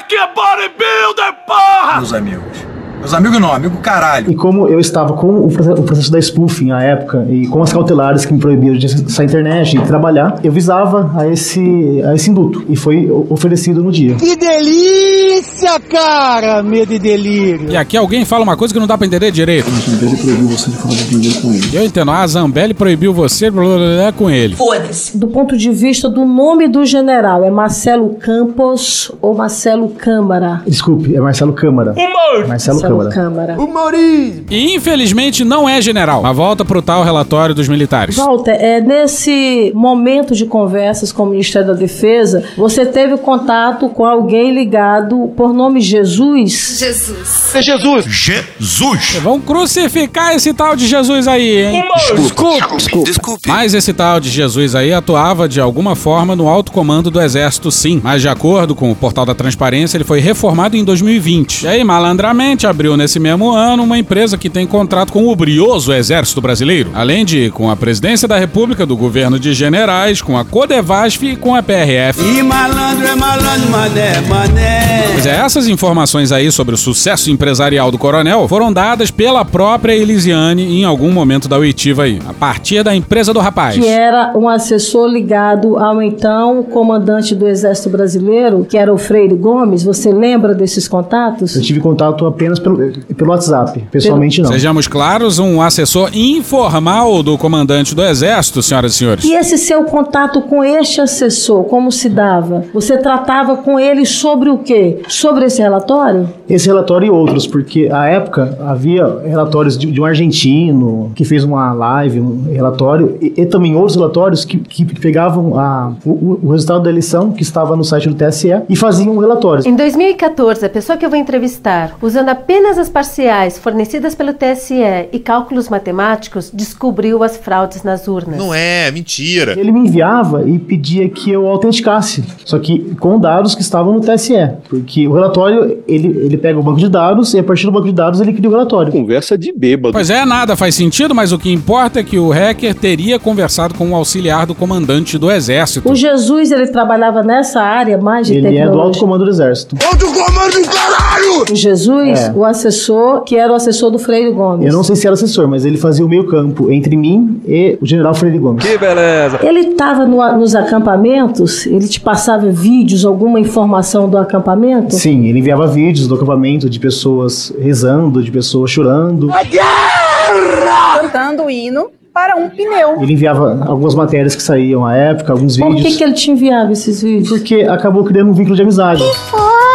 Que 0.08 0.18
bodybuilder, 0.36 1.36
porra! 1.46 1.98
Meus 1.98 2.14
amigos. 2.14 2.69
Meus 3.00 3.14
amigos 3.14 3.40
não, 3.40 3.52
amigo 3.52 3.78
caralho. 3.78 4.30
E 4.30 4.36
como 4.36 4.68
eu 4.68 4.80
estava 4.80 5.14
com 5.14 5.46
o 5.46 5.84
processo, 5.84 6.12
da 6.12 6.20
spoofing 6.20 6.72
à 6.72 6.82
época 6.82 7.26
e 7.30 7.48
com 7.48 7.62
as 7.64 7.72
cautelares 7.72 8.26
que 8.26 8.34
me 8.34 8.40
proibiam 8.40 8.76
de 8.76 8.86
acessar 8.86 9.22
a 9.22 9.26
internet 9.26 9.78
e 9.78 9.82
trabalhar, 9.82 10.40
eu 10.44 10.52
visava 10.52 11.12
a 11.16 11.28
esse, 11.28 12.02
a 12.06 12.14
esse 12.14 12.30
indulto. 12.30 12.64
E 12.68 12.76
foi 12.76 13.10
oferecido 13.30 13.84
no 13.84 13.92
dia. 13.92 14.16
Que 14.16 14.36
delícia, 14.36 15.80
cara! 15.80 16.62
Medo 16.62 16.94
e 16.94 17.00
delírio. 17.00 17.70
E 17.70 17.78
aqui 17.78 17.96
alguém 17.96 18.26
fala 18.26 18.44
uma 18.44 18.58
coisa 18.58 18.74
que 18.74 18.80
não 18.80 18.88
dá 18.88 18.98
pra 18.98 19.08
entender 19.08 19.32
direito. 19.32 19.70
Zambelli 19.70 20.18
proibiu 20.18 20.48
você 20.48 20.70
de 20.70 20.78
falar 20.78 20.94
de 20.96 21.04
dinheiro 21.06 21.42
com 21.42 21.54
ele. 21.54 21.70
Eu 21.74 21.86
entendo, 21.86 22.12
a 22.12 22.28
Zambelli 22.28 22.74
proibiu 22.74 23.14
você 23.14 23.50
blá, 23.50 23.64
blá, 23.64 23.78
blá, 23.78 24.12
com 24.12 24.30
ele. 24.30 24.56
Foda-se. 24.56 25.18
Do 25.18 25.28
ponto 25.28 25.58
de 25.58 25.72
vista 25.72 26.10
do 26.10 26.26
nome 26.26 26.68
do 26.68 26.86
general, 26.86 27.44
é 27.44 27.50
Marcelo 27.50 28.16
Campos 28.16 29.12
ou 29.22 29.34
Marcelo 29.34 29.90
Câmara? 29.90 30.62
Desculpe, 30.68 31.16
é 31.16 31.22
Marcelo 31.22 31.54
Câmara. 31.54 31.94
Humor! 31.94 32.48
Marcelo 32.48 32.82
Câmara. 32.90 33.10
Câmara. 33.10 33.62
Humorismo. 33.62 34.46
E 34.50 34.76
infelizmente 34.76 35.44
não 35.44 35.68
é 35.68 35.82
general. 35.82 36.22
Mas 36.22 36.36
volta 36.36 36.66
pro 36.66 36.82
tal 36.82 37.04
relatório 37.04 37.56
dos 37.56 37.68
militares. 37.68 38.16
Walter, 38.16 38.58
é, 38.60 38.82
nesse 38.82 39.72
momento 39.76 40.36
de 40.36 40.46
conversas 40.46 41.12
com 41.12 41.24
o 41.24 41.26
Ministério 41.28 41.68
da 41.68 41.74
Defesa, 41.74 42.44
você 42.58 42.86
teve 42.86 43.18
contato 43.18 43.90
com 43.90 44.06
alguém 44.06 44.54
ligado 44.54 45.32
por 45.36 45.54
nome 45.54 45.82
Jesus? 45.82 46.78
Jesus. 46.80 47.56
É 47.56 47.62
Jesus. 47.62 48.06
Jesus. 48.06 49.20
Vão 49.22 49.40
crucificar 49.40 50.36
esse 50.36 50.54
tal 50.54 50.76
de 50.76 50.88
Jesus 50.88 51.28
aí, 51.28 51.66
hein? 51.66 51.84
Desculpe. 52.16 53.04
Desculpe. 53.04 53.48
Mas 53.48 53.74
esse 53.74 53.94
tal 53.94 54.20
de 54.20 54.30
Jesus 54.30 54.76
aí 54.76 54.94
atuava 54.94 55.48
de 55.48 55.60
alguma 55.60 55.96
forma 55.96 56.36
no 56.36 56.48
alto 56.48 56.72
comando 56.72 57.12
do 57.12 57.22
exército, 57.22 57.72
sim. 57.72 58.00
Mas 58.04 58.22
de 58.22 58.30
acordo 58.30 58.76
com 58.76 58.92
o 58.92 58.96
portal 58.96 59.26
da 59.26 59.36
transparência, 59.36 59.98
ele 59.98 60.04
foi 60.04 60.20
reformado 60.20 60.76
em 60.76 60.84
2020. 60.84 61.64
E 61.64 61.68
aí, 61.68 61.84
malandramente, 61.84 62.66
abriu 62.66 62.79
abriu 62.80 62.96
nesse 62.96 63.20
mesmo 63.20 63.52
ano 63.52 63.84
uma 63.84 63.98
empresa 63.98 64.38
que 64.38 64.50
tem 64.50 64.66
contrato 64.66 65.12
com 65.12 65.28
o 65.28 65.36
brioso 65.36 65.92
Exército 65.92 66.40
Brasileiro, 66.40 66.92
além 66.94 67.26
de 67.26 67.50
com 67.50 67.70
a 67.70 67.76
Presidência 67.76 68.26
da 68.26 68.38
República, 68.38 68.86
do 68.86 68.96
Governo 68.96 69.38
de 69.38 69.54
Generais, 69.54 70.22
com 70.22 70.38
a 70.38 70.46
Codevasf 70.46 71.22
e 71.24 71.36
com 71.36 71.54
a 71.54 71.62
PRF. 71.62 72.22
E 72.24 72.42
malandro 72.42 73.06
é 73.06 73.16
malandro, 73.16 73.70
mané, 73.70 74.22
mané. 74.22 75.10
Pois 75.12 75.26
é, 75.26 75.36
essas 75.36 75.68
informações 75.68 76.32
aí 76.32 76.50
sobre 76.54 76.74
o 76.74 76.78
sucesso 76.78 77.30
empresarial 77.30 77.92
do 77.92 77.98
coronel 77.98 78.48
foram 78.48 78.72
dadas 78.72 79.12
pela 79.12 79.44
própria 79.44 79.92
Elisiane 79.92 80.80
em 80.80 80.86
algum 80.86 81.12
momento 81.12 81.50
da 81.50 81.58
oitiva 81.58 82.04
aí, 82.04 82.22
a 82.26 82.34
partir 82.34 82.82
da 82.82 82.96
empresa 82.96 83.34
do 83.34 83.42
rapaz. 83.42 83.76
Que 83.76 83.86
era 83.86 84.32
um 84.38 84.48
assessor 84.48 85.10
ligado 85.10 85.78
ao 85.78 86.02
então 86.02 86.64
comandante 86.64 87.36
do 87.36 87.46
Exército 87.46 87.90
Brasileiro, 87.90 88.64
que 88.64 88.78
era 88.78 88.94
o 88.94 88.98
Freire 88.98 89.36
Gomes. 89.36 89.84
Você 89.84 90.14
lembra 90.14 90.56
desses 90.56 90.88
contatos? 90.88 91.58
Eu 91.58 91.62
tive 91.62 91.82
contato 91.82 92.26
apenas 92.26 92.58
pelo, 92.58 92.69
pelo 93.16 93.32
WhatsApp, 93.32 93.88
pessoalmente 93.92 94.42
não. 94.42 94.52
Sejamos 94.52 94.88
claros, 94.88 95.40
um 95.40 95.62
assessor 95.62 96.10
informal 96.14 97.22
do 97.24 97.38
comandante 97.38 97.96
do 97.96 98.04
Exército, 98.04 98.62
senhoras 98.62 98.94
e 98.94 98.98
senhores. 98.98 99.26
E 99.26 99.34
esse 99.34 99.58
seu 99.58 99.84
contato 99.84 100.42
com 100.42 100.64
este 100.64 101.02
assessor, 101.02 101.64
como 101.66 101.92
se 101.92 102.10
dava? 102.10 102.66
Você 102.74 102.98
tratava 102.98 103.58
com 103.58 103.80
ele 103.80 104.06
sobre 104.06 104.50
o 104.50 104.60
quê? 104.60 105.02
Sobre 105.08 105.46
esse 105.46 105.62
relatório? 105.62 106.30
Esse 106.50 106.68
relatório 106.68 107.08
e 107.08 107.10
outros, 107.10 107.48
porque 107.48 107.90
à 107.92 108.06
época 108.08 108.58
havia 108.62 109.06
relatórios 109.26 109.78
de, 109.78 109.92
de 109.92 110.02
um 110.02 110.06
argentino 110.06 111.12
que 111.16 111.24
fez 111.24 111.44
uma 111.44 111.74
live, 111.74 112.20
um 112.20 112.52
relatório, 112.52 113.18
e, 113.22 113.34
e 113.38 113.46
também 113.46 113.76
outros 113.76 113.96
relatórios 113.96 114.46
que, 114.46 114.58
que 114.58 114.86
pegavam 114.86 115.60
a, 115.60 115.94
o, 116.06 116.40
o, 116.44 116.52
resultado 116.52 116.84
da 116.84 116.90
eleição, 116.90 117.32
que 117.32 117.42
estava 117.42 117.76
no 117.76 117.84
site 117.84 118.10
do 118.10 118.16
TSE, 118.16 118.50
e 118.68 118.76
faziam 118.76 119.18
relatórios. 119.18 119.66
Em 119.66 119.76
2014, 119.76 120.66
a 120.66 120.70
pessoa 120.70 120.98
que 120.98 121.06
eu 121.06 121.10
vou 121.10 121.20
entrevistar, 121.20 121.96
usando 122.02 122.30
apenas 122.30 122.59
as 122.68 122.90
parciais 122.90 123.58
fornecidas 123.58 124.16
pelo 124.16 124.34
TSE 124.34 124.76
e 125.12 125.20
cálculos 125.20 125.70
matemáticos, 125.70 126.52
descobriu 126.54 127.24
as 127.24 127.38
fraudes 127.38 127.84
nas 127.84 128.08
urnas. 128.08 128.38
Não 128.38 128.54
é, 128.54 128.90
mentira. 128.92 129.60
Ele 129.60 129.72
me 129.72 129.82
enviava 129.82 130.48
e 130.48 130.58
pedia 130.58 131.08
que 131.10 131.32
eu 131.32 131.48
autenticasse, 131.48 132.24
só 132.46 132.60
que 132.60 132.96
com 132.96 133.20
dados 133.20 133.56
que 133.56 133.62
estavam 133.62 133.94
no 133.94 134.02
TSE, 134.02 134.34
porque 134.70 135.08
o 135.08 135.14
relatório, 135.14 135.80
ele, 135.88 136.08
ele 136.08 136.38
pega 136.38 136.60
o 136.60 136.64
banco 136.64 136.80
de 136.80 136.90
dados 136.90 137.34
e 137.34 137.40
a 137.40 137.44
partir 137.44 137.66
do 137.66 137.72
banco 137.72 137.88
de 137.88 137.94
dados 137.94 138.22
ele 138.22 138.34
cria 138.34 138.50
o 138.50 138.52
relatório. 138.52 138.92
Conversa 138.92 139.38
de 139.38 139.52
bêbado. 139.52 139.94
Pois 139.94 140.10
é, 140.10 140.26
nada 140.26 140.56
faz 140.56 140.76
sentido, 140.76 141.14
mas 141.16 141.32
o 141.32 141.40
que 141.40 141.52
importa 141.52 142.00
é 142.00 142.04
que 142.04 142.18
o 142.18 142.30
hacker 142.30 142.76
teria 142.76 143.20
conversado 143.20 143.74
com 143.74 143.92
o 143.92 143.96
auxiliar 143.96 144.46
do 144.46 144.56
comandante 144.56 145.18
do 145.18 145.32
exército. 145.32 145.90
O 145.90 145.96
Jesus, 145.96 146.52
ele 146.52 146.68
trabalhava 146.68 147.24
nessa 147.24 147.62
área 147.62 147.98
mais 147.98 148.28
de 148.28 148.34
ele 148.34 148.42
tecnologia. 148.42 148.64
Ele 148.64 148.70
é 148.70 148.72
do 148.72 148.82
alto 148.82 149.00
comando 149.00 149.26
do 149.26 149.32
exército. 149.32 149.76
Alto 149.86 150.06
comando 150.08 150.62
do 150.62 150.70
caralho! 150.70 151.52
O 151.52 151.56
Jesus, 151.56 152.20
é. 152.20 152.32
o 152.36 152.46
assessor, 152.50 153.22
que 153.22 153.36
era 153.36 153.52
o 153.52 153.56
assessor 153.56 153.92
do 153.92 154.00
Freire 154.00 154.32
Gomes. 154.32 154.68
Eu 154.68 154.74
não 154.74 154.84
sei 154.84 154.96
se 154.96 155.08
era 155.08 155.14
assessor, 155.14 155.48
mas 155.48 155.66
ele 155.66 155.78
fazia 155.78 156.06
o 156.06 156.10
meio 156.10 156.26
campo 156.28 156.72
entre 156.72 156.96
mim 156.96 157.42
e 157.48 157.78
o 157.82 157.86
general 157.86 158.14
Freire 158.14 158.38
Gomes. 158.38 158.66
Que 158.66 158.78
beleza! 158.78 159.40
Ele 159.42 159.60
estava 159.60 160.06
no, 160.06 160.38
nos 160.38 160.56
acampamentos, 160.56 161.66
ele 161.66 161.88
te 161.88 162.00
passava 162.00 162.50
vídeos, 162.50 163.06
alguma 163.06 163.40
informação 163.40 164.10
do 164.10 164.18
acampamento? 164.18 164.96
Sim, 164.96 165.28
ele 165.28 165.40
enviava 165.40 165.68
vídeos 165.68 166.08
do 166.08 166.16
acampamento 166.16 166.70
de 166.70 166.80
pessoas 166.80 167.54
rezando, 167.60 168.22
de 168.22 168.32
pessoas 168.32 168.72
chorando. 168.72 169.32
A 169.32 169.44
guerra! 169.44 171.00
Cantando 171.02 171.44
o 171.44 171.50
hino 171.50 171.90
para 172.20 172.36
um 172.36 172.50
pneu. 172.50 173.02
Ele 173.02 173.14
enviava 173.14 173.64
algumas 173.66 173.96
matérias 173.96 174.36
que 174.36 174.44
saíam 174.44 174.86
à 174.86 174.94
época, 174.94 175.32
alguns 175.32 175.58
Por 175.58 175.70
vídeos. 175.70 175.88
que, 175.88 175.98
que 175.98 176.04
ele 176.04 176.14
te 176.14 176.32
enviava 176.32 176.74
esses 176.74 177.02
vídeos? 177.02 177.30
Porque 177.30 177.62
acabou 177.62 178.04
criando 178.04 178.30
um 178.30 178.34
vínculo 178.34 178.58
de 178.58 178.62
amizade. 178.62 179.02
Que 179.02 179.16
fofo! 179.16 179.70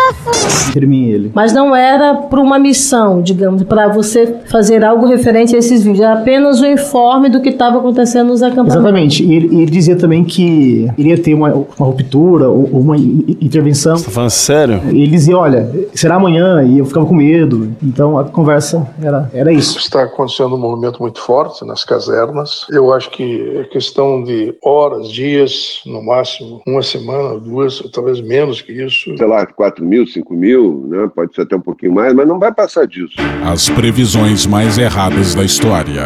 Entre 0.69 0.87
mim 0.87 1.07
e 1.07 1.13
ele. 1.13 1.33
Mas 1.35 1.53
não 1.53 1.75
era 1.75 2.15
para 2.15 2.41
uma 2.41 2.59
missão, 2.59 3.23
digamos, 3.23 3.63
para 3.63 3.89
você 3.89 4.37
fazer 4.51 4.85
algo 4.85 5.07
referente 5.07 5.55
a 5.55 5.59
esses 5.59 5.83
vídeos. 5.83 6.01
Era 6.01 6.15
apenas 6.15 6.61
o 6.61 6.67
informe 6.67 7.29
do 7.29 7.41
que 7.41 7.51
estava 7.51 7.79
acontecendo 7.79 8.29
nos 8.29 8.43
acampamentos. 8.43 8.77
Exatamente. 8.77 9.25
E 9.25 9.35
ele, 9.35 9.63
ele, 9.63 9.71
dizia 9.71 9.97
também 9.97 10.25
que 10.25 10.91
iria 10.99 11.17
ter 11.17 11.35
uma, 11.35 11.53
uma 11.53 11.87
ruptura 11.87 12.49
ou 12.49 12.65
uma 12.65 12.97
intervenção. 12.97 13.97
Você 13.97 14.07
tá 14.07 14.11
falando 14.11 14.31
sério? 14.31 14.81
E 14.91 15.03
ele 15.03 15.11
dizia, 15.13 15.39
olha, 15.39 15.71
será 15.95 16.17
amanhã? 16.17 16.63
E 16.65 16.79
eu 16.79 16.85
ficava 16.85 17.07
com 17.07 17.15
medo. 17.15 17.73
Então 17.83 18.19
a 18.19 18.25
conversa 18.25 18.87
era, 19.01 19.31
era 19.33 19.53
isso. 19.53 19.79
Está 19.79 20.03
acontecendo 20.03 20.55
um 20.55 20.59
movimento 20.59 21.01
muito 21.01 21.21
forte 21.21 21.65
nas 21.65 21.85
casernas. 21.85 22.34
Eu 22.71 22.93
acho 22.93 23.11
que 23.11 23.59
é 23.59 23.65
questão 23.65 24.23
de 24.23 24.55
horas, 24.63 25.11
dias, 25.11 25.81
no 25.87 26.03
máximo 26.03 26.63
uma 26.67 26.83
semana, 26.83 27.39
duas, 27.39 27.81
talvez 27.93 28.21
menos 28.21 28.61
que 28.61 28.73
isso. 28.73 29.17
Sei 29.17 29.27
lá, 29.27 29.47
4 29.47 29.85
mil, 29.85 30.07
5 30.07 30.35
mil, 30.35 30.87
né? 30.89 31.11
pode 31.15 31.35
ser 31.35 31.43
até 31.43 31.57
um 31.57 31.61
pouquinho 31.61 31.93
mais, 31.93 32.13
mas 32.15 32.27
não 32.27 32.39
vai 32.39 32.53
passar 32.53 32.87
disso. 32.87 33.15
As 33.45 33.69
previsões 33.71 34.47
mais 34.47 34.79
erradas 34.79 35.35
da 35.35 35.45
história. 35.45 36.05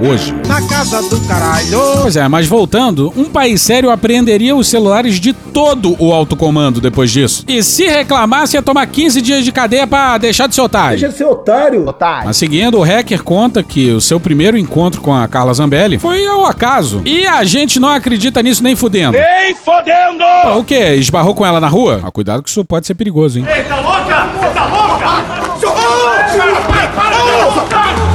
Hoje. 0.00 0.32
Na 0.46 0.62
casa 0.62 1.02
do 1.02 1.20
caralho. 1.26 1.80
Pois 2.02 2.16
é, 2.16 2.28
mas 2.28 2.46
voltando, 2.46 3.12
um 3.16 3.24
país 3.24 3.60
sério 3.60 3.90
apreenderia 3.90 4.54
os 4.54 4.68
celulares 4.68 5.18
de 5.18 5.32
todo 5.32 5.96
o 5.98 6.12
alto 6.12 6.36
comando 6.36 6.80
depois 6.80 7.10
disso. 7.10 7.44
E 7.48 7.62
se 7.64 7.84
reclamasse, 7.86 8.56
ia 8.56 8.62
tomar 8.62 8.86
15 8.86 9.20
dias 9.20 9.44
de 9.44 9.50
cadeia 9.50 9.86
pra 9.86 10.16
deixar 10.16 10.46
de 10.46 10.54
ser 10.54 10.60
otário. 10.60 10.98
Deixa 10.98 11.08
de 11.08 11.18
ser 11.18 11.24
otário. 11.24 11.88
Otário. 11.88 12.26
Mas 12.26 12.36
seguindo, 12.36 12.78
o 12.78 12.82
hacker 12.82 13.24
conta 13.24 13.62
que 13.62 13.90
o 13.90 14.00
seu 14.00 14.20
primeiro 14.20 14.56
encontro 14.56 15.00
com 15.00 15.12
a 15.12 15.26
Carla 15.26 15.52
Zambelli 15.52 15.98
foi 15.98 16.24
ao 16.26 16.46
acaso. 16.46 17.02
E 17.04 17.26
a 17.26 17.42
gente 17.42 17.80
não 17.80 17.88
acredita 17.88 18.40
nisso 18.40 18.62
nem 18.62 18.76
fudendo. 18.76 19.18
Nem 19.18 19.54
fodendo! 19.56 20.24
Pô, 20.42 20.58
o 20.60 20.64
quê? 20.64 20.94
Esbarrou 20.94 21.34
com 21.34 21.44
ela 21.44 21.60
na 21.60 21.68
rua? 21.68 22.00
Ah, 22.04 22.10
cuidado 22.10 22.42
que 22.42 22.50
isso 22.50 22.64
pode 22.64 22.86
ser 22.86 22.94
perigoso, 22.94 23.40
hein? 23.40 23.46
Ei, 23.48 23.64
tá 23.64 23.80
louca? 23.80 24.28
Tá 24.54 24.66
louca? 24.66 25.58
Seu 25.58 25.70
Ai, 25.70 26.88
para! 26.94 27.16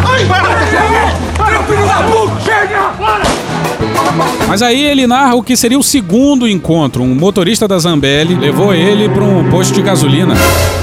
Ai, 0.09 0.25
para! 0.25 1.32
Mas 4.53 4.61
aí 4.61 4.83
ele 4.83 5.07
narra 5.07 5.33
o 5.33 5.41
que 5.41 5.57
seria 5.57 5.79
o 5.79 5.81
segundo 5.81 6.47
encontro. 6.47 7.01
Um 7.01 7.15
motorista 7.15 7.67
da 7.67 7.79
Zambelli 7.79 8.35
levou 8.35 8.71
ele 8.71 9.09
para 9.09 9.23
um 9.23 9.49
posto 9.49 9.73
de 9.73 9.81
gasolina. 9.81 10.35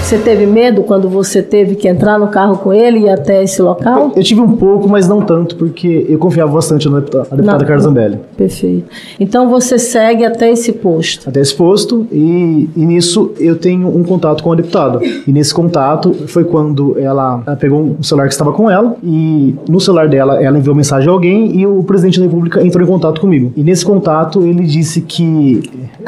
Você 0.02 0.18
teve 0.18 0.44
medo 0.44 0.82
quando 0.82 1.08
você 1.08 1.40
teve 1.40 1.76
que 1.76 1.86
entrar 1.86 2.18
no 2.18 2.26
carro 2.26 2.58
com 2.58 2.72
ele 2.72 2.98
e 2.98 3.02
ir 3.04 3.10
até 3.10 3.44
esse 3.44 3.62
local? 3.62 4.10
Eu 4.16 4.24
tive 4.24 4.40
um 4.40 4.56
pouco, 4.56 4.88
mas 4.88 5.06
não 5.06 5.22
tanto, 5.22 5.54
porque 5.54 6.04
eu 6.08 6.18
confiava 6.18 6.50
bastante 6.50 6.88
na 6.88 6.98
deputada, 6.98 7.28
na 7.30 7.36
deputada 7.36 7.64
Carla 7.64 7.82
Zambelli. 7.82 8.18
Perfeito. 8.36 8.88
Então 9.20 9.48
você 9.48 9.78
segue 9.78 10.24
até 10.24 10.50
esse 10.50 10.72
posto? 10.72 11.28
Até 11.28 11.38
esse 11.38 11.54
posto, 11.54 12.08
e, 12.10 12.68
e 12.74 12.84
nisso 12.84 13.30
eu 13.38 13.54
tenho 13.54 13.86
um 13.86 14.02
contato 14.02 14.42
com 14.42 14.50
a 14.50 14.56
deputada. 14.56 14.98
E 15.04 15.32
nesse 15.32 15.54
contato 15.54 16.12
foi 16.26 16.42
quando 16.42 16.98
ela, 16.98 17.44
ela 17.46 17.56
pegou 17.56 17.80
um 17.80 18.02
celular 18.02 18.26
que 18.26 18.34
estava 18.34 18.52
com 18.52 18.68
ela, 18.68 18.96
e 19.00 19.54
no 19.68 19.78
celular 19.78 20.08
dela 20.08 20.42
ela 20.42 20.58
enviou 20.58 20.74
mensagem 20.74 21.08
a 21.08 21.12
alguém 21.12 21.56
e 21.56 21.64
o 21.64 21.84
presidente 21.84 22.18
da 22.18 22.26
República 22.26 22.66
entrou 22.66 22.84
em 22.84 22.88
contato 22.88 23.20
comigo. 23.20 23.52
E 23.60 23.62
nesse 23.62 23.84
contato 23.84 24.42
ele 24.42 24.64
disse 24.64 25.02
que 25.02 25.62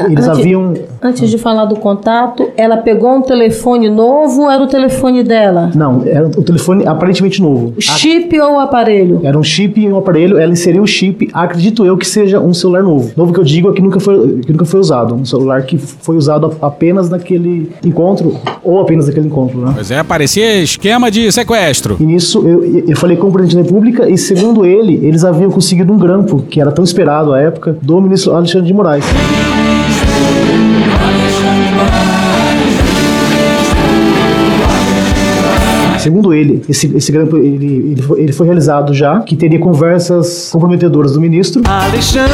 eles 0.06 0.26
antes, 0.26 0.28
haviam. 0.28 0.72
Antes 1.02 1.28
de 1.28 1.36
falar 1.36 1.66
do 1.66 1.76
contato, 1.76 2.48
ela 2.56 2.78
pegou 2.78 3.14
um 3.14 3.20
telefone 3.20 3.90
novo 3.90 4.44
ou 4.44 4.50
era 4.50 4.62
o 4.62 4.66
telefone 4.66 5.22
dela? 5.22 5.70
Não, 5.74 6.02
era 6.06 6.28
o 6.28 6.42
telefone 6.42 6.86
aparentemente 6.86 7.42
novo. 7.42 7.74
Chip 7.78 8.40
ou 8.40 8.58
aparelho? 8.58 9.20
Era 9.22 9.38
um 9.38 9.42
chip 9.42 9.78
e 9.78 9.86
um 9.86 9.98
aparelho, 9.98 10.38
ela 10.38 10.50
inseriu 10.50 10.82
o 10.82 10.86
chip, 10.86 11.28
acredito 11.30 11.84
eu 11.84 11.98
que 11.98 12.06
seja 12.06 12.40
um 12.40 12.54
celular 12.54 12.82
novo. 12.82 13.12
Novo 13.14 13.34
que 13.34 13.40
eu 13.40 13.44
digo 13.44 13.68
é 13.70 13.74
que 13.74 13.82
nunca 13.82 14.00
foi, 14.00 14.38
que 14.38 14.50
nunca 14.50 14.64
foi 14.64 14.80
usado. 14.80 15.14
Um 15.14 15.26
celular 15.26 15.62
que 15.64 15.76
foi 15.76 16.16
usado 16.16 16.56
apenas 16.62 17.10
naquele 17.10 17.70
encontro, 17.84 18.34
ou 18.64 18.80
apenas 18.80 19.08
naquele 19.08 19.26
encontro, 19.26 19.60
né? 19.60 19.72
Pois 19.74 19.90
é, 19.90 20.02
parecia 20.02 20.62
esquema 20.62 21.10
de 21.10 21.30
sequestro. 21.30 21.98
E 22.00 22.04
nisso 22.04 22.48
eu, 22.48 22.64
eu 22.88 22.96
falei 22.96 23.18
com 23.18 23.28
o 23.28 23.32
presidente 23.32 23.56
da 23.56 23.62
República 23.62 24.08
e, 24.08 24.16
segundo 24.16 24.64
ele, 24.64 24.94
eles 25.06 25.22
haviam 25.22 25.50
conseguido 25.50 25.92
um 25.92 25.98
grampo, 25.98 26.42
que 26.48 26.58
era 26.58 26.72
tão 26.72 26.82
esperado 26.82 27.31
época, 27.40 27.76
do 27.80 28.00
ministro 28.00 28.34
Alexandre 28.34 28.66
de 28.66 28.74
Moraes. 28.74 29.04
Segundo 36.02 36.34
ele, 36.34 36.62
esse, 36.68 36.94
esse 36.96 37.12
grampo 37.12 37.36
ele, 37.36 37.92
ele, 37.92 38.02
foi, 38.02 38.20
ele 38.20 38.32
foi 38.32 38.46
realizado 38.46 38.92
já, 38.92 39.20
que 39.20 39.36
teria 39.36 39.58
conversas 39.58 40.50
comprometedoras 40.50 41.12
do 41.12 41.20
ministro. 41.20 41.62
Alexandre! 41.64 42.32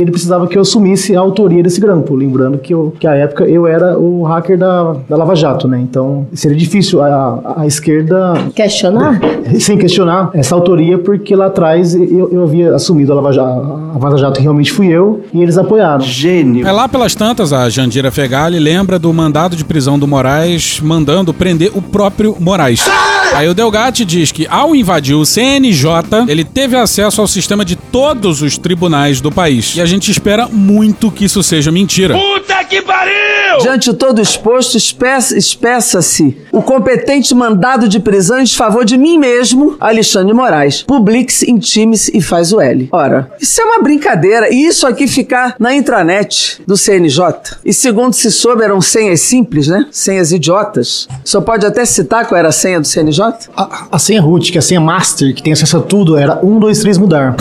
Ele 0.00 0.10
precisava 0.10 0.46
que 0.46 0.58
eu 0.58 0.62
assumisse 0.62 1.16
a 1.16 1.20
autoria 1.20 1.62
desse 1.62 1.80
grampo, 1.80 2.14
lembrando 2.14 2.58
que, 2.58 2.74
eu, 2.74 2.94
que 2.98 3.06
à 3.06 3.14
época 3.14 3.44
eu 3.44 3.66
era 3.66 3.98
o 3.98 4.24
hacker 4.24 4.58
da, 4.58 4.96
da 5.08 5.16
Lava 5.16 5.34
Jato, 5.34 5.66
né? 5.66 5.80
Então 5.80 6.26
seria 6.32 6.56
difícil 6.56 7.00
a, 7.00 7.06
a, 7.06 7.62
a 7.62 7.66
esquerda. 7.66 8.34
Questionar? 8.54 9.20
Sem 9.58 9.78
questionar 9.78 10.30
essa 10.34 10.54
autoria, 10.54 10.98
porque 10.98 11.34
lá 11.34 11.46
atrás 11.46 11.94
eu, 11.94 12.30
eu 12.30 12.42
havia 12.42 12.74
assumido 12.74 13.12
a 13.12 13.14
Lava 13.16 13.32
Jato, 13.32 13.72
a 13.94 13.98
Lava 14.04 14.18
Jato 14.18 14.40
realmente 14.40 14.72
fui 14.72 14.88
eu, 14.88 15.22
e 15.32 15.42
eles 15.42 15.56
apoiaram. 15.56 16.00
Gênio. 16.00 16.66
É 16.66 16.72
lá 16.72 16.88
pelas 16.88 17.14
tantas, 17.14 17.52
a 17.52 17.68
Jandira 17.68 18.10
Fegali 18.10 18.58
lembra 18.58 18.98
do 18.98 19.12
mandado 19.12 19.56
de 19.56 19.64
prisão 19.64 19.98
do 19.98 20.06
Moraes 20.06 20.80
mandando 20.82 21.32
prender 21.32 21.70
o 21.74 21.80
próprio 21.80 22.36
Moraes. 22.38 22.65
Christ. 22.66 23.15
Aí 23.34 23.48
o 23.48 23.54
Delgatti 23.54 24.04
diz 24.04 24.32
que 24.32 24.46
ao 24.48 24.74
invadir 24.74 25.14
o 25.14 25.24
CNJ, 25.26 25.84
ele 26.26 26.42
teve 26.44 26.74
acesso 26.76 27.20
ao 27.20 27.26
sistema 27.26 27.64
de 27.64 27.76
todos 27.76 28.40
os 28.40 28.56
tribunais 28.56 29.20
do 29.20 29.30
país. 29.30 29.74
E 29.76 29.80
a 29.80 29.86
gente 29.86 30.10
espera 30.10 30.48
muito 30.48 31.10
que 31.10 31.24
isso 31.26 31.42
seja 31.42 31.70
mentira. 31.70 32.16
Puta 32.16 32.64
que 32.64 32.80
pariu! 32.80 33.14
Diante 33.60 33.90
de 33.90 33.96
todo 33.96 34.18
o 34.18 34.22
exposto, 34.22 34.76
espeça- 34.76 35.36
espeça-se 35.36 36.36
o 36.52 36.62
competente 36.62 37.34
mandado 37.34 37.88
de 37.88 37.98
prisão 38.00 38.38
em 38.40 38.44
desfavor 38.44 38.84
de 38.84 38.96
mim 38.98 39.18
mesmo, 39.18 39.76
Alexandre 39.80 40.32
Moraes. 40.34 40.82
Publique-se, 40.82 41.50
intime-se 41.50 42.10
e 42.16 42.20
faz 42.20 42.52
o 42.52 42.60
L. 42.60 42.88
Ora, 42.92 43.30
isso 43.40 43.60
é 43.60 43.64
uma 43.64 43.82
brincadeira. 43.82 44.52
E 44.52 44.66
isso 44.66 44.86
aqui 44.86 45.06
ficar 45.06 45.56
na 45.58 45.74
intranet 45.74 46.60
do 46.66 46.76
CNJ. 46.76 47.22
E 47.64 47.72
segundo 47.72 48.12
se 48.14 48.30
soube, 48.30 48.62
eram 48.62 48.80
senhas 48.80 49.20
simples, 49.20 49.68
né? 49.68 49.86
Senhas 49.90 50.32
idiotas. 50.32 51.08
Só 51.24 51.40
pode 51.40 51.64
até 51.66 51.84
citar 51.84 52.26
qual 52.26 52.38
era 52.38 52.48
a 52.48 52.52
senha 52.52 52.80
do 52.80 52.86
CNJ? 52.86 53.15
A, 53.56 53.86
a 53.92 53.98
senha 53.98 54.20
root, 54.20 54.50
que 54.50 54.58
é 54.58 54.60
a 54.60 54.62
senha 54.62 54.80
master, 54.80 55.34
que 55.34 55.42
tem 55.42 55.52
acesso 55.52 55.78
a 55.78 55.80
tudo, 55.80 56.16
era 56.16 56.38
1, 56.42 56.58
2, 56.58 56.78
3 56.80 56.98
mudar. 56.98 57.36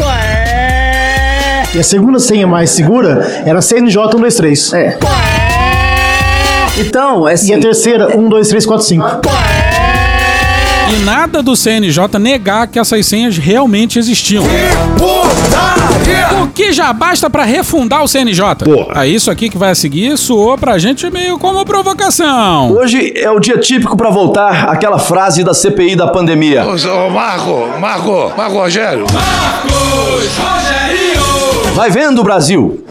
E 1.74 1.80
a 1.80 1.84
segunda 1.84 2.20
senha 2.20 2.48
mais 2.48 2.70
segura 2.70 3.44
era 3.46 3.62
CNJ 3.62 4.16
1, 4.16 4.20
2, 4.20 4.36
3. 4.36 4.74
É. 4.74 4.98
Então, 6.78 7.28
é 7.28 7.34
assim. 7.34 7.52
E 7.52 7.54
a 7.54 7.60
terceira, 7.60 8.18
1, 8.18 8.30
2, 8.30 8.48
3, 8.48 8.66
4, 8.66 8.86
5. 8.86 9.06
E 10.88 11.04
nada 11.04 11.42
do 11.42 11.56
CNJ 11.56 12.20
negar 12.20 12.68
que 12.68 12.78
essas 12.78 13.06
senhas 13.06 13.38
realmente 13.38 13.98
existiam. 13.98 14.44
O 16.42 16.48
que 16.48 16.72
já 16.72 16.94
basta 16.94 17.30
pra 17.30 17.44
refundar 17.44 18.04
o 18.04 18.08
CNJ. 18.08 18.44
É 18.96 19.08
isso 19.08 19.32
aqui 19.32 19.50
que 19.50 19.58
vai 19.58 19.72
a 19.72 19.76
seguir 19.76 20.18
soou 20.18 20.58
pra 20.58 20.78
gente 20.78 21.10
meio 21.10 21.40
como 21.40 21.66
provocação. 21.66 22.72
Hoje 22.72 23.14
é 23.16 23.30
o 23.32 23.40
dia 23.40 23.58
típico 23.58 23.98
pra 23.98 24.10
voltar 24.10 24.70
àquela 24.70 25.00
frase 25.00 25.44
da 25.44 25.54
CPI 25.54 25.96
da 25.96 26.08
pandemia. 26.08 26.64
Ô, 26.66 26.74
ô, 26.74 27.10
Marco, 27.10 27.68
Marco, 27.80 28.32
Marco 28.38 28.58
Rogério. 28.58 29.06
Vai 31.74 31.90
vendo, 31.90 32.24
Brasil! 32.24 32.86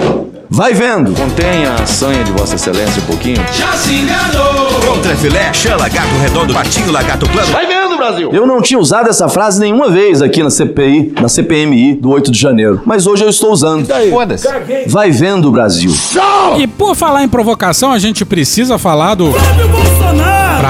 Vai 0.50 0.72
vendo! 0.72 1.12
Contenha 1.14 1.74
a 1.82 1.86
sanha 1.86 2.22
de 2.22 2.30
Vossa 2.30 2.54
Excelência 2.54 3.02
um 3.02 3.06
pouquinho. 3.06 3.44
Já 3.52 3.72
se 3.72 3.94
enganou! 3.94 4.68
Contra 4.86 5.16
filé, 5.16 5.52
chã, 5.52 5.74
lagarto 5.76 6.14
redondo, 6.22 6.54
patinho, 6.54 6.92
lagarto 6.92 7.28
plano. 7.28 7.50
Vai 7.50 7.66
vendo, 7.66 7.73
Brasil! 8.04 8.30
Eu 8.32 8.46
não 8.46 8.60
tinha 8.60 8.78
usado 8.78 9.08
essa 9.08 9.28
frase 9.28 9.58
nenhuma 9.60 9.88
vez 9.90 10.20
aqui 10.20 10.42
na 10.42 10.50
CPI, 10.50 11.14
na 11.20 11.28
CPMI 11.28 11.94
do 11.94 12.10
8 12.10 12.30
de 12.30 12.38
janeiro. 12.38 12.82
Mas 12.84 13.06
hoje 13.06 13.24
eu 13.24 13.30
estou 13.30 13.52
usando. 13.52 13.86
Foda-se. 14.10 14.46
Vai 14.86 15.10
vendo, 15.10 15.50
Brasil! 15.50 15.90
E 16.58 16.66
por 16.66 16.94
falar 16.94 17.22
em 17.24 17.28
provocação, 17.28 17.92
a 17.92 17.98
gente 17.98 18.24
precisa 18.24 18.78
falar 18.78 19.14
do. 19.14 19.32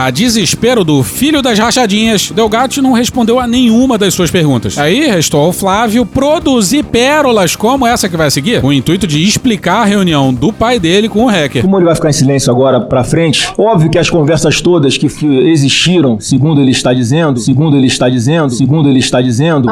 Pra 0.04 0.10
desespero 0.10 0.84
do 0.84 1.02
filho 1.02 1.40
das 1.40 1.58
rachadinhas, 1.58 2.30
Delgatti 2.30 2.82
não 2.82 2.92
respondeu 2.92 3.40
a 3.40 3.46
nenhuma 3.46 3.96
das 3.96 4.12
suas 4.12 4.30
perguntas. 4.30 4.76
Aí 4.76 5.06
restou 5.06 5.40
ao 5.40 5.50
Flávio 5.50 6.04
produzir 6.04 6.84
pérolas 6.84 7.56
como 7.56 7.86
essa 7.86 8.06
que 8.06 8.14
vai 8.14 8.30
seguir, 8.30 8.60
com 8.60 8.66
o 8.66 8.72
intuito 8.74 9.06
de 9.06 9.22
explicar 9.26 9.80
a 9.80 9.84
reunião 9.86 10.34
do 10.34 10.52
pai 10.52 10.78
dele 10.78 11.08
com 11.08 11.24
o 11.24 11.26
hacker. 11.26 11.62
Como 11.62 11.78
ele 11.78 11.86
vai 11.86 11.94
ficar 11.94 12.10
em 12.10 12.12
silêncio 12.12 12.52
agora 12.52 12.82
pra 12.82 13.02
frente, 13.02 13.50
óbvio 13.56 13.88
que 13.88 13.96
as 13.96 14.10
conversas 14.10 14.60
todas 14.60 14.98
que 14.98 15.06
existiram, 15.06 16.20
segundo 16.20 16.60
ele 16.60 16.72
está 16.72 16.92
dizendo, 16.92 17.40
segundo 17.40 17.74
ele 17.74 17.86
está 17.86 18.06
dizendo, 18.06 18.50
segundo 18.50 18.90
ele 18.90 18.98
está 18.98 19.22
dizendo, 19.22 19.70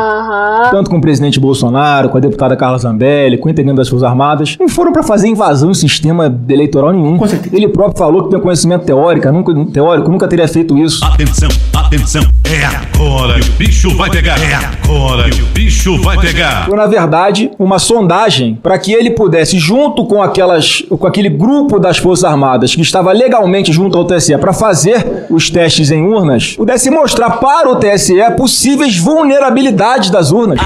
tanto 0.70 0.88
com 0.88 0.96
o 0.96 1.00
presidente 1.02 1.38
Bolsonaro, 1.38 2.08
com 2.08 2.16
a 2.16 2.20
deputada 2.22 2.56
Carla 2.56 2.78
Zambelli, 2.78 3.36
com 3.36 3.48
o 3.48 3.50
integrante 3.50 3.76
das 3.76 3.88
Forças 3.90 4.08
Armadas, 4.08 4.56
não 4.58 4.66
foram 4.66 4.94
pra 4.94 5.02
fazer 5.02 5.28
invasão 5.28 5.72
em 5.72 5.74
sistema 5.74 6.34
eleitoral 6.48 6.90
nenhum. 6.90 7.20
Ele 7.52 7.68
próprio 7.68 7.98
falou 7.98 8.24
que 8.24 8.30
tem 8.30 8.40
conhecimento 8.40 8.86
teórico, 8.86 9.30
nunca, 9.30 9.54
teórico, 9.70 10.10
nunca 10.10 10.21
teria 10.28 10.48
feito 10.48 10.76
isso. 10.78 11.04
Atenção, 11.04 11.48
atenção. 11.72 12.22
É 12.44 12.64
agora 12.64 13.40
que 13.40 13.48
o 13.48 13.52
bicho 13.52 13.96
vai 13.96 14.10
pegar. 14.10 14.38
É 14.38 14.54
agora 14.54 15.30
que 15.30 15.42
o 15.42 15.46
bicho 15.46 16.00
vai 16.02 16.18
pegar. 16.18 16.66
Foi, 16.66 16.76
na 16.76 16.86
verdade, 16.86 17.50
uma 17.58 17.78
sondagem 17.78 18.58
para 18.62 18.78
que 18.78 18.92
ele 18.92 19.10
pudesse, 19.10 19.58
junto 19.58 20.04
com 20.06 20.22
aquelas, 20.22 20.82
com 20.88 21.06
aquele 21.06 21.28
grupo 21.28 21.78
das 21.78 21.98
Forças 21.98 22.24
Armadas 22.24 22.74
que 22.74 22.82
estava 22.82 23.12
legalmente 23.12 23.72
junto 23.72 23.96
ao 23.96 24.04
TSE 24.04 24.36
para 24.38 24.52
fazer 24.52 25.26
os 25.30 25.48
testes 25.50 25.90
em 25.90 26.02
urnas, 26.02 26.54
pudesse 26.56 26.90
mostrar 26.90 27.30
para 27.30 27.70
o 27.70 27.76
TSE 27.76 28.14
possíveis 28.36 28.98
vulnerabilidades 28.98 30.10
das 30.10 30.30
urnas. 30.30 30.58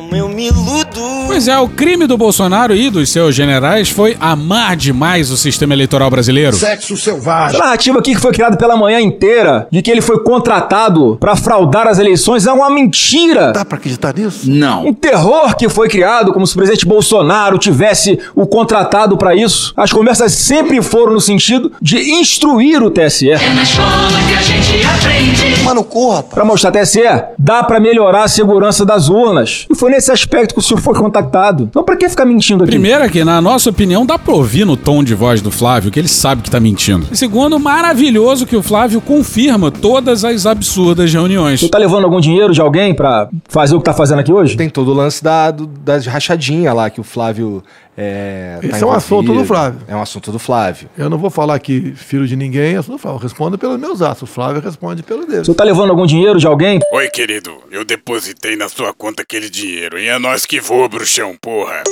Como 0.00 0.16
eu 0.16 0.30
me 0.30 0.46
iludo! 0.46 0.98
Pois 1.26 1.46
é, 1.46 1.58
o 1.58 1.68
crime 1.68 2.06
do 2.06 2.16
Bolsonaro 2.16 2.74
e 2.74 2.88
dos 2.88 3.10
seus 3.10 3.34
generais 3.34 3.90
foi 3.90 4.16
amar 4.18 4.74
demais 4.74 5.30
o 5.30 5.36
sistema 5.36 5.74
eleitoral 5.74 6.08
brasileiro. 6.10 6.56
Sexo 6.56 6.96
selvagem. 6.96 7.60
A 7.60 7.64
narrativa 7.64 7.98
aqui 7.98 8.14
que 8.14 8.20
foi 8.20 8.32
criada 8.32 8.56
pela 8.56 8.76
manhã 8.76 8.98
inteira 8.98 9.68
de 9.70 9.82
que 9.82 9.90
ele 9.90 10.00
foi 10.00 10.24
contratado 10.24 11.18
para 11.20 11.36
fraudar 11.36 11.86
as 11.86 11.98
eleições 11.98 12.46
é 12.46 12.52
uma 12.52 12.70
mentira. 12.70 13.52
Dá 13.52 13.62
para 13.62 13.76
acreditar 13.76 14.14
nisso? 14.16 14.50
Não. 14.50 14.86
Um 14.86 14.94
terror 14.94 15.54
que 15.54 15.68
foi 15.68 15.86
criado 15.86 16.32
como 16.32 16.46
se 16.46 16.54
o 16.54 16.56
presidente 16.56 16.86
Bolsonaro 16.86 17.58
tivesse 17.58 18.18
o 18.34 18.46
contratado 18.46 19.18
para 19.18 19.34
isso. 19.36 19.74
As 19.76 19.92
conversas 19.92 20.32
sempre 20.32 20.80
foram 20.80 21.12
no 21.12 21.20
sentido 21.20 21.72
de 21.80 21.98
instruir 22.12 22.82
o 22.82 22.90
TSE. 22.90 23.32
É 23.32 23.38
na 23.50 23.62
escola 23.62 23.88
que 24.26 24.34
a 24.34 24.40
gente 24.40 24.86
aprende. 24.86 25.62
Mano, 25.62 25.84
corra. 25.84 26.22
Pra 26.22 26.42
mostrar 26.44 26.72
TSE, 26.72 27.02
dá 27.38 27.62
pra 27.62 27.78
melhorar 27.78 28.24
a 28.24 28.28
segurança 28.28 28.84
das 28.86 29.10
urnas. 29.10 29.66
E 29.70 29.76
foi 29.76 29.89
nesse 29.90 30.10
aspecto 30.10 30.54
que 30.54 30.60
o 30.60 30.62
senhor 30.62 30.80
foi 30.80 30.94
contactado. 30.94 31.64
Então 31.64 31.82
pra 31.82 31.96
que 31.96 32.08
ficar 32.08 32.24
mentindo 32.24 32.64
aqui? 32.64 32.70
Primeiro 32.70 33.08
que, 33.10 33.24
na 33.24 33.40
nossa 33.40 33.70
opinião, 33.70 34.06
dá 34.06 34.18
pra 34.18 34.34
ouvir 34.34 34.64
no 34.64 34.76
tom 34.76 35.02
de 35.02 35.14
voz 35.14 35.40
do 35.42 35.50
Flávio 35.50 35.90
que 35.90 35.98
ele 35.98 36.08
sabe 36.08 36.42
que 36.42 36.50
tá 36.50 36.60
mentindo. 36.60 37.06
E 37.10 37.16
segundo, 37.16 37.58
maravilhoso 37.58 38.46
que 38.46 38.56
o 38.56 38.62
Flávio 38.62 39.00
confirma 39.00 39.70
todas 39.70 40.24
as 40.24 40.46
absurdas 40.46 41.12
reuniões. 41.12 41.60
Você 41.60 41.68
tá 41.68 41.78
levando 41.78 42.04
algum 42.04 42.20
dinheiro 42.20 42.52
de 42.52 42.60
alguém 42.60 42.94
pra 42.94 43.28
fazer 43.48 43.74
o 43.74 43.78
que 43.78 43.84
tá 43.84 43.92
fazendo 43.92 44.20
aqui 44.20 44.32
hoje? 44.32 44.56
Tem 44.56 44.68
todo 44.68 44.90
o 44.90 44.94
lance 44.94 45.22
da, 45.22 45.50
do, 45.50 45.66
das 45.66 46.06
rachadinha 46.06 46.72
lá 46.72 46.88
que 46.88 47.00
o 47.00 47.04
Flávio. 47.04 47.62
É, 48.02 48.58
tá 48.62 48.66
Esse 48.66 48.82
é 48.82 48.86
um 48.86 48.92
assunto 48.92 49.34
do. 49.34 49.44
Flávio. 49.44 49.80
É 49.86 49.94
um 49.94 50.00
assunto 50.00 50.32
do 50.32 50.38
Flávio. 50.38 50.88
Eu 50.96 51.10
não 51.10 51.18
vou 51.18 51.28
falar 51.28 51.54
aqui 51.54 51.92
filho 51.94 52.26
de 52.26 52.34
ninguém, 52.34 52.74
é 52.74 52.78
assunto 52.78 52.94
do 52.94 52.98
Flávio. 52.98 53.18
Eu 53.18 53.22
respondo 53.22 53.58
pelos 53.58 53.78
meus 53.78 54.00
atos. 54.00 54.22
O 54.22 54.26
Flávio 54.26 54.62
responde 54.62 55.02
pelo 55.02 55.26
dele. 55.26 55.44
Você 55.44 55.52
tá 55.52 55.64
levando 55.64 55.90
algum 55.90 56.06
dinheiro 56.06 56.38
de 56.38 56.46
alguém? 56.46 56.80
Oi, 56.94 57.10
querido. 57.10 57.58
Eu 57.70 57.84
depositei 57.84 58.56
na 58.56 58.70
sua 58.70 58.94
conta 58.94 59.22
aquele 59.22 59.50
dinheiro. 59.50 59.98
E 59.98 60.08
é 60.08 60.18
nós 60.18 60.46
que 60.46 60.60
voa, 60.60 60.88
bruxão, 60.88 61.36
porra. 61.38 61.82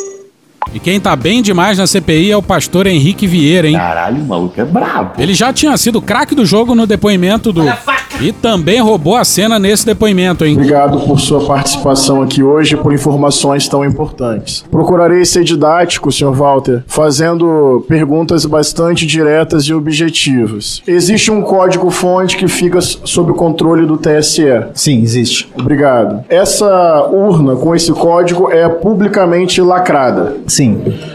E 0.78 0.80
quem 0.80 1.00
tá 1.00 1.16
bem 1.16 1.42
demais 1.42 1.76
na 1.76 1.88
CPI 1.88 2.30
é 2.30 2.36
o 2.36 2.42
pastor 2.42 2.86
Henrique 2.86 3.26
Vieira, 3.26 3.66
hein? 3.66 3.74
Caralho, 3.76 4.22
o 4.22 4.24
maluco 4.24 4.60
é 4.60 4.64
brabo. 4.64 5.20
Ele 5.20 5.34
já 5.34 5.52
tinha 5.52 5.76
sido 5.76 6.00
craque 6.00 6.36
do 6.36 6.46
jogo 6.46 6.72
no 6.72 6.86
depoimento 6.86 7.52
do. 7.52 7.62
E 8.20 8.32
também 8.32 8.80
roubou 8.80 9.16
a 9.16 9.24
cena 9.24 9.58
nesse 9.58 9.84
depoimento, 9.84 10.44
hein? 10.44 10.54
Obrigado 10.54 11.00
por 11.00 11.18
sua 11.18 11.44
participação 11.44 12.22
aqui 12.22 12.44
hoje 12.44 12.74
e 12.74 12.76
por 12.76 12.92
informações 12.92 13.66
tão 13.66 13.84
importantes. 13.84 14.64
Procurarei 14.70 15.24
ser 15.24 15.42
didático, 15.42 16.12
Sr. 16.12 16.32
Walter, 16.32 16.84
fazendo 16.86 17.84
perguntas 17.88 18.44
bastante 18.44 19.04
diretas 19.04 19.64
e 19.64 19.74
objetivas. 19.74 20.80
Existe 20.86 21.30
um 21.30 21.42
código-fonte 21.42 22.36
que 22.36 22.46
fica 22.46 22.80
sob 22.80 23.32
o 23.32 23.34
controle 23.34 23.84
do 23.84 23.96
TSE? 23.96 24.42
Sim, 24.74 25.02
existe. 25.02 25.48
Obrigado. 25.58 26.24
Essa 26.28 27.04
urna 27.10 27.56
com 27.56 27.74
esse 27.74 27.92
código 27.92 28.50
é 28.50 28.68
publicamente 28.68 29.60
lacrada. 29.60 30.36
Sim. 30.46 30.67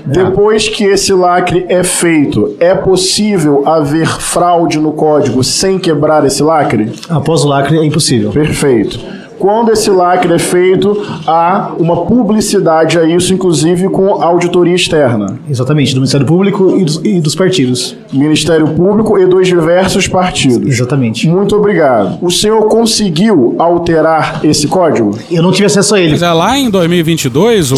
Depois 0.06 0.68
que 0.68 0.84
esse 0.84 1.14
lacre 1.14 1.66
é 1.70 1.84
feito, 1.84 2.56
é 2.60 2.74
possível 2.74 3.68
haver 3.68 4.08
fraude 4.08 4.80
no 4.80 4.92
código 4.94 5.44
sem 5.44 5.80
quebrar 5.80 6.26
esse 6.26 6.44
lacre? 6.44 6.92
Após 7.10 7.44
o 7.44 7.48
lacre 7.48 7.78
é 7.78 7.86
impossível. 7.86 8.32
Perfeito. 8.32 9.00
Quando 9.44 9.74
esse 9.74 9.90
lacre 9.90 10.32
é 10.32 10.40
feito, 10.40 11.02
há 11.28 11.74
uma 11.78 12.06
publicidade 12.06 12.98
a 12.98 13.04
isso, 13.04 13.34
inclusive 13.34 13.90
com 13.90 14.24
auditoria 14.24 14.74
externa. 14.74 15.38
Exatamente, 15.50 15.94
do 15.94 16.00
Ministério 16.00 16.26
Público 16.26 16.78
e 16.80 16.86
dos, 16.86 17.02
e 17.04 17.20
dos 17.20 17.36
partidos. 17.36 17.94
Ministério 18.14 18.70
Público 18.70 19.20
e 19.20 19.26
dos 19.26 19.46
diversos 19.46 20.08
partidos. 20.08 20.70
Exatamente. 20.70 21.28
Muito 21.28 21.58
obrigado. 21.58 22.18
O 22.22 22.32
senhor 22.32 22.70
conseguiu 22.70 23.56
alterar 23.60 24.40
esse 24.46 24.66
código? 24.66 25.18
Eu 25.30 25.44
não 25.44 25.52
tive 25.52 25.66
acesso 25.66 25.96
a 25.96 26.00
ele. 26.00 26.12
Mas 26.12 26.22
é 26.22 26.32
lá 26.32 26.58
em 26.58 26.70
2022 26.70 27.74
o. 27.74 27.76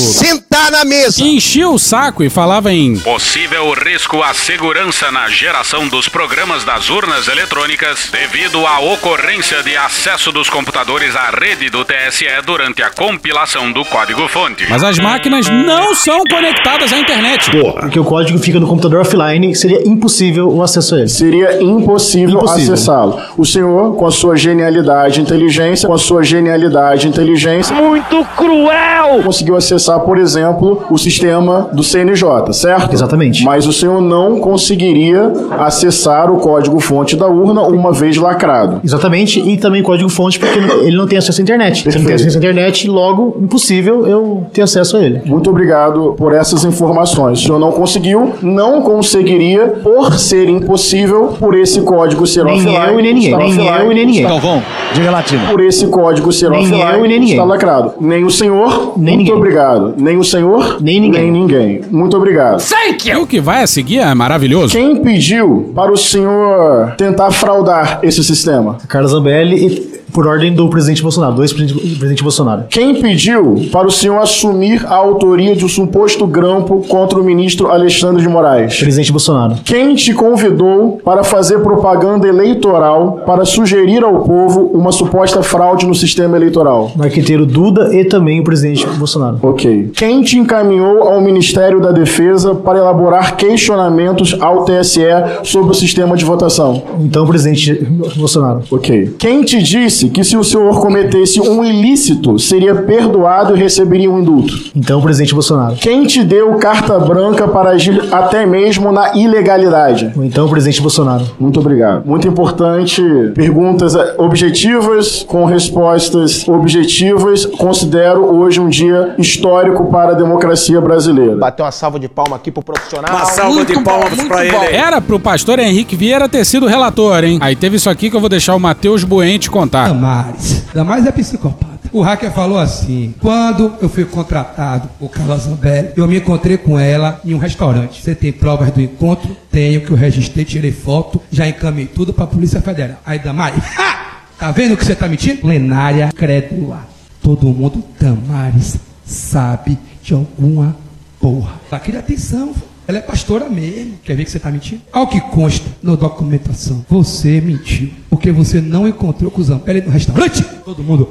Sentar 0.55 0.71
na 0.71 0.85
mesa! 0.85 1.21
Enchia 1.21 1.67
o 1.67 1.77
saco 1.77 2.23
e 2.23 2.29
falava 2.29 2.71
em. 2.71 2.97
Possível 2.99 3.73
risco 3.73 4.23
à 4.23 4.33
segurança 4.33 5.11
na 5.11 5.27
geração 5.27 5.85
dos 5.89 6.07
programas 6.07 6.63
das 6.63 6.89
urnas 6.89 7.27
eletrônicas 7.27 8.09
devido 8.09 8.65
à 8.65 8.79
ocorrência 8.79 9.61
de 9.63 9.75
acesso 9.75 10.31
dos 10.31 10.49
computadores 10.49 11.13
à 11.13 11.29
rede 11.29 11.69
do 11.69 11.83
TSE 11.83 12.25
durante 12.45 12.81
a 12.81 12.89
compilação 12.89 13.69
do 13.69 13.83
código-fonte. 13.83 14.65
Mas 14.69 14.81
as 14.81 14.97
máquinas 14.97 15.49
não 15.49 15.93
são 15.93 16.21
conectadas 16.29 16.93
à 16.93 16.99
internet. 16.99 17.51
Porque 17.51 17.99
o 17.99 18.05
código 18.05 18.39
fica 18.39 18.57
no 18.57 18.67
computador 18.67 19.01
offline, 19.01 19.53
seria 19.55 19.85
impossível 19.85 20.47
o 20.49 20.63
acesso 20.63 20.95
a 20.95 20.99
ele. 20.99 21.09
Seria 21.09 21.61
impossível, 21.61 22.37
Impossível. 22.37 22.73
acessá-lo. 22.73 23.21
O 23.37 23.45
senhor, 23.45 23.95
com 23.97 24.07
a 24.07 24.11
sua 24.11 24.37
genialidade 24.37 25.19
e 25.19 25.23
inteligência, 25.23 25.85
com 25.85 25.93
a 25.93 25.97
sua 25.99 26.23
genialidade 26.23 27.07
e 27.07 27.09
inteligência, 27.09 27.75
Muito 27.75 28.25
cruel! 28.37 29.21
conseguiu 29.21 29.57
acessar, 29.57 29.99
por 29.99 30.17
exemplo, 30.17 30.44
exemplo, 30.45 30.83
o 30.89 30.97
sistema 30.97 31.69
do 31.73 31.83
CNJ, 31.83 32.53
certo? 32.53 32.93
Exatamente. 32.93 33.43
Mas 33.43 33.65
o 33.67 33.73
senhor 33.73 34.01
não 34.01 34.39
conseguiria 34.39 35.31
acessar 35.59 36.31
o 36.31 36.37
código-fonte 36.37 37.15
da 37.15 37.27
urna 37.27 37.61
uma 37.63 37.91
vez 37.91 38.17
lacrado. 38.17 38.79
Exatamente, 38.83 39.39
e 39.39 39.57
também 39.57 39.81
código-fonte 39.83 40.39
porque 40.39 40.59
ele 40.85 40.95
não 40.97 41.07
tem 41.07 41.17
acesso 41.17 41.41
à 41.41 41.43
internet. 41.43 41.89
Se 41.91 41.97
não 41.97 42.05
tem 42.05 42.15
acesso 42.15 42.37
à 42.37 42.39
internet, 42.39 42.87
logo, 42.87 43.37
impossível 43.41 44.05
eu 44.07 44.43
ter 44.53 44.61
acesso 44.61 44.97
a 44.97 45.01
ele. 45.03 45.21
Muito 45.25 45.49
obrigado 45.49 46.13
por 46.17 46.33
essas 46.33 46.63
informações. 46.63 47.39
O 47.39 47.43
senhor 47.43 47.59
não 47.59 47.71
conseguiu, 47.71 48.33
não 48.41 48.81
conseguiria, 48.81 49.67
por 49.83 50.13
ser 50.19 50.49
impossível, 50.49 51.33
por 51.39 51.55
esse 51.55 51.81
código 51.81 52.25
ser 52.27 52.43
Nem 52.45 52.55
offline. 52.55 52.75
eu 52.93 52.99
e 52.99 53.03
nem 53.03 53.13
ninguém. 53.13 53.37
Nem 53.37 53.47
offline, 53.47 53.69
eu 53.85 53.91
e 53.91 53.95
nem 53.95 54.05
ninguém. 54.05 54.23
Galvão, 54.23 54.61
diga 54.93 55.11
latino. 55.11 55.47
Por 55.49 55.61
esse 55.61 55.87
código 55.87 56.31
ser 56.31 56.49
Nem 56.49 56.61
offline, 56.61 56.83
eu 56.99 57.05
e 57.05 57.07
nem 57.07 57.19
ninguém. 57.19 57.35
está 57.35 57.43
lacrado. 57.45 57.93
Nem 57.99 58.23
o 58.23 58.29
senhor, 58.31 58.93
Nem 58.97 59.15
muito 59.15 59.17
ninguém. 59.17 59.33
obrigado. 59.33 59.93
Nem 59.97 60.17
o 60.17 60.23
senhor, 60.37 60.77
Nem 60.81 60.99
ninguém. 60.99 61.21
Nem 61.23 61.31
ninguém. 61.31 61.81
Muito 61.91 62.15
obrigado. 62.17 62.61
E 63.05 63.15
o 63.15 63.25
que 63.27 63.39
vai 63.39 63.63
a 63.63 63.67
seguir 63.67 63.99
é 63.99 64.13
maravilhoso. 64.13 64.73
Quem 64.73 64.97
pediu 64.97 65.71
para 65.75 65.91
o 65.91 65.97
senhor 65.97 66.93
tentar 66.97 67.31
fraudar 67.31 67.99
esse 68.03 68.23
sistema? 68.23 68.77
Carlos 68.87 69.11
Zambelli, 69.11 69.55
e- 69.67 69.95
por 70.15 70.25
ordem 70.25 70.53
do 70.53 70.69
presidente 70.69 71.03
Bolsonaro, 71.03 71.35
do 71.35 71.43
ex-presidente 71.43 71.97
presidente 71.97 72.23
Bolsonaro. 72.23 72.63
Quem 72.69 73.01
pediu 73.01 73.67
para 73.69 73.85
o 73.85 73.91
senhor 73.91 74.17
assumir 74.19 74.85
a 74.85 74.95
autoria 74.95 75.53
de 75.55 75.65
um 75.65 75.67
suposto 75.67 76.25
grampo 76.25 76.85
contra 76.87 77.19
o 77.19 77.23
ministro 77.23 77.69
Alexandre 77.69 78.21
de 78.21 78.29
Moraes? 78.29 78.79
Presidente 78.79 79.11
Bolsonaro. 79.11 79.55
Quem 79.65 79.93
te 79.93 80.13
convidou 80.13 81.01
para 81.03 81.23
fazer 81.23 81.59
propaganda 81.59 82.27
eleitoral 82.27 83.23
para 83.25 83.43
sugerir 83.43 84.03
ao 84.03 84.21
povo 84.21 84.71
uma 84.73 84.91
suposta 84.91 85.43
fraude 85.43 85.85
no 85.85 85.93
sistema 85.93 86.37
eleitoral? 86.37 86.93
Marqueteiro 86.95 87.45
Duda 87.45 87.93
e 87.93 88.05
também 88.05 88.39
o 88.39 88.43
presidente 88.43 88.87
Bolsonaro. 88.87 89.39
Ok. 89.41 89.91
Quem 89.95 90.21
te 90.21 90.37
encaminhou 90.37 91.03
ao 91.03 91.19
Ministério 91.19 91.81
da 91.81 91.91
Defesa 91.91 92.55
para 92.55 92.79
elaborar 92.79 93.35
questionamentos 93.35 94.37
ao 94.39 94.63
TSE 94.63 95.01
sobre 95.43 95.71
o 95.71 95.73
sistema 95.73 96.15
de 96.15 96.23
votação? 96.23 96.81
Então, 97.01 97.27
presidente 97.27 97.73
Bolsonaro. 98.15 98.61
Ok. 98.71 99.15
Quem 99.19 99.43
te 99.43 99.61
disse 99.61 100.04
que 100.09 100.23
se 100.23 100.37
o 100.37 100.43
senhor 100.43 100.79
cometesse 100.79 101.39
um 101.39 101.63
ilícito, 101.63 102.37
seria 102.39 102.75
perdoado 102.75 103.55
e 103.55 103.59
receberia 103.59 104.09
um 104.09 104.19
indulto? 104.19 104.53
Então, 104.75 104.99
o 104.99 105.01
presidente 105.01 105.33
Bolsonaro. 105.33 105.75
Quem 105.75 106.05
te 106.05 106.23
deu 106.23 106.55
carta 106.55 106.99
branca 106.99 107.47
para 107.47 107.71
agir 107.71 108.13
até 108.13 108.45
mesmo 108.45 108.91
na 108.91 109.15
ilegalidade? 109.15 110.11
Então, 110.17 110.45
o 110.45 110.49
presidente 110.49 110.81
Bolsonaro. 110.81 111.25
Muito 111.39 111.59
obrigado. 111.59 112.05
Muito 112.05 112.27
importante. 112.27 113.01
Perguntas 113.33 113.95
objetivas 114.17 115.23
com 115.27 115.45
respostas 115.45 116.47
objetivas. 116.47 117.45
Considero 117.45 118.25
hoje 118.35 118.59
um 118.59 118.69
dia 118.69 119.15
histórico 119.17 119.85
para 119.85 120.11
a 120.11 120.15
democracia 120.15 120.79
brasileira. 120.81 121.35
Bateu 121.35 121.65
uma 121.65 121.71
salva 121.71 121.99
de 121.99 122.07
palma 122.07 122.35
aqui 122.35 122.51
pro 122.51 122.63
profissional. 122.63 123.15
Uma 123.15 123.25
salva 123.25 123.65
de 123.65 123.81
palmas 123.83 124.21
pra 124.23 124.45
ele. 124.45 124.55
Era 124.75 125.01
pro 125.01 125.19
pastor 125.19 125.59
Henrique 125.59 125.95
Vieira 125.95 126.27
ter 126.27 126.45
sido 126.45 126.65
relator, 126.65 127.23
hein? 127.23 127.37
Aí 127.41 127.55
teve 127.55 127.77
isso 127.77 127.89
aqui 127.89 128.09
que 128.09 128.15
eu 128.15 128.19
vou 128.19 128.29
deixar 128.29 128.55
o 128.55 128.59
Matheus 128.59 129.03
Buente 129.03 129.49
contar. 129.49 129.93
Damares. 129.95 130.63
Damares 130.73 131.05
é 131.05 131.11
psicopata. 131.11 131.89
O 131.91 132.01
hacker 132.01 132.31
falou 132.31 132.59
assim: 132.59 133.15
quando 133.21 133.73
eu 133.81 133.87
fui 133.87 134.03
contratado 134.03 134.89
por 134.99 135.09
Carla 135.09 135.37
Zambelli, 135.37 135.93
eu 135.95 136.05
me 136.07 136.17
encontrei 136.17 136.57
com 136.57 136.77
ela 136.77 137.21
em 137.23 137.33
um 137.33 137.37
restaurante. 137.37 138.01
Você 138.01 138.13
tem 138.13 138.31
provas 138.31 138.71
do 138.71 138.81
encontro? 138.81 139.35
Tenho 139.49 139.81
que 139.81 139.91
eu 139.91 139.95
registrei, 139.95 140.43
tirei 140.43 140.71
foto, 140.71 141.21
já 141.31 141.47
encaminhei 141.47 141.87
tudo 141.87 142.13
pra 142.13 142.27
Polícia 142.27 142.59
Federal. 142.61 142.97
Aí 143.05 143.19
Damares, 143.19 143.63
ha! 143.77 144.19
tá 144.37 144.51
vendo 144.51 144.75
que 144.75 144.85
você 144.85 144.93
tá 144.93 145.07
mentindo? 145.07 145.41
Plenária 145.41 146.11
crédula. 146.11 146.85
Todo 147.21 147.47
mundo, 147.47 147.83
Damares, 147.99 148.77
sabe 149.05 149.79
de 150.03 150.13
alguma 150.13 150.75
porra. 151.19 151.53
Ela 151.71 151.79
queria 151.79 152.01
atenção. 152.01 152.53
Ela 152.87 152.99
é 152.99 153.01
pastora 153.01 153.49
mesmo. 153.49 153.97
Quer 154.03 154.15
ver 154.15 154.25
que 154.25 154.31
você 154.31 154.39
tá 154.39 154.51
mentindo? 154.51 154.81
Ao 154.91 155.07
que 155.07 155.19
consta 155.19 155.65
na 155.81 155.95
documentação, 155.95 156.85
você 156.87 157.41
mentiu. 157.41 157.91
Porque 158.15 158.31
você 158.31 158.61
não 158.61 158.87
encontrou 158.87 159.29
com 159.29 159.41
o 159.41 159.43
Zambelli 159.43 159.81
no 159.81 159.91
restaurante. 159.91 160.41
Todo 160.63 160.81
mundo. 160.81 161.09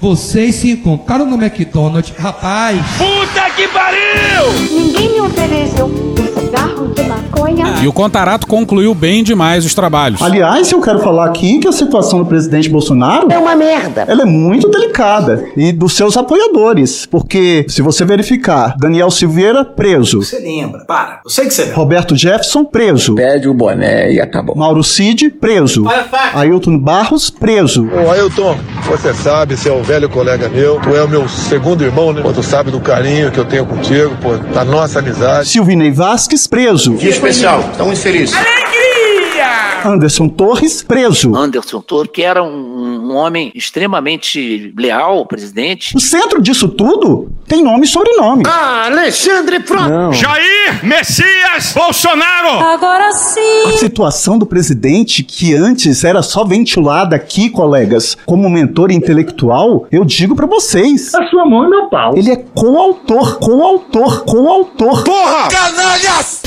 Vocês 0.00 0.54
se 0.54 0.70
encontraram 0.70 1.26
no 1.26 1.36
McDonald's. 1.36 2.12
Rapaz. 2.18 2.78
Puta 2.96 3.50
que 3.54 3.68
pariu! 3.68 4.00
Ninguém 4.70 5.12
me 5.12 5.20
ofereceu 5.20 5.86
um 5.86 6.40
cigarro 6.40 6.88
de 6.88 7.02
maconha. 7.02 7.66
E 7.82 7.86
o 7.88 7.92
Contarato 7.92 8.46
concluiu 8.46 8.94
bem 8.94 9.22
demais 9.22 9.64
os 9.66 9.74
trabalhos. 9.74 10.20
Aliás, 10.22 10.70
eu 10.72 10.80
quero 10.80 11.00
falar 11.00 11.26
aqui 11.26 11.58
que 11.58 11.68
a 11.68 11.72
situação 11.72 12.18
do 12.20 12.24
presidente 12.26 12.68
Bolsonaro 12.70 13.30
É 13.30 13.38
uma 13.38 13.54
merda. 13.54 14.04
ela 14.08 14.22
é 14.22 14.24
muito 14.24 14.68
delicada 14.70 15.46
e 15.56 15.70
dos 15.72 15.94
seus 15.94 16.16
apoiadores, 16.16 17.04
porque 17.06 17.66
se 17.68 17.82
você 17.82 18.04
verificar, 18.04 18.74
Daniel 18.78 19.10
Silveira 19.10 19.64
preso, 19.64 20.22
Você 20.22 20.38
lembra? 20.38 20.84
Para. 20.86 21.20
Eu 21.24 21.30
sei 21.30 21.44
que 21.46 21.52
você 21.54 21.62
lembra. 21.62 21.76
Roberto 21.76 22.16
Jefferson 22.16 22.64
preso, 22.64 23.14
Pede 23.14 23.48
o 23.48 23.54
boné 23.54 24.12
e 24.12 24.20
acabou. 24.20 24.56
Mauro 24.56 24.82
Cid 24.82 25.28
preso, 25.30 25.84
Olha. 25.86 26.06
Ailton 26.34 26.78
Barros 26.78 27.28
preso. 27.30 27.86
Ô 27.90 28.10
Ailton, 28.10 28.58
você 28.86 29.12
sabe, 29.14 29.54
é 29.64 29.72
um 29.72 29.82
velho 29.90 30.08
colega 30.08 30.48
meu, 30.48 30.78
tu 30.78 30.94
é 30.94 31.02
o 31.02 31.08
meu 31.08 31.28
segundo 31.28 31.82
irmão, 31.82 32.12
né? 32.12 32.22
Pô, 32.22 32.32
tu 32.32 32.44
sabe 32.44 32.70
do 32.70 32.78
carinho 32.78 33.32
que 33.32 33.38
eu 33.38 33.44
tenho 33.44 33.66
contigo, 33.66 34.16
pô, 34.22 34.36
da 34.36 34.64
nossa 34.64 35.00
amizade. 35.00 35.48
Silvinei 35.48 35.90
Vasques 35.90 36.46
preso, 36.46 36.94
Dia 36.94 37.10
especial. 37.10 37.58
Estão 37.72 37.86
muito 37.86 38.00
felizes. 38.00 38.36
Anderson 39.84 40.28
Torres 40.28 40.82
preso. 40.82 41.34
Anderson 41.34 41.80
Toro, 41.80 42.08
que 42.08 42.22
era 42.22 42.42
um, 42.42 43.10
um 43.10 43.14
homem 43.14 43.50
extremamente 43.54 44.72
leal 44.76 45.18
ao 45.18 45.26
presidente. 45.26 45.96
O 45.96 46.00
centro 46.00 46.40
disso 46.40 46.68
tudo 46.68 47.30
tem 47.46 47.62
nome 47.62 47.84
e 47.84 47.88
sobrenome. 47.88 48.44
Ah, 48.46 48.86
Alexandre 48.86 49.60
Frota. 49.60 50.12
Jair 50.12 50.84
Messias 50.84 51.72
Bolsonaro. 51.74 52.64
Agora 52.64 53.12
sim. 53.12 53.66
A 53.66 53.72
situação 53.78 54.38
do 54.38 54.46
presidente, 54.46 55.22
que 55.22 55.54
antes 55.54 56.04
era 56.04 56.22
só 56.22 56.44
ventilada 56.44 57.16
aqui, 57.16 57.50
colegas, 57.50 58.16
como 58.24 58.48
mentor 58.48 58.90
intelectual, 58.90 59.86
eu 59.90 60.04
digo 60.04 60.36
pra 60.36 60.46
vocês. 60.46 61.14
A 61.14 61.26
sua 61.28 61.44
mão 61.44 61.64
é 61.64 61.68
meu 61.68 61.88
pau. 61.88 62.16
Ele 62.16 62.30
é 62.30 62.36
coautor, 62.36 63.38
coautor, 63.38 64.24
coautor. 64.24 65.04
Porra! 65.04 65.48
Canalhas! 65.48 66.39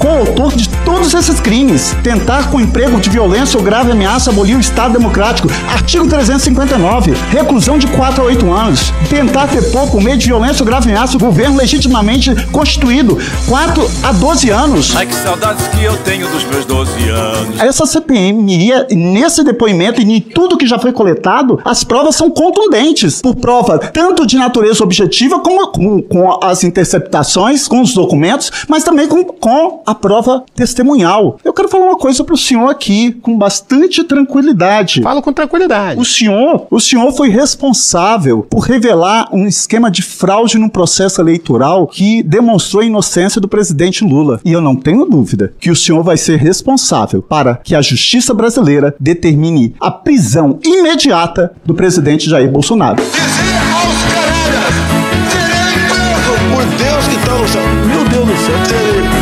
Coautor 0.00 0.56
de 0.56 0.66
todos 0.82 1.12
esses 1.12 1.38
crimes. 1.40 1.94
Tentar 2.02 2.50
com 2.50 2.58
emprego 2.58 2.98
de 2.98 3.10
violência 3.10 3.58
ou 3.58 3.62
grave 3.62 3.92
ameaça 3.92 4.30
abolir 4.30 4.56
o 4.56 4.60
Estado 4.60 4.94
Democrático. 4.94 5.46
Artigo 5.70 6.08
359. 6.08 7.12
Reclusão 7.30 7.78
de 7.78 7.86
4 7.86 8.22
a 8.22 8.24
8 8.24 8.50
anos. 8.50 8.94
Tentar 9.10 9.48
depor 9.48 9.90
por 9.90 10.00
meio 10.00 10.16
de 10.16 10.26
violência 10.26 10.62
ou 10.62 10.66
grave 10.66 10.90
ameaça 10.90 11.18
o 11.18 11.20
governo 11.20 11.58
legitimamente 11.58 12.34
constituído. 12.46 13.18
4 13.46 13.90
a 14.02 14.12
12 14.12 14.48
anos. 14.48 14.96
Ai, 14.96 15.04
que 15.04 15.14
saudades 15.14 15.66
que 15.68 15.84
eu 15.84 15.94
tenho 15.98 16.26
dos 16.28 16.44
meus 16.44 16.64
12 16.64 17.08
anos. 17.10 17.60
Essa 17.60 17.84
CPM 17.84 18.50
iria, 18.54 18.86
nesse 18.90 19.44
depoimento 19.44 20.00
e 20.00 20.16
em 20.16 20.20
tudo 20.20 20.56
que 20.56 20.66
já 20.66 20.78
foi 20.78 20.92
coletado, 20.92 21.60
as 21.62 21.84
provas 21.84 22.16
são 22.16 22.30
contundentes, 22.30 23.20
por 23.20 23.34
prova 23.36 23.78
tanto 23.78 24.26
de 24.26 24.38
natureza 24.38 24.82
objetiva, 24.82 25.40
como 25.40 25.68
com, 25.68 26.00
com 26.00 26.42
as 26.42 26.64
interceptações, 26.64 27.68
com 27.68 27.82
os 27.82 27.92
documentos, 27.92 28.50
mas 28.66 28.82
também 28.82 29.06
com, 29.06 29.24
com 29.24 29.82
a 29.90 29.94
prova 29.94 30.44
testemunhal. 30.54 31.38
Eu 31.44 31.52
quero 31.52 31.68
falar 31.68 31.86
uma 31.86 31.98
coisa 31.98 32.22
para 32.22 32.34
o 32.34 32.38
senhor 32.38 32.68
aqui, 32.68 33.10
com 33.10 33.36
bastante 33.36 34.04
tranquilidade. 34.04 35.02
Falo 35.02 35.20
com 35.20 35.32
tranquilidade. 35.32 36.00
O 36.00 36.04
senhor, 36.04 36.66
o 36.70 36.78
senhor 36.78 37.12
foi 37.12 37.28
responsável 37.28 38.46
por 38.48 38.60
revelar 38.60 39.28
um 39.32 39.46
esquema 39.46 39.90
de 39.90 40.02
fraude 40.02 40.58
num 40.58 40.68
processo 40.68 41.20
eleitoral 41.20 41.88
que 41.88 42.22
demonstrou 42.22 42.82
a 42.82 42.86
inocência 42.86 43.40
do 43.40 43.48
presidente 43.48 44.04
Lula. 44.04 44.40
E 44.44 44.52
eu 44.52 44.60
não 44.60 44.76
tenho 44.76 45.04
dúvida 45.04 45.52
que 45.58 45.70
o 45.70 45.76
senhor 45.76 46.02
vai 46.04 46.16
ser 46.16 46.36
responsável 46.38 47.20
para 47.20 47.56
que 47.56 47.74
a 47.74 47.82
justiça 47.82 48.32
brasileira 48.32 48.94
determine 49.00 49.74
a 49.80 49.90
prisão 49.90 50.58
imediata 50.64 51.52
do 51.64 51.74
presidente 51.74 52.30
Jair 52.30 52.50
Bolsonaro. 52.50 53.02
Por 56.52 56.64
Deus 56.64 57.06
que 57.06 57.16
no 57.16 57.48
céu. 57.48 57.62
Meu 57.86 58.04
Deus 58.04 58.26
do 58.26 58.36
céu. 58.36 59.19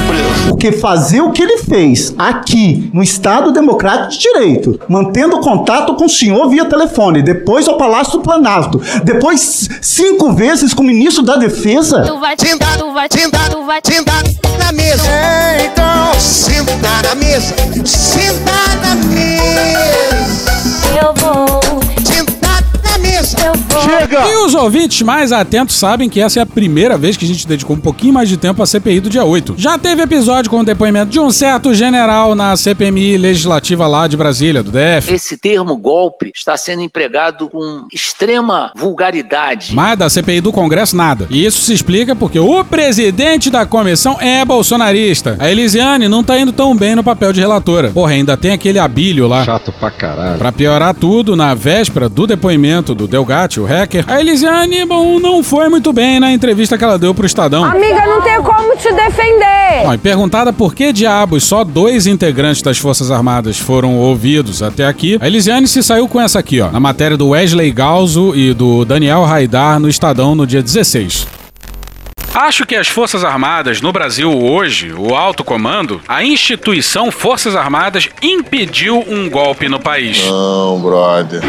Porque 0.48 0.72
fazer 0.72 1.20
o 1.20 1.30
que 1.30 1.42
ele 1.42 1.58
fez 1.58 2.14
aqui 2.18 2.90
no 2.92 3.02
Estado 3.02 3.52
Democrático 3.52 4.10
de 4.12 4.18
Direito, 4.18 4.80
mantendo 4.88 5.40
contato 5.40 5.94
com 5.94 6.06
o 6.06 6.08
senhor 6.08 6.48
via 6.48 6.64
telefone, 6.64 7.22
depois 7.22 7.68
ao 7.68 7.76
Palácio 7.76 8.14
do 8.14 8.20
Planalto, 8.20 8.80
depois 9.04 9.68
cinco 9.80 10.32
vezes 10.32 10.72
com 10.74 10.82
o 10.82 10.86
ministro 10.86 11.22
da 11.22 11.36
Defesa. 11.36 12.02
Tu 12.02 12.18
vai 12.18 12.34
sentar, 12.38 12.76
tu 12.76 12.92
vai 12.92 13.08
sentar, 13.10 13.50
tu 13.50 13.64
vai 13.64 13.80
sentar 13.84 14.22
na 14.58 14.72
mesa. 14.72 15.02
então, 15.64 16.18
sentar 16.18 17.02
na 17.02 17.14
mesa. 17.14 17.54
Sentar 17.84 18.76
na 18.82 18.94
mesa. 18.94 20.48
Eu 21.00 21.14
vou. 21.14 21.47
Vou. 23.88 24.30
E 24.30 24.44
Os 24.44 24.54
ouvintes 24.54 25.02
mais 25.02 25.32
atentos 25.32 25.76
sabem 25.76 26.08
que 26.08 26.20
essa 26.20 26.40
é 26.40 26.42
a 26.42 26.46
primeira 26.46 26.96
vez 26.98 27.16
que 27.16 27.24
a 27.24 27.28
gente 27.28 27.46
dedicou 27.46 27.76
um 27.76 27.80
pouquinho 27.80 28.12
mais 28.14 28.28
de 28.28 28.36
tempo 28.36 28.62
à 28.62 28.66
CPI 28.66 29.00
do 29.00 29.10
dia 29.10 29.24
8. 29.24 29.54
Já 29.56 29.78
teve 29.78 30.02
episódio 30.02 30.50
com 30.50 30.60
o 30.60 30.64
depoimento 30.64 31.10
de 31.10 31.20
um 31.20 31.30
certo 31.30 31.74
general 31.74 32.34
na 32.34 32.56
CPMI 32.56 33.16
legislativa 33.16 33.86
lá 33.86 34.06
de 34.06 34.16
Brasília, 34.16 34.62
do 34.62 34.70
DF. 34.70 35.12
Esse 35.12 35.36
termo 35.36 35.76
golpe 35.76 36.30
está 36.34 36.56
sendo 36.56 36.82
empregado 36.82 37.48
com 37.48 37.86
extrema 37.92 38.72
vulgaridade. 38.76 39.74
Mas 39.74 39.98
da 39.98 40.08
CPI 40.08 40.40
do 40.40 40.52
Congresso, 40.52 40.96
nada. 40.96 41.26
E 41.30 41.44
isso 41.44 41.60
se 41.62 41.72
explica 41.72 42.14
porque 42.14 42.38
o 42.38 42.64
presidente 42.64 43.50
da 43.50 43.64
comissão 43.66 44.18
é 44.20 44.44
bolsonarista. 44.44 45.36
A 45.38 45.50
Elisiane 45.50 46.08
não 46.08 46.22
tá 46.22 46.38
indo 46.38 46.52
tão 46.52 46.76
bem 46.76 46.94
no 46.94 47.04
papel 47.04 47.32
de 47.32 47.40
relatora. 47.40 47.90
Porra, 47.90 48.12
ainda 48.12 48.36
tem 48.36 48.52
aquele 48.52 48.78
abílio 48.78 49.26
lá. 49.26 49.44
Chato 49.44 49.72
pra 49.72 49.90
caralho. 49.90 50.38
Pra 50.38 50.52
piorar 50.52 50.94
tudo, 50.94 51.36
na 51.36 51.54
véspera 51.54 52.08
do 52.08 52.26
depoimento 52.26 52.94
do 52.94 53.06
Delgatti, 53.06 53.60
o 53.60 53.64
hacker, 53.78 54.04
a 54.08 54.20
Elisiane, 54.20 54.84
bom, 54.84 55.20
não 55.20 55.42
foi 55.42 55.68
muito 55.68 55.92
bem 55.92 56.18
na 56.18 56.32
entrevista 56.32 56.76
que 56.76 56.82
ela 56.82 56.98
deu 56.98 57.14
pro 57.14 57.26
Estadão. 57.26 57.64
Amiga, 57.64 58.04
não 58.06 58.20
tenho 58.22 58.42
como 58.42 58.76
te 58.76 58.92
defender. 58.92 59.84
Bom, 59.84 59.94
e 59.94 59.98
perguntada 59.98 60.52
por 60.52 60.74
que 60.74 60.92
diabos 60.92 61.44
só 61.44 61.62
dois 61.62 62.06
integrantes 62.06 62.60
das 62.60 62.78
Forças 62.78 63.10
Armadas 63.10 63.58
foram 63.58 63.96
ouvidos 63.96 64.62
até 64.62 64.86
aqui, 64.86 65.16
a 65.20 65.26
Elisiane 65.26 65.68
se 65.68 65.82
saiu 65.82 66.08
com 66.08 66.20
essa 66.20 66.38
aqui, 66.38 66.60
ó, 66.60 66.70
na 66.70 66.80
matéria 66.80 67.16
do 67.16 67.28
Wesley 67.28 67.70
Galzo 67.70 68.34
e 68.34 68.52
do 68.52 68.84
Daniel 68.84 69.24
Raidar 69.24 69.78
no 69.78 69.88
Estadão 69.88 70.34
no 70.34 70.46
dia 70.46 70.62
16. 70.62 71.37
Acho 72.34 72.64
que 72.66 72.76
as 72.76 72.88
Forças 72.88 73.24
Armadas 73.24 73.80
no 73.80 73.92
Brasil 73.92 74.30
hoje, 74.30 74.92
o 74.92 75.14
alto 75.14 75.42
comando, 75.42 76.00
a 76.06 76.22
instituição 76.22 77.10
Forças 77.10 77.56
Armadas 77.56 78.08
impediu 78.22 79.04
um 79.08 79.28
golpe 79.28 79.68
no 79.68 79.80
país. 79.80 80.24
Não, 80.26 80.80
brother. 80.80 81.40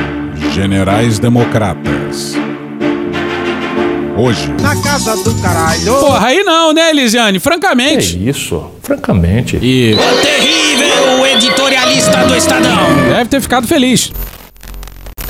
Generais 0.53 1.19
democratas. 1.19 2.35
Hoje. 4.17 4.53
Na 4.61 4.81
casa 4.81 5.15
do 5.23 5.33
caralho. 5.41 5.93
Porra, 5.99 6.27
aí 6.27 6.43
não, 6.43 6.73
né, 6.73 6.89
Elisiane? 6.89 7.39
Francamente. 7.39 8.17
Que 8.17 8.29
isso? 8.29 8.69
Francamente. 8.81 9.57
E. 9.61 9.93
O 9.93 10.21
terrível 10.21 11.25
editorialista 11.27 12.25
do 12.25 12.35
Estadão. 12.35 13.09
Deve 13.09 13.29
ter 13.29 13.41
ficado 13.41 13.67
feliz. 13.67 14.11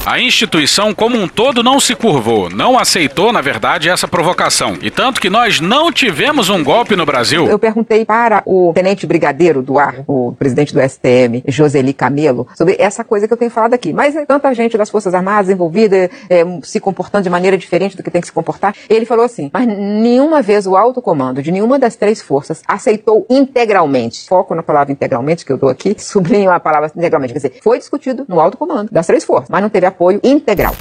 A 0.10 0.20
instituição 0.20 0.92
como 0.92 1.22
um 1.22 1.28
todo 1.28 1.62
não 1.62 1.80
se 1.80 1.94
curvou, 1.94 2.50
não 2.50 2.80
aceitou, 2.80 3.32
na 3.32 3.42
verdade, 3.42 3.90
essa 3.90 4.08
provocação. 4.08 4.76
E 4.82 4.90
tanto 4.90 5.22
que 5.22 5.30
nós 5.30 5.60
não 5.60 5.92
tivemos 5.92 6.50
um 6.50 6.64
golpe 6.64 6.96
no 6.96 7.06
Brasil. 7.06 7.46
Eu 7.46 7.60
perguntei 7.60 8.04
para 8.06 8.42
o 8.44 8.72
tenente 8.74 9.06
brigadeiro 9.06 9.62
do 9.62 9.78
ar, 9.78 10.04
o 10.08 10.32
presidente 10.32 10.74
do 10.74 10.82
STM, 10.82 11.44
Joseli 11.48 11.94
Camelo, 11.94 12.48
sobre 12.58 12.76
essa 12.80 13.04
coisa 13.04 13.28
que 13.28 13.34
eu 13.34 13.38
tenho 13.38 13.52
falado 13.52 13.76
aqui. 13.76 13.94
Mas 13.94 14.16
é 14.16 14.26
tanta 14.26 14.52
gente 14.56 14.76
das 14.76 14.90
Forças 14.90 15.14
Armadas 15.14 15.48
envolvida, 15.48 16.10
é, 16.28 16.44
se 16.64 16.80
comportando 16.80 17.26
de 17.26 17.30
maneira 17.30 17.56
diferente 17.56 17.96
do 17.96 18.02
que 18.02 18.10
tem 18.10 18.20
que 18.20 18.26
se 18.26 18.34
comportar. 18.34 18.74
Ele 18.90 19.06
falou 19.06 19.24
assim, 19.24 19.52
mas 19.54 19.68
nenhuma 19.68 20.42
vez 20.42 20.66
o 20.66 20.76
alto 20.76 21.04
comando 21.04 21.44
de 21.44 21.52
nenhuma 21.52 21.78
das 21.78 21.96
três 21.96 22.20
forças 22.20 22.64
aceitou 22.68 23.28
integralmente, 23.30 24.28
foco 24.28 24.56
na 24.56 24.64
palavra 24.64 24.92
integralmente 24.92 25.46
que 25.46 25.52
eu 25.52 25.58
dou 25.60 25.70
aqui, 25.70 25.94
sublinho 26.02 26.50
a 26.50 26.60
palavra 26.60 26.92
integralmente, 26.96 27.32
quer 27.32 27.48
dizer, 27.48 27.60
foi 27.62 27.78
discutido 27.78 28.26
no 28.28 28.40
alto 28.40 28.58
comando 28.58 28.90
das 28.92 29.06
três 29.06 29.24
forças, 29.24 29.50
mas 29.52 29.62
não 29.62 29.70
teve 29.70 29.86
apoio 30.00 30.22
integral. 30.24 30.74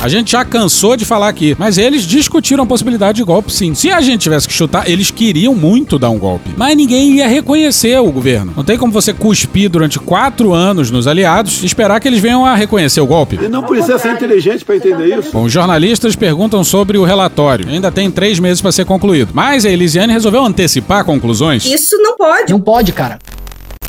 A 0.00 0.08
gente 0.08 0.32
já 0.32 0.44
cansou 0.44 0.96
de 0.96 1.04
falar 1.04 1.28
aqui, 1.28 1.54
mas 1.56 1.78
eles 1.78 2.02
discutiram 2.02 2.64
a 2.64 2.66
possibilidade 2.66 3.18
de 3.18 3.22
golpe 3.22 3.52
sim. 3.52 3.72
Se 3.72 3.88
a 3.88 4.00
gente 4.00 4.22
tivesse 4.22 4.48
que 4.48 4.52
chutar, 4.52 4.90
eles 4.90 5.12
queriam 5.12 5.54
muito 5.54 5.96
dar 5.96 6.10
um 6.10 6.18
golpe. 6.18 6.50
Mas 6.56 6.76
ninguém 6.76 7.12
ia 7.12 7.28
reconhecer 7.28 8.00
o 8.00 8.10
governo. 8.10 8.52
Não 8.56 8.64
tem 8.64 8.76
como 8.76 8.92
você 8.92 9.12
cuspir 9.12 9.70
durante 9.70 10.00
quatro 10.00 10.52
anos 10.52 10.90
nos 10.90 11.06
aliados 11.06 11.62
e 11.62 11.66
esperar 11.66 12.00
que 12.00 12.08
eles 12.08 12.18
venham 12.18 12.44
a 12.44 12.56
reconhecer 12.56 13.00
o 13.00 13.06
golpe. 13.06 13.38
E 13.40 13.48
não 13.48 13.62
precisa 13.62 13.96
ser 13.96 14.14
inteligente 14.14 14.64
para 14.64 14.74
entender 14.74 15.18
isso. 15.20 15.30
Bom, 15.32 15.44
os 15.44 15.52
jornalistas 15.52 16.16
perguntam 16.16 16.64
sobre 16.64 16.98
o 16.98 17.04
relatório. 17.04 17.68
Ainda 17.68 17.92
tem 17.92 18.10
três 18.10 18.40
meses 18.40 18.60
para 18.60 18.72
ser 18.72 18.84
concluído. 18.84 19.30
Mas 19.32 19.64
a 19.64 19.70
Elisiane 19.70 20.12
resolveu 20.12 20.44
antecipar 20.44 21.04
conclusões. 21.04 21.64
Isso 21.64 21.96
não 21.98 22.16
pode. 22.16 22.50
Não 22.50 22.60
pode, 22.60 22.90
cara. 22.90 23.20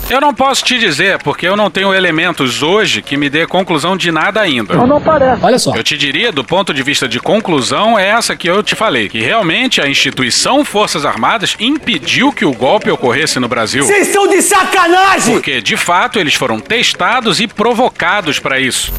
Eu 0.09 0.19
não 0.21 0.33
posso 0.33 0.63
te 0.63 0.77
dizer, 0.77 1.17
porque 1.23 1.47
eu 1.47 1.55
não 1.55 1.71
tenho 1.71 1.93
elementos 1.93 2.61
hoje 2.61 3.01
que 3.01 3.17
me 3.17 3.29
dê 3.29 3.47
conclusão 3.47 3.95
de 3.97 4.11
nada 4.11 4.41
ainda. 4.41 4.75
Não, 4.75 4.85
não 4.85 5.01
parece. 5.01 5.43
Olha 5.43 5.57
só. 5.57 5.75
Eu 5.75 5.83
te 5.83 5.97
diria, 5.97 6.31
do 6.31 6.43
ponto 6.43 6.73
de 6.73 6.83
vista 6.83 7.07
de 7.07 7.19
conclusão, 7.19 7.97
é 7.97 8.09
essa 8.09 8.35
que 8.35 8.47
eu 8.47 8.61
te 8.61 8.75
falei. 8.75 9.09
Que 9.09 9.21
realmente 9.21 9.81
a 9.81 9.87
instituição 9.87 10.63
Forças 10.65 11.05
Armadas 11.05 11.55
impediu 11.59 12.31
que 12.31 12.45
o 12.45 12.51
golpe 12.53 12.91
ocorresse 12.91 13.39
no 13.39 13.47
Brasil. 13.47 13.85
Vocês 13.85 14.09
são 14.09 14.27
de 14.27 14.41
sacanagem! 14.41 15.33
Porque, 15.33 15.61
de 15.61 15.77
fato, 15.77 16.19
eles 16.19 16.35
foram 16.35 16.59
testados 16.59 17.39
e 17.39 17.47
provocados 17.47 18.39
para 18.39 18.59
isso. 18.59 18.91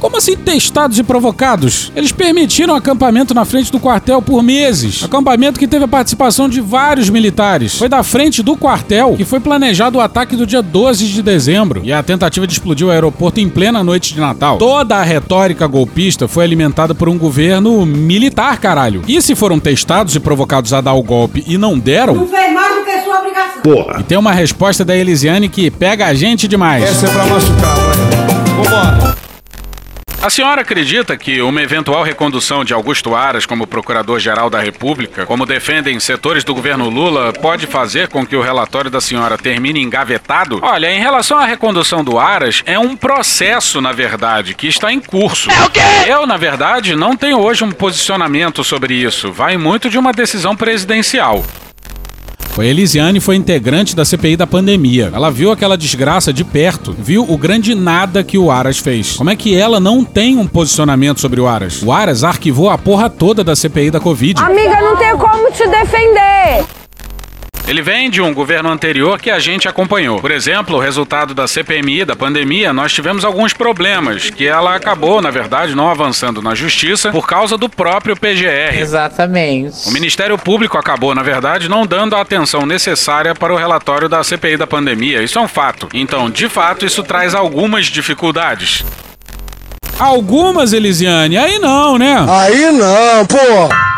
Como 0.00 0.16
assim 0.16 0.34
testados 0.34 0.98
e 0.98 1.02
provocados? 1.02 1.92
Eles 1.94 2.10
permitiram 2.10 2.74
acampamento 2.74 3.34
na 3.34 3.44
frente 3.44 3.70
do 3.70 3.78
quartel 3.78 4.22
por 4.22 4.42
meses. 4.42 5.04
Acampamento 5.04 5.60
que 5.60 5.68
teve 5.68 5.84
a 5.84 5.88
participação 5.88 6.48
de 6.48 6.58
vários 6.58 7.10
militares. 7.10 7.76
Foi 7.76 7.88
da 7.88 8.02
frente 8.02 8.42
do 8.42 8.56
quartel 8.56 9.14
que 9.14 9.26
foi 9.26 9.40
planejado 9.40 9.98
o 9.98 10.00
ataque 10.00 10.36
do 10.36 10.46
dia 10.46 10.62
12 10.62 11.06
de 11.06 11.22
dezembro 11.22 11.82
e 11.84 11.92
a 11.92 12.02
tentativa 12.02 12.46
de 12.46 12.54
explodir 12.54 12.86
o 12.86 12.90
aeroporto 12.90 13.40
em 13.40 13.48
plena 13.48 13.84
noite 13.84 14.14
de 14.14 14.20
Natal. 14.20 14.56
Toda 14.56 14.96
a 14.96 15.02
retórica 15.02 15.66
golpista 15.66 16.26
foi 16.26 16.44
alimentada 16.44 16.94
por 16.94 17.08
um 17.10 17.18
governo 17.18 17.84
militar, 17.84 18.58
caralho. 18.58 19.02
E 19.06 19.20
se 19.20 19.34
foram 19.34 19.60
testados 19.60 20.14
e 20.14 20.20
provocados 20.20 20.72
a 20.72 20.80
dar 20.80 20.94
o 20.94 21.02
golpe 21.02 21.44
e 21.46 21.58
não 21.58 21.78
deram? 21.78 22.14
Não 22.14 22.26
fez 22.26 22.52
mais 22.54 22.74
do 22.74 22.84
que 22.86 23.02
sua 23.02 23.18
obrigação. 23.18 23.60
Porra. 23.62 24.00
E 24.00 24.02
tem 24.04 24.16
uma 24.16 24.32
resposta 24.32 24.82
da 24.82 24.96
Elisiane 24.96 25.50
que 25.50 25.70
pega 25.70 26.06
a 26.06 26.14
gente 26.14 26.48
demais. 26.48 26.84
Essa 26.84 27.06
é 27.06 27.10
pra 27.10 27.26
machucar, 27.26 27.76
vai. 27.76 28.64
Vambora. 28.64 29.29
A 30.22 30.28
senhora 30.28 30.60
acredita 30.60 31.16
que 31.16 31.40
uma 31.40 31.62
eventual 31.62 32.02
recondução 32.02 32.62
de 32.62 32.74
Augusto 32.74 33.14
Aras 33.14 33.46
como 33.46 33.66
Procurador-Geral 33.66 34.50
da 34.50 34.60
República, 34.60 35.24
como 35.24 35.46
defendem 35.46 35.98
setores 35.98 36.44
do 36.44 36.54
governo 36.54 36.90
Lula, 36.90 37.32
pode 37.32 37.66
fazer 37.66 38.06
com 38.08 38.26
que 38.26 38.36
o 38.36 38.42
relatório 38.42 38.90
da 38.90 39.00
senhora 39.00 39.38
termine 39.38 39.80
engavetado? 39.80 40.60
Olha, 40.62 40.92
em 40.92 41.00
relação 41.00 41.38
à 41.38 41.46
recondução 41.46 42.04
do 42.04 42.18
Aras, 42.18 42.62
é 42.66 42.78
um 42.78 42.94
processo, 42.94 43.80
na 43.80 43.92
verdade, 43.92 44.52
que 44.52 44.66
está 44.66 44.92
em 44.92 45.00
curso. 45.00 45.50
É 45.50 45.64
o 45.64 45.70
quê? 45.70 45.80
Eu, 46.06 46.26
na 46.26 46.36
verdade, 46.36 46.94
não 46.94 47.16
tenho 47.16 47.38
hoje 47.38 47.64
um 47.64 47.72
posicionamento 47.72 48.62
sobre 48.62 48.92
isso. 48.92 49.32
Vai 49.32 49.56
muito 49.56 49.88
de 49.88 49.96
uma 49.96 50.12
decisão 50.12 50.54
presidencial. 50.54 51.42
A 52.58 52.64
Elisiane 52.64 53.20
foi 53.20 53.36
integrante 53.36 53.96
da 53.96 54.04
CPI 54.04 54.36
da 54.36 54.46
pandemia. 54.46 55.10
Ela 55.14 55.30
viu 55.30 55.50
aquela 55.50 55.78
desgraça 55.78 56.30
de 56.30 56.44
perto, 56.44 56.94
viu 56.98 57.24
o 57.26 57.38
grande 57.38 57.74
nada 57.74 58.22
que 58.22 58.36
o 58.36 58.50
Aras 58.50 58.78
fez. 58.78 59.16
Como 59.16 59.30
é 59.30 59.36
que 59.36 59.54
ela 59.54 59.80
não 59.80 60.04
tem 60.04 60.36
um 60.36 60.46
posicionamento 60.46 61.20
sobre 61.20 61.40
o 61.40 61.46
Aras? 61.46 61.82
O 61.82 61.90
Aras 61.90 62.22
arquivou 62.22 62.68
a 62.68 62.76
porra 62.76 63.08
toda 63.08 63.42
da 63.42 63.56
CPI 63.56 63.90
da 63.90 64.00
Covid. 64.00 64.42
Amiga, 64.42 64.78
não 64.80 64.96
tenho 64.96 65.16
como 65.16 65.50
te 65.52 65.66
defender. 65.68 66.79
Ele 67.70 67.82
vem 67.82 68.10
de 68.10 68.20
um 68.20 68.34
governo 68.34 68.68
anterior 68.68 69.20
que 69.20 69.30
a 69.30 69.38
gente 69.38 69.68
acompanhou. 69.68 70.20
Por 70.20 70.32
exemplo, 70.32 70.76
o 70.76 70.80
resultado 70.80 71.32
da 71.32 71.46
CPMI, 71.46 72.04
da 72.04 72.16
pandemia, 72.16 72.72
nós 72.72 72.92
tivemos 72.92 73.24
alguns 73.24 73.52
problemas, 73.52 74.28
que 74.28 74.44
ela 74.44 74.74
acabou, 74.74 75.22
na 75.22 75.30
verdade, 75.30 75.72
não 75.76 75.88
avançando 75.88 76.42
na 76.42 76.52
justiça 76.52 77.12
por 77.12 77.28
causa 77.28 77.56
do 77.56 77.68
próprio 77.68 78.16
PGR. 78.16 78.76
Exatamente. 78.76 79.88
O 79.88 79.92
Ministério 79.92 80.36
Público 80.36 80.76
acabou, 80.76 81.14
na 81.14 81.22
verdade, 81.22 81.68
não 81.68 81.86
dando 81.86 82.16
a 82.16 82.20
atenção 82.20 82.66
necessária 82.66 83.36
para 83.36 83.54
o 83.54 83.56
relatório 83.56 84.08
da 84.08 84.24
CPI 84.24 84.56
da 84.56 84.66
pandemia. 84.66 85.22
Isso 85.22 85.38
é 85.38 85.40
um 85.40 85.46
fato. 85.46 85.88
Então, 85.94 86.28
de 86.28 86.48
fato, 86.48 86.84
isso 86.84 87.04
traz 87.04 87.36
algumas 87.36 87.86
dificuldades. 87.86 88.84
Algumas, 89.96 90.72
Elisiane, 90.72 91.38
aí 91.38 91.60
não, 91.60 91.96
né? 91.96 92.16
Aí 92.28 92.72
não, 92.72 93.24
pô! 93.26 93.89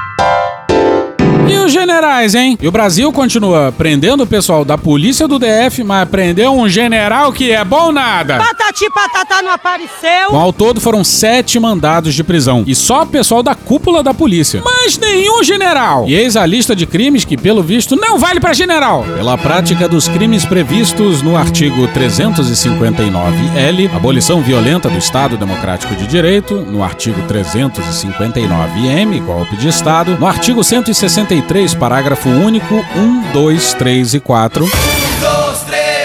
Generais, 1.73 2.35
hein? 2.35 2.59
E 2.61 2.69
o 2.69 2.71
Brasil 2.71 3.11
continua 3.11 3.73
prendendo 3.73 4.25
o 4.25 4.27
pessoal 4.27 4.63
da 4.63 4.77
polícia 4.77 5.27
do 5.27 5.39
DF, 5.39 5.83
mas 5.83 6.07
prendeu 6.07 6.53
um 6.53 6.69
general 6.69 7.33
que 7.33 7.51
é 7.51 7.65
bom 7.65 7.91
nada. 7.91 8.37
Patati 8.37 8.91
patatá 8.91 9.41
não 9.43 9.53
apareceu. 9.53 10.33
Bom, 10.33 10.39
ao 10.39 10.53
todo 10.53 10.83
foram 10.83 11.03
sete 11.03 11.59
mandados 11.59 12.15
de 12.15 12.23
prisão. 12.23 12.63
E 12.67 12.75
só 12.75 13.05
o 13.05 13.07
pessoal 13.07 13.43
da 13.43 13.55
cúpula 13.55 14.03
da 14.03 14.13
polícia. 14.13 14.61
Mas 14.63 14.99
nenhum 14.99 15.43
general. 15.43 16.05
E 16.07 16.15
eis 16.15 16.37
a 16.37 16.45
lista 16.45 16.77
de 16.77 16.85
crimes 16.85 17.25
que, 17.25 17.39
pelo 17.39 17.63
visto, 17.63 17.97
não 17.97 18.19
vale 18.19 18.39
pra 18.39 18.53
general. 18.53 19.07
Pela 19.17 19.39
prática 19.39 19.89
dos 19.89 20.09
crimes 20.09 20.45
previstos 20.45 21.23
no 21.23 21.35
artigo 21.37 21.89
359-L, 21.89 23.91
abolição 23.95 24.43
violenta 24.43 24.91
do 24.91 24.99
Estado 24.99 25.39
Democrático 25.39 25.95
de 25.95 26.07
Direito, 26.07 26.57
no 26.57 26.85
artigo 26.85 27.23
359-M, 27.23 29.21
golpe 29.21 29.57
de 29.57 29.69
Estado, 29.69 30.19
no 30.19 30.27
artigo 30.27 30.63
163, 30.63 31.62
parágrafo 31.71 32.29
único 32.29 32.75
1, 32.97 33.33
2, 33.33 33.75
3 33.75 34.15
e 34.15 34.21
4. 34.21 34.67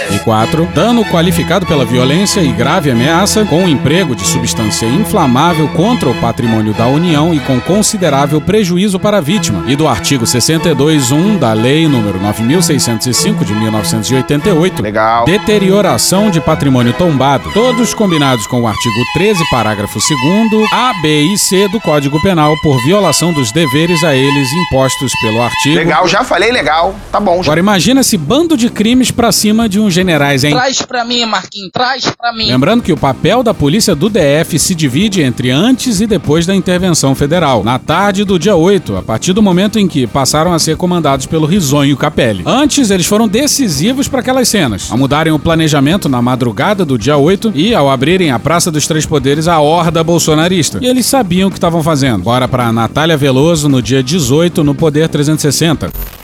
2, 0.08 0.10
3, 0.10 0.16
E 0.16 0.20
4. 0.24 0.66
Dano 0.74 1.05
qualificado 1.05 1.66
pela 1.66 1.86
violência 1.86 2.41
e 2.41 2.51
grave 2.51 2.91
ameaça 2.91 3.45
com 3.45 3.66
o 3.66 3.70
emprego 3.70 4.16
de 4.16 4.26
substância 4.26 4.86
inflamável 4.86 5.68
contra 5.70 6.10
o 6.10 6.16
patrimônio 6.16 6.74
da 6.74 6.88
União 6.88 7.34
e 7.34 7.39
com 7.39 7.60
considerável 7.60 8.39
prejuízo 8.41 8.99
para 8.99 9.18
a 9.18 9.22
vítima. 9.22 9.64
E 9.68 9.76
do 9.76 9.88
artigo 9.88 10.26
62.1 10.26 11.39
da 11.39 11.53
Lei 11.53 11.88
número 11.88 12.20
9605 12.22 13.45
de 13.45 13.53
1988. 13.53 14.82
Legal. 14.82 15.26
Deterioração 15.26 16.30
de 16.30 16.39
patrimônio 16.39 16.93
tombado. 16.93 17.49
Todos 17.53 17.93
combinados 17.93 18.47
com 18.47 18.62
o 18.62 18.68
artigo 18.68 18.95
13, 19.14 19.43
parágrafo 19.49 19.99
2 19.99 20.72
A, 20.72 20.93
B 21.01 21.34
e 21.34 21.38
C 21.38 21.68
do 21.68 21.80
Código 21.82 22.22
Penal 22.22 22.55
por 22.62 22.82
violação 22.84 23.34
dos 23.34 23.51
deveres 23.51 24.03
a 24.03 24.16
eles 24.16 24.51
impostos 24.53 25.12
pelo 25.22 25.41
artigo. 25.41 25.76
Legal, 25.76 26.08
já 26.08 26.24
falei 26.24 26.51
legal. 26.51 26.95
Tá 27.12 27.20
bom. 27.20 27.39
Agora 27.41 27.60
imagina 27.60 28.01
esse 28.01 28.18
bando 28.18 28.55
de 28.55 28.70
crimes 28.70 29.12
pra 29.12 29.32
cima 29.32 29.68
de 29.68 29.80
uns 29.80 29.97
generais, 29.98 30.43
hein? 30.43 30.52
Traz 30.52 30.82
pra 30.84 31.04
mim, 31.04 31.26
Marquinhos, 31.26 31.72
traz 31.74 32.06
pra 32.06 32.32
mim. 32.32 32.45
Lembrando 32.45 32.84
que 32.84 32.93
o 32.93 32.98
papel 32.98 33.41
da 33.41 33.54
polícia 33.54 33.95
do 33.95 34.10
DF 34.10 34.60
se 34.60 34.76
divide 34.76 35.22
entre 35.24 35.50
antes 35.50 36.00
e 36.00 36.06
depois 36.06 36.45
da 36.45 36.54
intervenção 36.54 37.16
federal. 37.16 37.64
Na 37.64 37.80
tarde 37.80 38.24
do 38.24 38.38
dia 38.38 38.56
8, 38.56 38.98
a 38.98 39.02
partir 39.02 39.34
do 39.34 39.41
momento 39.41 39.80
em 39.80 39.88
que 39.88 40.06
passaram 40.06 40.54
a 40.54 40.60
ser 40.60 40.78
comandados 40.78 41.26
pelo 41.26 41.48
Risonho 41.48 41.98
Capelli. 41.98 42.43
Antes, 42.45 42.91
eles 42.91 43.08
foram 43.08 43.28
decisivos 43.28 44.08
para 44.08 44.20
aquelas 44.20 44.48
cenas, 44.48 44.91
ao 44.91 44.98
mudarem 44.98 45.34
o 45.34 45.39
planejamento 45.39 46.08
na 46.08 46.22
madrugada 46.22 46.86
do 46.86 46.98
dia 46.98 47.18
8 47.18 47.54
e 47.56 47.74
ao 47.74 47.89
abrirem 47.89 48.32
a 48.32 48.38
Praça 48.38 48.70
dos 48.70 48.86
Três 48.86 49.06
Poderes 49.06 49.48
à 49.48 49.60
horda 49.60 50.04
bolsonarista. 50.04 50.78
E 50.80 50.86
eles 50.86 51.08
sabiam 51.08 51.48
o 51.48 51.52
que 51.52 51.58
estavam 51.58 51.82
fazendo. 51.82 52.24
Bora 52.24 52.48
para 52.48 52.72
Natália 52.72 53.18
Veloso 53.18 53.68
no 53.68 53.82
dia 53.82 54.04
18 54.04 54.64
no 54.64 54.76
Poder 54.76 55.10
360. 55.10 56.16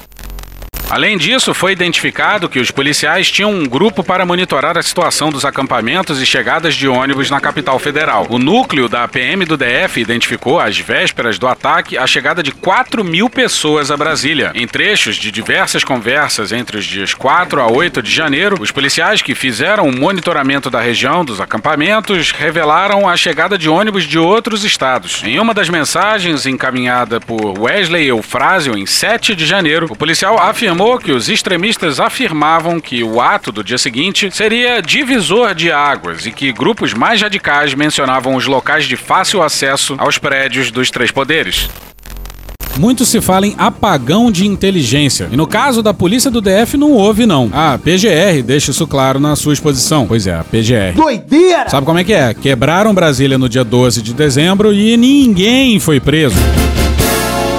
Além 0.94 1.18
disso, 1.18 1.56
foi 1.56 1.72
identificado 1.72 2.48
que 2.48 2.60
os 2.60 2.70
policiais 2.70 3.32
tinham 3.32 3.52
um 3.52 3.66
grupo 3.66 4.04
para 4.04 4.28
monitorar 4.28 4.78
a 4.78 4.84
situação 4.84 5.32
dos 5.32 5.44
acampamentos 5.44 6.22
e 6.22 6.26
chegadas 6.26 6.76
de 6.76 6.88
ônibus 6.88 7.32
na 7.32 7.42
capital 7.42 7.80
federal. 7.80 8.28
O 8.30 8.38
núcleo 8.38 8.88
da 8.88 9.08
PM 9.08 9.44
do 9.44 9.58
DF 9.58 10.00
identificou, 10.00 10.60
às 10.60 10.78
vésperas 10.78 11.40
do 11.40 11.48
ataque, 11.48 11.98
a 11.98 12.06
chegada 12.06 12.44
de 12.44 12.52
4 12.52 13.04
mil 13.04 13.28
pessoas 13.28 13.90
a 13.90 13.98
Brasília. 13.98 14.52
Em 14.54 14.68
trechos 14.68 15.16
de 15.16 15.32
diversas 15.32 15.84
conversas 15.84 16.52
entre 16.52 16.78
os 16.78 16.86
dias 16.86 17.16
4 17.16 17.60
a 17.60 17.72
8 17.72 18.00
de 18.00 18.12
janeiro, 18.12 18.58
os 18.62 18.70
policiais 18.70 19.24
que 19.24 19.34
fizeram 19.34 19.88
o 19.88 20.00
monitoramento 20.00 20.70
da 20.70 20.80
região 20.80 21.26
dos 21.26 21.42
acampamentos 21.42 22.30
revelaram 22.30 23.10
a 23.10 23.18
chegada 23.18 23.58
de 23.58 23.68
ônibus 23.68 24.04
de 24.04 24.20
outros 24.20 24.64
estados. 24.64 25.24
Em 25.24 25.40
uma 25.40 25.56
das 25.56 25.70
mensagens 25.70 26.46
encaminhada 26.46 27.20
por 27.20 27.60
Wesley 27.60 28.06
Eufrásio 28.06 28.78
em 28.78 28.86
7 28.86 29.34
de 29.34 29.48
janeiro, 29.48 29.88
o 29.90 29.96
policial 29.96 30.38
afirmou 30.38 30.83
que 31.00 31.12
os 31.12 31.30
extremistas 31.30 32.00
afirmavam 32.00 32.80
que 32.80 33.04
o 33.04 33.22
ato 33.22 33.52
do 33.52 33.64
dia 33.64 33.78
seguinte 33.78 34.30
seria 34.32 34.82
divisor 34.82 35.56
de 35.56 35.72
águas 35.72 36.26
e 36.26 36.32
que 36.32 36.52
grupos 36.52 36.94
mais 36.94 37.22
radicais 37.22 37.74
mencionavam 37.74 38.36
os 38.36 38.46
locais 38.46 38.86
de 38.86 38.98
fácil 38.98 39.42
acesso 39.42 39.96
aos 39.98 40.18
prédios 40.18 40.72
dos 40.72 40.92
três 40.92 41.10
poderes. 41.10 41.70
Muito 42.78 43.06
se 43.06 43.22
fala 43.22 43.48
em 43.48 43.56
apagão 43.58 44.32
de 44.32 44.46
inteligência. 44.46 45.30
E 45.32 45.38
no 45.38 45.48
caso 45.48 45.82
da 45.82 45.94
polícia 45.94 46.30
do 46.30 46.42
DF 46.42 46.76
não 46.76 46.92
houve, 46.92 47.26
não. 47.26 47.50
A 47.54 47.78
PGR 47.78 48.42
deixa 48.44 48.72
isso 48.72 48.86
claro 48.86 49.20
na 49.20 49.36
sua 49.36 49.54
exposição. 49.54 50.06
Pois 50.06 50.28
é, 50.28 50.34
a 50.34 50.44
PGR. 50.44 50.96
Doideira! 50.96 51.70
Sabe 51.70 51.86
como 51.86 52.00
é 52.00 52.04
que 52.04 52.14
é? 52.14 52.34
Quebraram 52.34 52.94
Brasília 52.94 53.38
no 53.38 53.48
dia 53.48 53.64
12 53.64 54.02
de 54.02 54.14
dezembro 54.14 54.74
e 54.74 54.98
ninguém 54.98 55.80
foi 55.80 56.00
preso. 56.00 56.36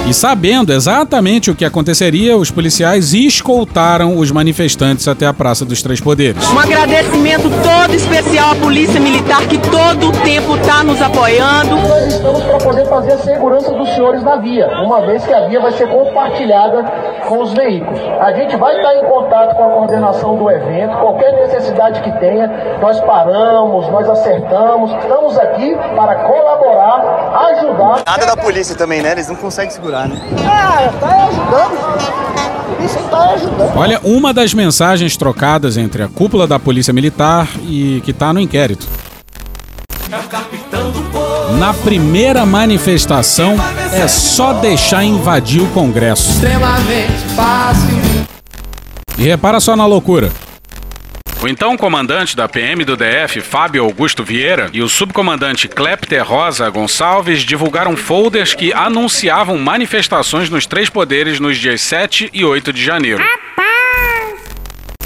E 0.07 0.13
sabendo 0.13 0.71
exatamente 0.71 1.49
o 1.49 1.55
que 1.55 1.65
aconteceria, 1.65 2.37
os 2.37 2.51
policiais 2.51 3.11
escoltaram 3.15 4.19
os 4.19 4.29
manifestantes 4.29 5.07
até 5.07 5.25
a 5.25 5.33
Praça 5.33 5.65
dos 5.65 5.81
Três 5.81 5.99
Poderes. 5.99 6.47
Um 6.47 6.59
agradecimento 6.59 7.49
todo 7.63 7.91
especial 7.95 8.51
à 8.51 8.55
Polícia 8.55 8.99
Militar 8.99 9.47
que 9.47 9.57
todo 9.57 10.09
o 10.09 10.11
tempo 10.23 10.57
está 10.57 10.83
nos 10.83 11.01
apoiando. 11.01 11.75
Nós 11.75 12.13
estamos 12.13 12.43
para 12.43 12.57
poder 12.59 12.85
fazer 12.87 13.13
a 13.13 13.17
segurança 13.17 13.71
dos 13.71 13.89
senhores 13.95 14.21
na 14.21 14.35
via, 14.35 14.67
uma 14.83 15.01
vez 15.07 15.25
que 15.25 15.33
a 15.33 15.47
via 15.47 15.59
vai 15.59 15.71
ser 15.71 15.87
compartilhada 15.87 16.83
com 17.27 17.41
os 17.41 17.51
veículos. 17.53 17.99
A 18.21 18.31
gente 18.33 18.55
vai 18.57 18.75
estar 18.77 18.95
em 18.97 19.05
contato 19.05 19.55
com 19.55 19.63
a 19.63 19.69
coordenação 19.69 20.37
do 20.37 20.51
evento, 20.51 20.97
qualquer 20.97 21.33
necessidade 21.33 22.01
que 22.01 22.11
tenha, 22.19 22.77
nós 22.79 22.99
paramos, 23.01 23.89
nós 23.89 24.07
acertamos. 24.07 24.91
Estamos 25.01 25.35
aqui 25.39 25.75
para 25.95 26.15
colaborar, 26.15 27.49
ajudar. 27.49 28.03
Nada 28.05 28.25
da 28.27 28.37
polícia 28.37 28.75
também, 28.75 29.01
né? 29.01 29.13
Eles 29.13 29.27
não 29.27 29.35
conseguem 29.35 29.71
segurar, 29.71 29.94
né? 30.03 30.21
Ah, 30.45 30.91
tá 30.99 31.27
ajudando. 31.27 32.85
Isso 32.85 32.99
tá 33.09 33.31
ajudando. 33.31 33.77
Olha, 33.77 33.99
uma 34.03 34.33
das 34.33 34.53
mensagens 34.53 35.15
trocadas 35.15 35.77
entre 35.77 36.03
a 36.03 36.07
cúpula 36.07 36.45
da 36.45 36.59
Polícia 36.59 36.93
Militar 36.93 37.47
e 37.63 38.01
que 38.03 38.11
tá 38.11 38.33
no 38.33 38.39
inquérito. 38.39 38.87
Na 41.57 41.73
primeira 41.73 42.45
manifestação, 42.45 43.55
é 43.93 44.07
só 44.07 44.53
deixar 44.53 45.03
invadir 45.05 45.61
o 45.61 45.67
Congresso. 45.67 46.31
Extremamente 46.31 47.23
fácil. 47.35 47.97
E 49.17 49.23
repara 49.23 49.59
só 49.61 49.75
na 49.75 49.85
loucura. 49.85 50.29
O 51.45 51.47
então 51.47 51.77
comandante 51.77 52.35
da 52.35 52.49
PM 52.49 52.83
do 52.83 52.97
DF, 52.97 53.39
Fábio 53.39 53.83
Augusto 53.83 54.23
Vieira, 54.23 54.67
e 54.73 54.81
o 54.81 54.89
subcomandante 54.89 55.67
Klepter 55.67 56.27
Rosa 56.27 56.67
Gonçalves 56.71 57.43
divulgaram 57.43 57.95
folders 57.95 58.55
que 58.55 58.73
anunciavam 58.73 59.55
manifestações 59.59 60.49
nos 60.49 60.65
três 60.65 60.89
poderes 60.89 61.39
nos 61.39 61.55
dias 61.59 61.81
7 61.81 62.31
e 62.33 62.43
8 62.43 62.73
de 62.73 62.83
janeiro. 62.83 63.23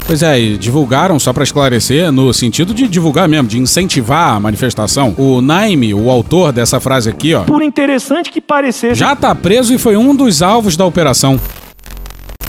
Pois 0.06 0.22
é, 0.22 0.40
e 0.40 0.56
divulgaram, 0.56 1.18
só 1.18 1.30
para 1.30 1.44
esclarecer, 1.44 2.10
no 2.10 2.32
sentido 2.32 2.72
de 2.72 2.88
divulgar 2.88 3.28
mesmo, 3.28 3.46
de 3.46 3.58
incentivar 3.58 4.34
a 4.34 4.40
manifestação. 4.40 5.14
O 5.18 5.42
Naime, 5.42 5.92
o 5.92 6.10
autor 6.10 6.52
dessa 6.52 6.80
frase 6.80 7.10
aqui, 7.10 7.34
ó, 7.34 7.44
Por 7.44 7.60
interessante 7.60 8.30
que 8.30 8.40
parecesse. 8.40 8.94
já 8.94 9.14
tá 9.14 9.34
preso 9.34 9.74
e 9.74 9.78
foi 9.78 9.94
um 9.94 10.16
dos 10.16 10.40
alvos 10.40 10.74
da 10.74 10.86
operação. 10.86 11.38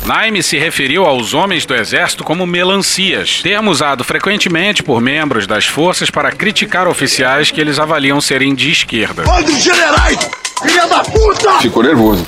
Naime 0.05 0.41
se 0.41 0.57
referiu 0.57 1.05
aos 1.05 1.33
homens 1.33 1.65
do 1.65 1.75
exército 1.75 2.23
como 2.23 2.45
melancias, 2.45 3.39
termo 3.41 3.69
usado 3.69 4.03
frequentemente 4.03 4.81
por 4.81 4.99
membros 4.99 5.45
das 5.45 5.65
forças 5.65 6.09
para 6.09 6.31
criticar 6.31 6.87
oficiais 6.87 7.51
que 7.51 7.61
eles 7.61 7.77
avaliam 7.77 8.19
serem 8.19 8.55
de 8.55 8.71
esquerda. 8.71 9.23
Bando 9.23 9.53
de 9.53 9.61
generais! 9.61 10.17
Filha 10.63 10.87
da 10.87 11.03
puta! 11.03 11.59
Ficou 11.59 11.83
nervoso. 11.83 12.25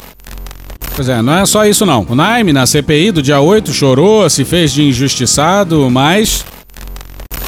Pois 0.95 1.09
é, 1.09 1.21
não 1.23 1.39
é 1.39 1.45
só 1.47 1.65
isso 1.65 1.85
não. 1.85 2.05
O 2.07 2.13
Naime, 2.13 2.53
na 2.53 2.67
CPI 2.67 3.11
do 3.11 3.23
dia 3.23 3.39
8, 3.39 3.73
chorou, 3.73 4.29
se 4.29 4.45
fez 4.45 4.71
de 4.71 4.83
injustiçado, 4.83 5.89
mas 5.89 6.45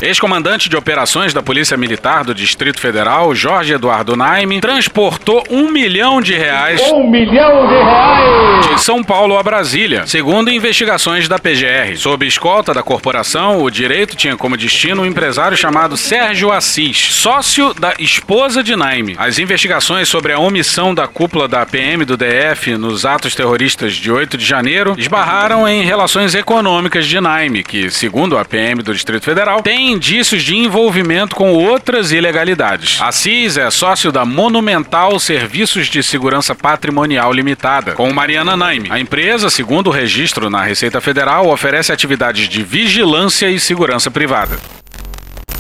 Ex-comandante 0.05 0.69
de 0.69 0.77
operações 0.77 1.33
da 1.33 1.41
Polícia 1.41 1.75
Militar 1.75 2.23
do 2.23 2.35
Distrito 2.35 2.79
Federal, 2.79 3.33
Jorge 3.33 3.73
Eduardo 3.73 4.15
Naime, 4.15 4.61
transportou 4.61 5.43
um 5.49 5.71
milhão 5.71 6.21
de 6.21 6.35
reais 6.35 6.79
Um 6.91 7.09
milhão 7.09 7.67
de 7.67 7.73
reais! 7.73 8.45
de 8.75 8.81
São 8.81 9.03
Paulo 9.03 9.37
a 9.37 9.41
Brasília, 9.41 10.05
segundo 10.05 10.51
investigações 10.51 11.27
da 11.27 11.39
PGR. 11.39 11.97
Sob 11.97 12.25
escolta 12.25 12.73
da 12.73 12.83
corporação, 12.83 13.63
o 13.63 13.71
direito 13.71 14.15
tinha 14.15 14.37
como 14.37 14.55
destino 14.55 15.01
um 15.01 15.05
empresário 15.05 15.57
chamado 15.57 15.97
Sérgio 15.97 16.51
Assis, 16.51 16.97
sócio 16.97 17.73
da 17.73 17.95
esposa 17.97 18.63
de 18.63 18.75
Naime. 18.75 19.15
As 19.17 19.39
investigações 19.39 20.07
sobre 20.07 20.31
a 20.31 20.39
omissão 20.39 20.93
da 20.93 21.07
cúpula 21.07 21.47
da 21.47 21.65
PM 21.65 22.05
do 22.05 22.15
DF 22.15 22.77
nos 22.77 23.05
atos 23.05 23.33
terroristas 23.33 23.93
de 23.93 24.11
8 24.11 24.37
de 24.37 24.45
janeiro 24.45 24.93
esbarraram 24.97 25.67
em 25.67 25.83
relações 25.83 26.35
econômicas 26.35 27.07
de 27.07 27.19
Naime, 27.19 27.63
que, 27.63 27.89
segundo 27.89 28.37
a 28.37 28.45
PM 28.45 28.83
do 28.83 28.93
Distrito 28.93 29.23
Federal, 29.23 29.61
tem 29.61 29.94
indícios 29.95 30.43
de 30.43 30.55
envolvimento 30.55 31.35
com 31.35 31.53
outras 31.53 32.11
ilegalidades. 32.11 33.01
Assis 33.01 33.57
é 33.57 33.71
sócio 33.71 34.11
da 34.11 34.25
Monumental 34.25 35.17
Serviços 35.19 35.87
de 35.87 36.03
Segurança 36.03 36.53
Patrimonial 36.53 37.31
Limitada, 37.31 37.93
com 37.93 38.11
Mariana 38.11 38.57
Naime. 38.57 38.89
A 38.91 38.99
empresa, 38.99 39.49
segundo 39.49 39.87
o 39.87 39.91
registro 39.91 40.49
na 40.49 40.61
Receita 40.61 40.99
Federal, 40.99 41.47
oferece 41.47 41.91
atividades 41.91 42.49
de 42.49 42.61
vigilância 42.61 43.49
e 43.49 43.59
segurança 43.59 44.11
privada. 44.11 44.59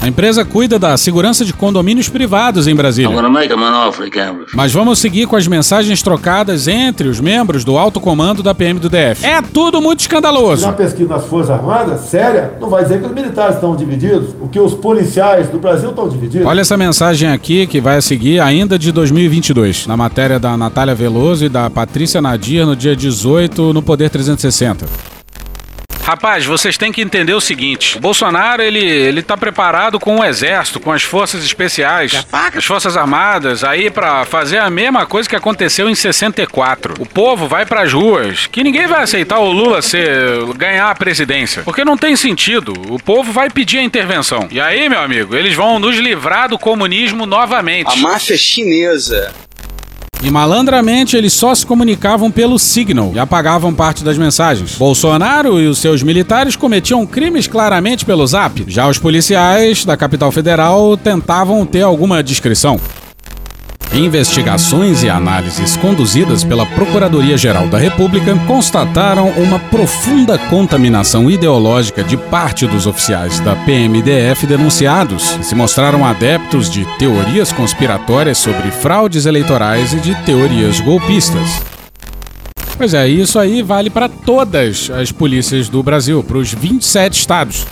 A 0.01 0.07
empresa 0.07 0.45
cuida 0.45 0.77
da 0.77 0.95
segurança 0.97 1.43
de 1.43 1.53
condomínios 1.53 2.09
privados 2.09 2.67
em 2.67 2.75
Brasília. 2.75 3.15
Mas 4.53 4.71
vamos 4.71 4.99
seguir 4.99 5.25
com 5.25 5.35
as 5.35 5.47
mensagens 5.47 6.01
trocadas 6.01 6.67
entre 6.67 7.07
os 7.07 7.19
membros 7.19 7.63
do 7.63 7.77
alto 7.77 7.99
comando 7.99 8.43
da 8.43 8.53
PM 8.53 8.79
do 8.79 8.89
DF. 8.89 9.25
É 9.25 9.41
tudo 9.41 9.81
muito 9.81 10.01
escandaloso. 10.01 10.65
Uma 10.65 10.73
pesquisa 10.73 11.09
nas 11.09 11.25
Forças 11.25 11.49
Armadas, 11.49 12.01
séria, 12.01 12.53
não 12.59 12.69
vai 12.69 12.83
dizer 12.83 12.99
que 12.99 13.07
os 13.07 13.13
militares 13.13 13.55
estão 13.55 13.75
divididos, 13.75 14.35
o 14.39 14.47
que 14.47 14.59
os 14.59 14.73
policiais 14.73 15.49
do 15.49 15.59
Brasil 15.59 15.89
estão 15.89 16.07
divididos. 16.07 16.45
Olha 16.45 16.61
essa 16.61 16.77
mensagem 16.77 17.29
aqui 17.29 17.65
que 17.65 17.81
vai 17.81 18.01
seguir 18.01 18.39
ainda 18.39 18.77
de 18.77 18.91
2022, 18.91 19.87
na 19.87 19.97
matéria 19.97 20.39
da 20.39 20.55
Natália 20.55 20.93
Veloso 20.93 21.45
e 21.45 21.49
da 21.49 21.69
Patrícia 21.69 22.21
Nadir 22.21 22.65
no 22.65 22.75
dia 22.75 22.95
18 22.95 23.73
no 23.73 23.81
Poder 23.81 24.09
360. 24.09 25.14
Rapaz, 26.05 26.45
vocês 26.45 26.77
têm 26.77 26.91
que 26.91 27.01
entender 27.01 27.33
o 27.33 27.41
seguinte: 27.41 27.97
o 27.97 27.99
Bolsonaro 27.99 28.61
ele, 28.61 28.85
ele 28.85 29.23
tá 29.23 29.35
preparado 29.35 29.99
com 29.99 30.19
o 30.19 30.23
exército, 30.23 30.79
com 30.79 30.91
as 30.91 31.01
forças 31.01 31.43
especiais, 31.43 32.23
as 32.31 32.63
forças 32.63 32.95
armadas, 32.95 33.63
aí 33.63 33.89
pra 33.89 34.23
fazer 34.23 34.59
a 34.59 34.69
mesma 34.69 35.07
coisa 35.07 35.27
que 35.27 35.35
aconteceu 35.35 35.89
em 35.89 35.95
64. 35.95 36.93
O 36.99 37.07
povo 37.07 37.47
vai 37.47 37.65
pras 37.65 37.91
ruas, 37.91 38.45
que 38.45 38.63
ninguém 38.63 38.85
vai 38.85 39.01
aceitar 39.01 39.39
o 39.39 39.51
Lula 39.51 39.81
ser 39.81 40.45
ganhar 40.55 40.91
a 40.91 40.95
presidência, 40.95 41.63
porque 41.63 41.83
não 41.83 41.97
tem 41.97 42.15
sentido. 42.15 42.73
O 42.89 42.99
povo 42.99 43.31
vai 43.31 43.49
pedir 43.49 43.79
a 43.79 43.83
intervenção. 43.83 44.47
E 44.51 44.61
aí, 44.61 44.87
meu 44.87 44.99
amigo, 44.99 45.35
eles 45.35 45.55
vão 45.55 45.79
nos 45.79 45.97
livrar 45.97 46.49
do 46.49 46.59
comunismo 46.59 47.25
novamente. 47.25 47.91
A 47.91 47.95
máfia 47.95 48.37
chinesa. 48.37 49.33
E 50.25 50.31
malandramente 50.31 51.15
eles 51.15 51.33
só 51.33 51.53
se 51.53 51.63
comunicavam 51.63 52.31
pelo 52.31 52.57
Signal 52.57 53.11
e 53.13 53.19
apagavam 53.19 53.71
parte 53.71 54.03
das 54.03 54.17
mensagens. 54.17 54.75
Bolsonaro 54.75 55.61
e 55.61 55.67
os 55.67 55.77
seus 55.77 56.01
militares 56.01 56.55
cometiam 56.55 57.05
crimes 57.05 57.45
claramente 57.45 58.03
pelo 58.03 58.25
Zap. 58.25 58.65
Já 58.67 58.89
os 58.89 58.97
policiais 58.97 59.85
da 59.85 59.95
capital 59.95 60.31
federal 60.31 60.97
tentavam 60.97 61.63
ter 61.63 61.83
alguma 61.83 62.23
discrição. 62.23 62.79
Investigações 63.95 65.03
e 65.03 65.09
análises 65.09 65.77
conduzidas 65.77 66.43
pela 66.43 66.65
Procuradoria-Geral 66.65 67.69
da 67.69 67.77
República 67.77 68.35
constataram 68.45 69.29
uma 69.29 69.57
profunda 69.57 70.37
contaminação 70.37 71.31
ideológica 71.31 72.03
de 72.03 72.17
parte 72.17 72.67
dos 72.67 72.85
oficiais 72.85 73.39
da 73.39 73.55
PMDF 73.55 74.45
denunciados, 74.45 75.37
que 75.37 75.45
se 75.45 75.55
mostraram 75.55 76.05
adeptos 76.05 76.69
de 76.69 76.83
teorias 76.99 77.53
conspiratórias 77.53 78.37
sobre 78.37 78.69
fraudes 78.69 79.25
eleitorais 79.25 79.93
e 79.93 80.01
de 80.01 80.13
teorias 80.25 80.81
golpistas. 80.81 81.61
Pois 82.77 82.93
é, 82.93 83.07
isso 83.07 83.39
aí 83.39 83.61
vale 83.61 83.89
para 83.89 84.09
todas 84.09 84.89
as 84.89 85.09
polícias 85.09 85.69
do 85.69 85.81
Brasil, 85.81 86.21
para 86.21 86.37
os 86.37 86.53
27 86.53 87.13
estados. 87.13 87.65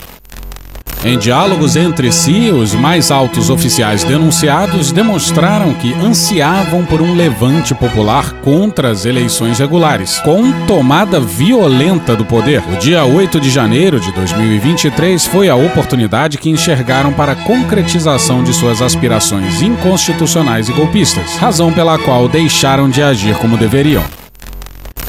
Em 1.04 1.18
diálogos 1.18 1.76
entre 1.76 2.10
si, 2.10 2.50
os 2.50 2.72
mais 2.72 3.10
altos 3.10 3.50
oficiais 3.50 4.02
denunciados 4.04 4.90
demonstraram 4.90 5.74
que 5.74 5.92
ansiavam 5.92 6.82
por 6.86 7.02
um 7.02 7.14
levante 7.14 7.74
popular 7.74 8.32
contra 8.40 8.90
as 8.90 9.04
eleições 9.04 9.58
regulares, 9.58 10.18
com 10.20 10.50
tomada 10.66 11.20
violenta 11.20 12.16
do 12.16 12.24
poder. 12.24 12.62
O 12.72 12.78
dia 12.78 13.04
8 13.04 13.38
de 13.38 13.50
janeiro 13.50 14.00
de 14.00 14.10
2023 14.12 15.26
foi 15.26 15.50
a 15.50 15.54
oportunidade 15.54 16.38
que 16.38 16.48
enxergaram 16.48 17.12
para 17.12 17.32
a 17.32 17.36
concretização 17.36 18.42
de 18.42 18.54
suas 18.54 18.80
aspirações 18.80 19.60
inconstitucionais 19.60 20.70
e 20.70 20.72
golpistas, 20.72 21.36
razão 21.36 21.70
pela 21.70 21.98
qual 21.98 22.30
deixaram 22.30 22.88
de 22.88 23.02
agir 23.02 23.36
como 23.36 23.58
deveriam. 23.58 24.02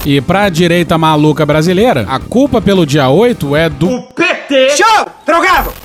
E 0.05 0.19
para 0.19 0.43
a 0.43 0.49
direita 0.49 0.97
maluca 0.97 1.45
brasileira, 1.45 2.05
a 2.09 2.19
culpa 2.19 2.61
pelo 2.61 2.85
dia 2.85 3.07
8 3.07 3.55
é 3.55 3.69
do 3.69 4.01
PT. 4.13 4.71
Show! 4.75 5.07
Drogado! 5.25 5.84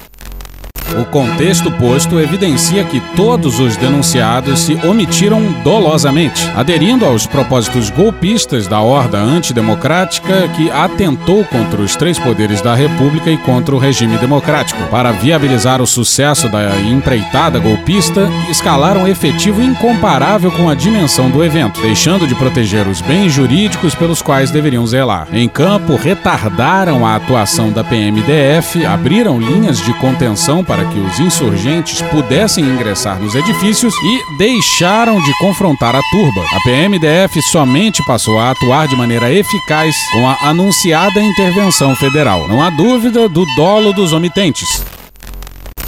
O 0.99 1.05
contexto 1.05 1.71
posto 1.73 2.19
evidencia 2.19 2.85
que 2.85 3.01
todos 3.15 3.61
os 3.61 3.77
denunciados 3.77 4.61
se 4.61 4.75
omitiram 4.87 5.41
dolosamente, 5.63 6.51
aderindo 6.57 7.05
aos 7.05 7.27
propósitos 7.27 7.91
golpistas 7.91 8.67
da 8.67 8.81
horda 8.81 9.19
antidemocrática 9.19 10.49
que 10.57 10.71
atentou 10.71 11.45
contra 11.45 11.81
os 11.81 11.95
três 11.95 12.19
poderes 12.19 12.61
da 12.61 12.75
República 12.75 13.31
e 13.31 13.39
contra 13.39 13.75
o 13.75 13.79
regime 13.79 14.19
democrático. 14.19 14.83
Para 14.91 15.13
viabilizar 15.13 15.81
o 15.81 15.87
sucesso 15.87 16.49
da 16.49 16.77
empreitada 16.81 17.59
golpista, 17.59 18.29
escalaram 18.51 19.07
efetivo 19.07 19.63
incomparável 19.63 20.51
com 20.51 20.69
a 20.69 20.75
dimensão 20.75 21.31
do 21.31 21.45
evento, 21.45 21.81
deixando 21.81 22.27
de 22.27 22.35
proteger 22.35 22.87
os 22.89 23.01
bens 23.01 23.33
jurídicos 23.33 23.95
pelos 23.95 24.21
quais 24.21 24.51
deveriam 24.51 24.87
zelar. 24.87 25.29
Em 25.33 25.49
campo, 25.49 25.97
retardaram 25.97 27.07
a 27.07 27.17
atuação 27.17 27.71
da 27.71 27.85
PMDF, 27.85 28.85
abriram 28.85 29.39
linhas 29.39 29.81
de 29.81 29.93
contenção 29.95 30.65
para 30.65 30.80
que 30.85 30.99
os 30.99 31.19
insurgentes 31.21 32.03
pudessem 32.03 32.65
ingressar 32.65 33.21
nos 33.21 33.35
edifícios 33.35 33.95
e 33.95 34.37
deixaram 34.39 35.21
de 35.21 35.33
confrontar 35.39 35.95
a 35.95 36.03
turba. 36.11 36.45
A 36.53 36.61
PMDF 36.61 37.41
somente 37.43 38.05
passou 38.05 38.39
a 38.39 38.51
atuar 38.51 38.89
de 38.89 38.97
maneira 38.97 39.33
eficaz 39.33 39.95
com 40.13 40.29
a 40.29 40.49
anunciada 40.49 41.21
intervenção 41.23 41.95
federal. 41.97 42.49
Não 42.49 42.63
há 42.63 42.71
dúvida 42.71 43.29
do 43.29 43.45
dolo 43.57 43.93
dos 43.93 44.13
omitentes. 44.13 45.00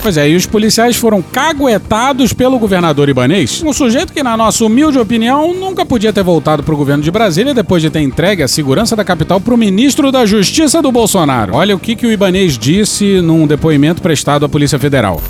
Pois 0.03 0.16
é, 0.16 0.28
e 0.28 0.34
os 0.34 0.46
policiais 0.46 0.96
foram 0.96 1.22
caguetados 1.22 2.32
pelo 2.32 2.59
governador 2.59 3.09
Ibanês, 3.09 3.62
um 3.64 3.72
sujeito 3.72 4.12
que, 4.12 4.20
na 4.20 4.36
nossa 4.36 4.64
humilde 4.64 4.98
opinião, 4.98 5.55
nunca 5.55 5.86
podia 5.86 6.12
ter 6.12 6.24
voltado 6.24 6.61
para 6.64 6.74
o 6.74 6.76
governo 6.76 7.05
de 7.05 7.11
Brasília 7.11 7.55
depois 7.55 7.80
de 7.80 7.88
ter 7.88 8.00
entregue 8.00 8.42
a 8.42 8.48
segurança 8.48 8.96
da 8.96 9.05
capital 9.05 9.40
para 9.40 9.55
o 9.55 9.57
ministro 9.57 10.11
da 10.11 10.26
Justiça 10.26 10.82
do 10.82 10.90
Bolsonaro. 10.90 11.55
Olha 11.55 11.76
o 11.76 11.78
que, 11.78 11.94
que 11.94 12.05
o 12.05 12.11
Ibanês 12.11 12.59
disse 12.59 13.20
num 13.20 13.46
depoimento 13.46 14.03
prestado 14.03 14.44
à 14.44 14.48
Polícia 14.48 14.76
Federal. 14.76 15.22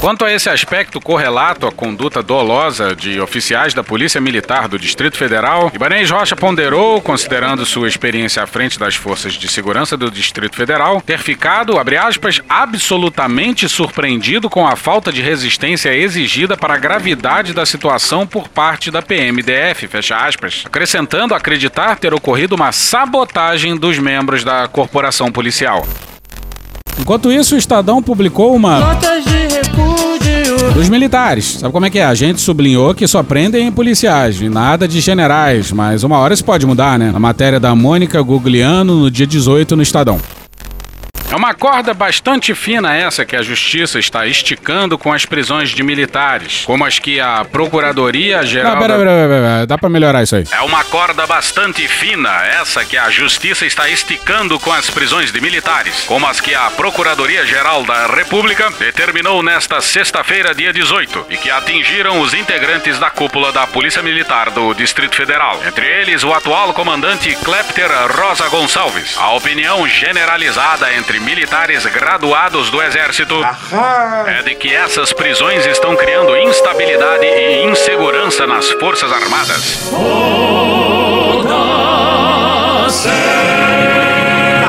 Quanto 0.00 0.24
a 0.24 0.32
esse 0.32 0.48
aspecto 0.48 0.98
correlato 0.98 1.66
à 1.66 1.70
conduta 1.70 2.22
dolosa 2.22 2.96
de 2.96 3.20
oficiais 3.20 3.74
da 3.74 3.84
Polícia 3.84 4.18
Militar 4.18 4.66
do 4.66 4.78
Distrito 4.78 5.14
Federal, 5.14 5.70
Ibanez 5.74 6.10
Rocha 6.10 6.34
ponderou, 6.34 7.02
considerando 7.02 7.66
sua 7.66 7.86
experiência 7.86 8.42
à 8.42 8.46
frente 8.46 8.78
das 8.78 8.94
forças 8.94 9.34
de 9.34 9.46
segurança 9.46 9.98
do 9.98 10.10
Distrito 10.10 10.56
Federal, 10.56 11.02
ter 11.02 11.18
ficado, 11.18 11.78
abre 11.78 11.98
aspas, 11.98 12.40
absolutamente 12.48 13.68
surpreendido 13.68 14.48
com 14.48 14.66
a 14.66 14.74
falta 14.74 15.12
de 15.12 15.20
resistência 15.20 15.94
exigida 15.94 16.56
para 16.56 16.74
a 16.74 16.78
gravidade 16.78 17.52
da 17.52 17.66
situação 17.66 18.26
por 18.26 18.48
parte 18.48 18.90
da 18.90 19.02
PMDF, 19.02 19.86
fecha 19.86 20.16
aspas, 20.16 20.62
acrescentando 20.64 21.34
acreditar 21.34 21.96
ter 21.96 22.14
ocorrido 22.14 22.54
uma 22.54 22.72
sabotagem 22.72 23.76
dos 23.76 23.98
membros 23.98 24.44
da 24.44 24.66
corporação 24.66 25.30
policial. 25.30 25.86
Enquanto 27.00 27.32
isso, 27.32 27.54
o 27.54 27.58
Estadão 27.58 28.02
publicou 28.02 28.54
uma. 28.54 28.78
Notas 28.78 29.24
de 29.24 29.30
repúdio. 29.30 30.72
Dos 30.74 30.88
militares. 30.88 31.58
Sabe 31.58 31.72
como 31.72 31.86
é 31.86 31.90
que 31.90 31.98
é? 31.98 32.04
A 32.04 32.14
gente 32.14 32.40
sublinhou 32.40 32.94
que 32.94 33.06
só 33.06 33.22
prendem 33.22 33.70
policiais 33.72 34.40
e 34.40 34.48
nada 34.48 34.86
de 34.86 35.00
generais, 35.00 35.72
mas 35.72 36.04
uma 36.04 36.18
hora 36.18 36.34
isso 36.34 36.44
pode 36.44 36.66
mudar, 36.66 36.98
né? 36.98 37.10
Na 37.12 37.18
matéria 37.18 37.58
da 37.58 37.74
Mônica 37.74 38.20
Gugliano, 38.22 39.00
no 39.00 39.10
dia 39.10 39.26
18, 39.26 39.76
no 39.76 39.82
Estadão. 39.82 40.20
É 41.32 41.36
uma 41.36 41.54
corda 41.54 41.94
bastante 41.94 42.52
fina 42.56 42.96
essa 42.96 43.24
que 43.24 43.36
a 43.36 43.42
justiça 43.42 44.00
está 44.00 44.26
esticando 44.26 44.98
com 44.98 45.12
as 45.12 45.24
prisões 45.24 45.70
de 45.70 45.80
militares, 45.80 46.64
como 46.66 46.84
as 46.84 46.98
que 46.98 47.20
a 47.20 47.44
Procuradoria 47.44 48.44
Geral. 48.44 48.72
Não, 48.72 48.80
pera, 48.80 48.98
pera, 48.98 49.10
pera, 49.10 49.28
pera, 49.28 49.66
dá 49.66 49.78
pra 49.78 49.88
melhorar 49.88 50.24
isso 50.24 50.34
aí. 50.34 50.44
É 50.50 50.60
uma 50.62 50.82
corda 50.82 51.24
bastante 51.28 51.86
fina 51.86 52.44
essa 52.46 52.84
que 52.84 52.98
a 52.98 53.08
justiça 53.10 53.64
está 53.64 53.88
esticando 53.88 54.58
com 54.58 54.72
as 54.72 54.90
prisões 54.90 55.30
de 55.30 55.40
militares, 55.40 56.02
como 56.08 56.26
as 56.26 56.40
que 56.40 56.52
a 56.52 56.68
Procuradoria 56.70 57.46
Geral 57.46 57.84
da 57.84 58.08
República 58.08 58.68
determinou 58.76 59.40
nesta 59.40 59.80
sexta-feira, 59.80 60.52
dia 60.52 60.72
18, 60.72 61.26
e 61.30 61.36
que 61.36 61.48
atingiram 61.48 62.20
os 62.20 62.34
integrantes 62.34 62.98
da 62.98 63.08
cúpula 63.08 63.52
da 63.52 63.68
Polícia 63.68 64.02
Militar 64.02 64.50
do 64.50 64.74
Distrito 64.74 65.14
Federal. 65.14 65.60
Entre 65.64 65.86
eles, 65.86 66.24
o 66.24 66.34
atual 66.34 66.74
comandante 66.74 67.36
Klepter 67.44 67.88
Rosa 68.16 68.48
Gonçalves. 68.48 69.16
A 69.16 69.30
opinião 69.30 69.86
generalizada 69.86 70.92
entre 70.92 71.19
militares 71.20 71.86
graduados 71.86 72.70
do 72.70 72.82
Exército. 72.82 73.34
É 74.26 74.42
de 74.42 74.54
que 74.54 74.74
essas 74.74 75.12
prisões 75.12 75.66
estão 75.66 75.96
criando 75.96 76.36
instabilidade 76.36 77.26
e 77.26 77.64
insegurança 77.64 78.46
nas 78.46 78.70
Forças 78.72 79.12
Armadas. 79.12 79.90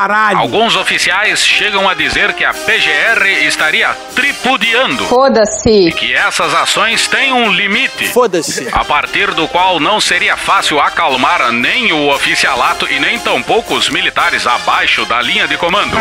Caralho. 0.02 0.38
Alguns 0.38 0.74
oficiais 0.74 1.44
chegam 1.44 1.88
a 1.88 1.94
dizer 1.94 2.32
que 2.32 2.44
a 2.44 2.52
PGR 2.52 3.46
estaria 3.46 3.88
tripudiando. 4.16 5.06
Foda-se. 5.06 5.70
E 5.70 5.92
que 5.92 6.12
essas 6.12 6.52
ações 6.52 7.06
têm 7.06 7.32
um 7.32 7.52
limite. 7.52 8.08
Foda-se. 8.08 8.68
A 8.72 8.84
partir 8.84 9.30
do 9.32 9.46
qual 9.46 9.78
não 9.78 10.00
seria 10.00 10.36
fácil 10.36 10.80
acalmar 10.80 11.52
nem 11.52 11.92
o 11.92 12.08
oficialato 12.08 12.84
e 12.90 12.98
nem 12.98 13.16
tampouco 13.20 13.74
os 13.74 13.88
militares 13.90 14.44
abaixo 14.44 15.04
da 15.04 15.22
linha 15.22 15.46
de 15.46 15.56
comando. 15.56 15.96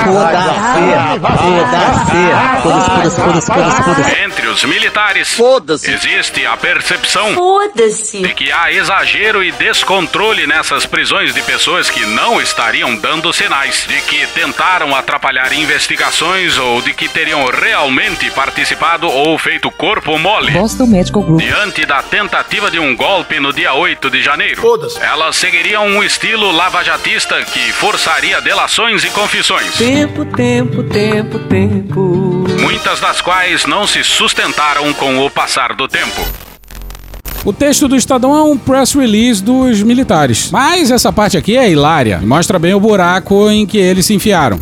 Entre 4.26 4.48
os 4.48 4.64
militares, 4.64 5.38
existe 5.84 6.44
a 6.44 6.58
percepção 6.58 7.36
de 8.20 8.34
que 8.34 8.52
há 8.52 8.72
exagero 8.72 9.44
e 9.44 9.52
descontrole 9.52 10.48
nessas 10.48 10.88
prisões 10.88 11.36
de 11.36 11.42
pessoas 11.44 11.88
que 11.88 12.04
não 12.04 12.42
estariam 12.42 12.96
dando 12.96 13.32
sinais 13.32 13.91
de 13.92 14.02
que 14.04 14.26
tentaram 14.28 14.96
atrapalhar 14.96 15.52
investigações 15.52 16.58
ou 16.58 16.82
de 16.82 16.94
que 16.94 17.10
teriam 17.10 17.46
realmente 17.48 18.32
participado 18.32 19.06
ou 19.06 19.38
feito 19.38 19.70
corpo 19.70 20.18
mole. 20.18 20.54
Boston 20.54 20.86
Medical 20.86 21.22
Group. 21.22 21.42
Diante 21.42 21.86
da 21.86 22.02
tentativa 22.02 22.72
de 22.72 22.80
um 22.80 22.96
golpe 22.96 23.38
no 23.42 23.52
dia 23.52 23.74
8 23.74 24.10
de 24.10 24.24
janeiro, 24.24 24.62
elas 25.02 25.36
seguiriam 25.36 25.86
um 25.86 26.02
estilo 26.02 26.52
lavajatista 26.52 27.44
que 27.44 27.74
forçaria 27.74 28.40
delações 28.40 29.04
e 29.04 29.10
confissões. 29.10 29.76
Tempo, 29.76 30.24
tempo, 30.24 30.84
tempo, 30.84 31.40
tempo. 31.40 32.46
Muitas 32.62 33.02
das 33.02 33.20
quais 33.20 33.66
não 33.66 33.86
se 33.86 34.06
sustentaram 34.06 34.94
com 34.94 35.20
o 35.20 35.30
passar 35.30 35.74
do 35.74 35.90
tempo. 35.90 36.51
O 37.44 37.52
texto 37.52 37.88
do 37.88 37.96
Estadão 37.96 38.36
é 38.36 38.44
um 38.44 38.56
press 38.56 38.94
release 38.94 39.44
dos 39.44 39.82
militares. 39.82 40.52
Mas 40.52 40.92
essa 40.92 41.12
parte 41.12 41.38
aqui 41.38 41.58
é 41.58 41.72
hilária 41.72 42.20
e 42.22 42.26
mostra 42.26 42.60
bem 42.60 42.76
o 42.76 42.80
buraco 42.80 43.50
em 43.50 43.66
que 43.66 43.80
eles 43.80 44.06
se 44.06 44.14
enfiaram. 44.14 44.60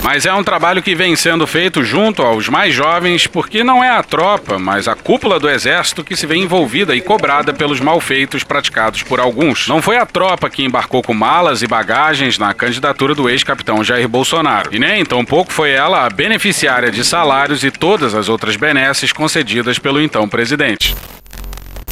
Mas 0.00 0.24
é 0.24 0.32
um 0.32 0.44
trabalho 0.44 0.80
que 0.80 0.94
vem 0.94 1.16
sendo 1.16 1.44
feito 1.48 1.82
junto 1.82 2.22
aos 2.22 2.48
mais 2.48 2.72
jovens, 2.72 3.26
porque 3.26 3.64
não 3.64 3.82
é 3.82 3.90
a 3.90 4.04
tropa, 4.04 4.56
mas 4.56 4.86
a 4.86 4.94
cúpula 4.94 5.40
do 5.40 5.50
exército 5.50 6.04
que 6.04 6.14
se 6.14 6.24
vê 6.24 6.36
envolvida 6.36 6.94
e 6.94 7.00
cobrada 7.00 7.52
pelos 7.52 7.80
malfeitos 7.80 8.44
praticados 8.44 9.02
por 9.02 9.18
alguns. 9.18 9.66
Não 9.66 9.82
foi 9.82 9.96
a 9.96 10.06
tropa 10.06 10.48
que 10.48 10.62
embarcou 10.62 11.02
com 11.02 11.12
malas 11.12 11.62
e 11.62 11.66
bagagens 11.66 12.38
na 12.38 12.54
candidatura 12.54 13.16
do 13.16 13.28
ex-capitão 13.28 13.82
Jair 13.82 14.08
Bolsonaro. 14.08 14.72
E 14.72 14.78
nem 14.78 15.04
tampouco 15.04 15.52
foi 15.52 15.72
ela 15.72 16.06
a 16.06 16.10
beneficiária 16.10 16.92
de 16.92 17.04
salários 17.04 17.64
e 17.64 17.72
todas 17.72 18.14
as 18.14 18.28
outras 18.28 18.54
benesses 18.54 19.10
concedidas 19.10 19.80
pelo 19.80 20.00
então 20.00 20.28
presidente. 20.28 20.94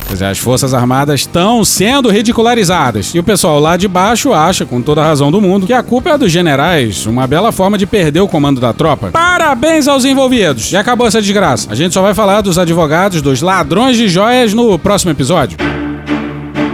Pois 0.07 0.21
é, 0.23 0.29
as 0.29 0.39
Forças 0.39 0.75
Armadas 0.75 1.21
estão 1.21 1.65
sendo 1.65 2.11
ridicularizadas. 2.11 3.15
E 3.15 3.19
o 3.19 3.23
pessoal 3.25 3.59
lá 3.59 3.77
de 3.77 3.89
baixo 3.89 4.33
acha, 4.33 4.65
com 4.65 4.81
toda 4.81 5.03
a 5.03 5.07
razão 5.07 5.31
do 5.31 5.41
mundo, 5.41 5.67
que 5.67 5.73
a 5.73 5.83
culpa 5.83 6.11
é 6.11 6.19
dos 6.19 6.31
generais. 6.31 7.07
Uma 7.07 7.27
bela 7.27 7.51
forma 7.51 7.77
de 7.79 7.87
perder 7.87 8.21
o 8.21 8.29
comando 8.29 8.61
da 8.61 8.73
tropa. 8.73 9.11
Parabéns 9.11 9.89
aos 9.89 10.05
envolvidos! 10.05 10.71
E 10.73 10.77
acabou 10.77 11.07
essa 11.07 11.21
desgraça. 11.21 11.69
A 11.71 11.75
gente 11.75 11.95
só 11.95 12.03
vai 12.03 12.15
falar 12.15 12.43
dos 12.43 12.59
advogados 12.59 13.23
dos 13.23 13.43
ladrões 13.43 13.97
de 13.97 14.09
joias 14.09 14.53
no 14.55 14.79
próximo 14.79 15.11
episódio. 15.11 15.59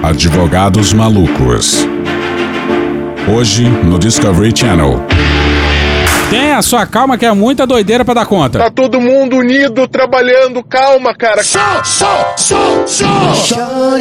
Advogados 0.03 0.93
Malucos. 0.93 1.87
Hoje 3.29 3.65
no 3.65 3.99
Discovery 3.99 4.53
Channel. 4.55 5.01
Tenha 6.31 6.63
sua 6.63 6.87
calma 6.87 7.19
que 7.19 7.27
é 7.27 7.33
muita 7.33 7.67
doideira 7.67 8.05
pra 8.05 8.15
dar 8.15 8.25
conta. 8.25 8.61
Tá 8.61 8.71
todo 8.71 9.01
mundo 9.01 9.37
unido, 9.37 9.89
trabalhando, 9.89 10.63
calma, 10.63 11.13
cara. 11.13 11.43
Só, 11.43 11.83
só, 11.83 12.35
só, 12.37 12.85
só. 12.87 13.97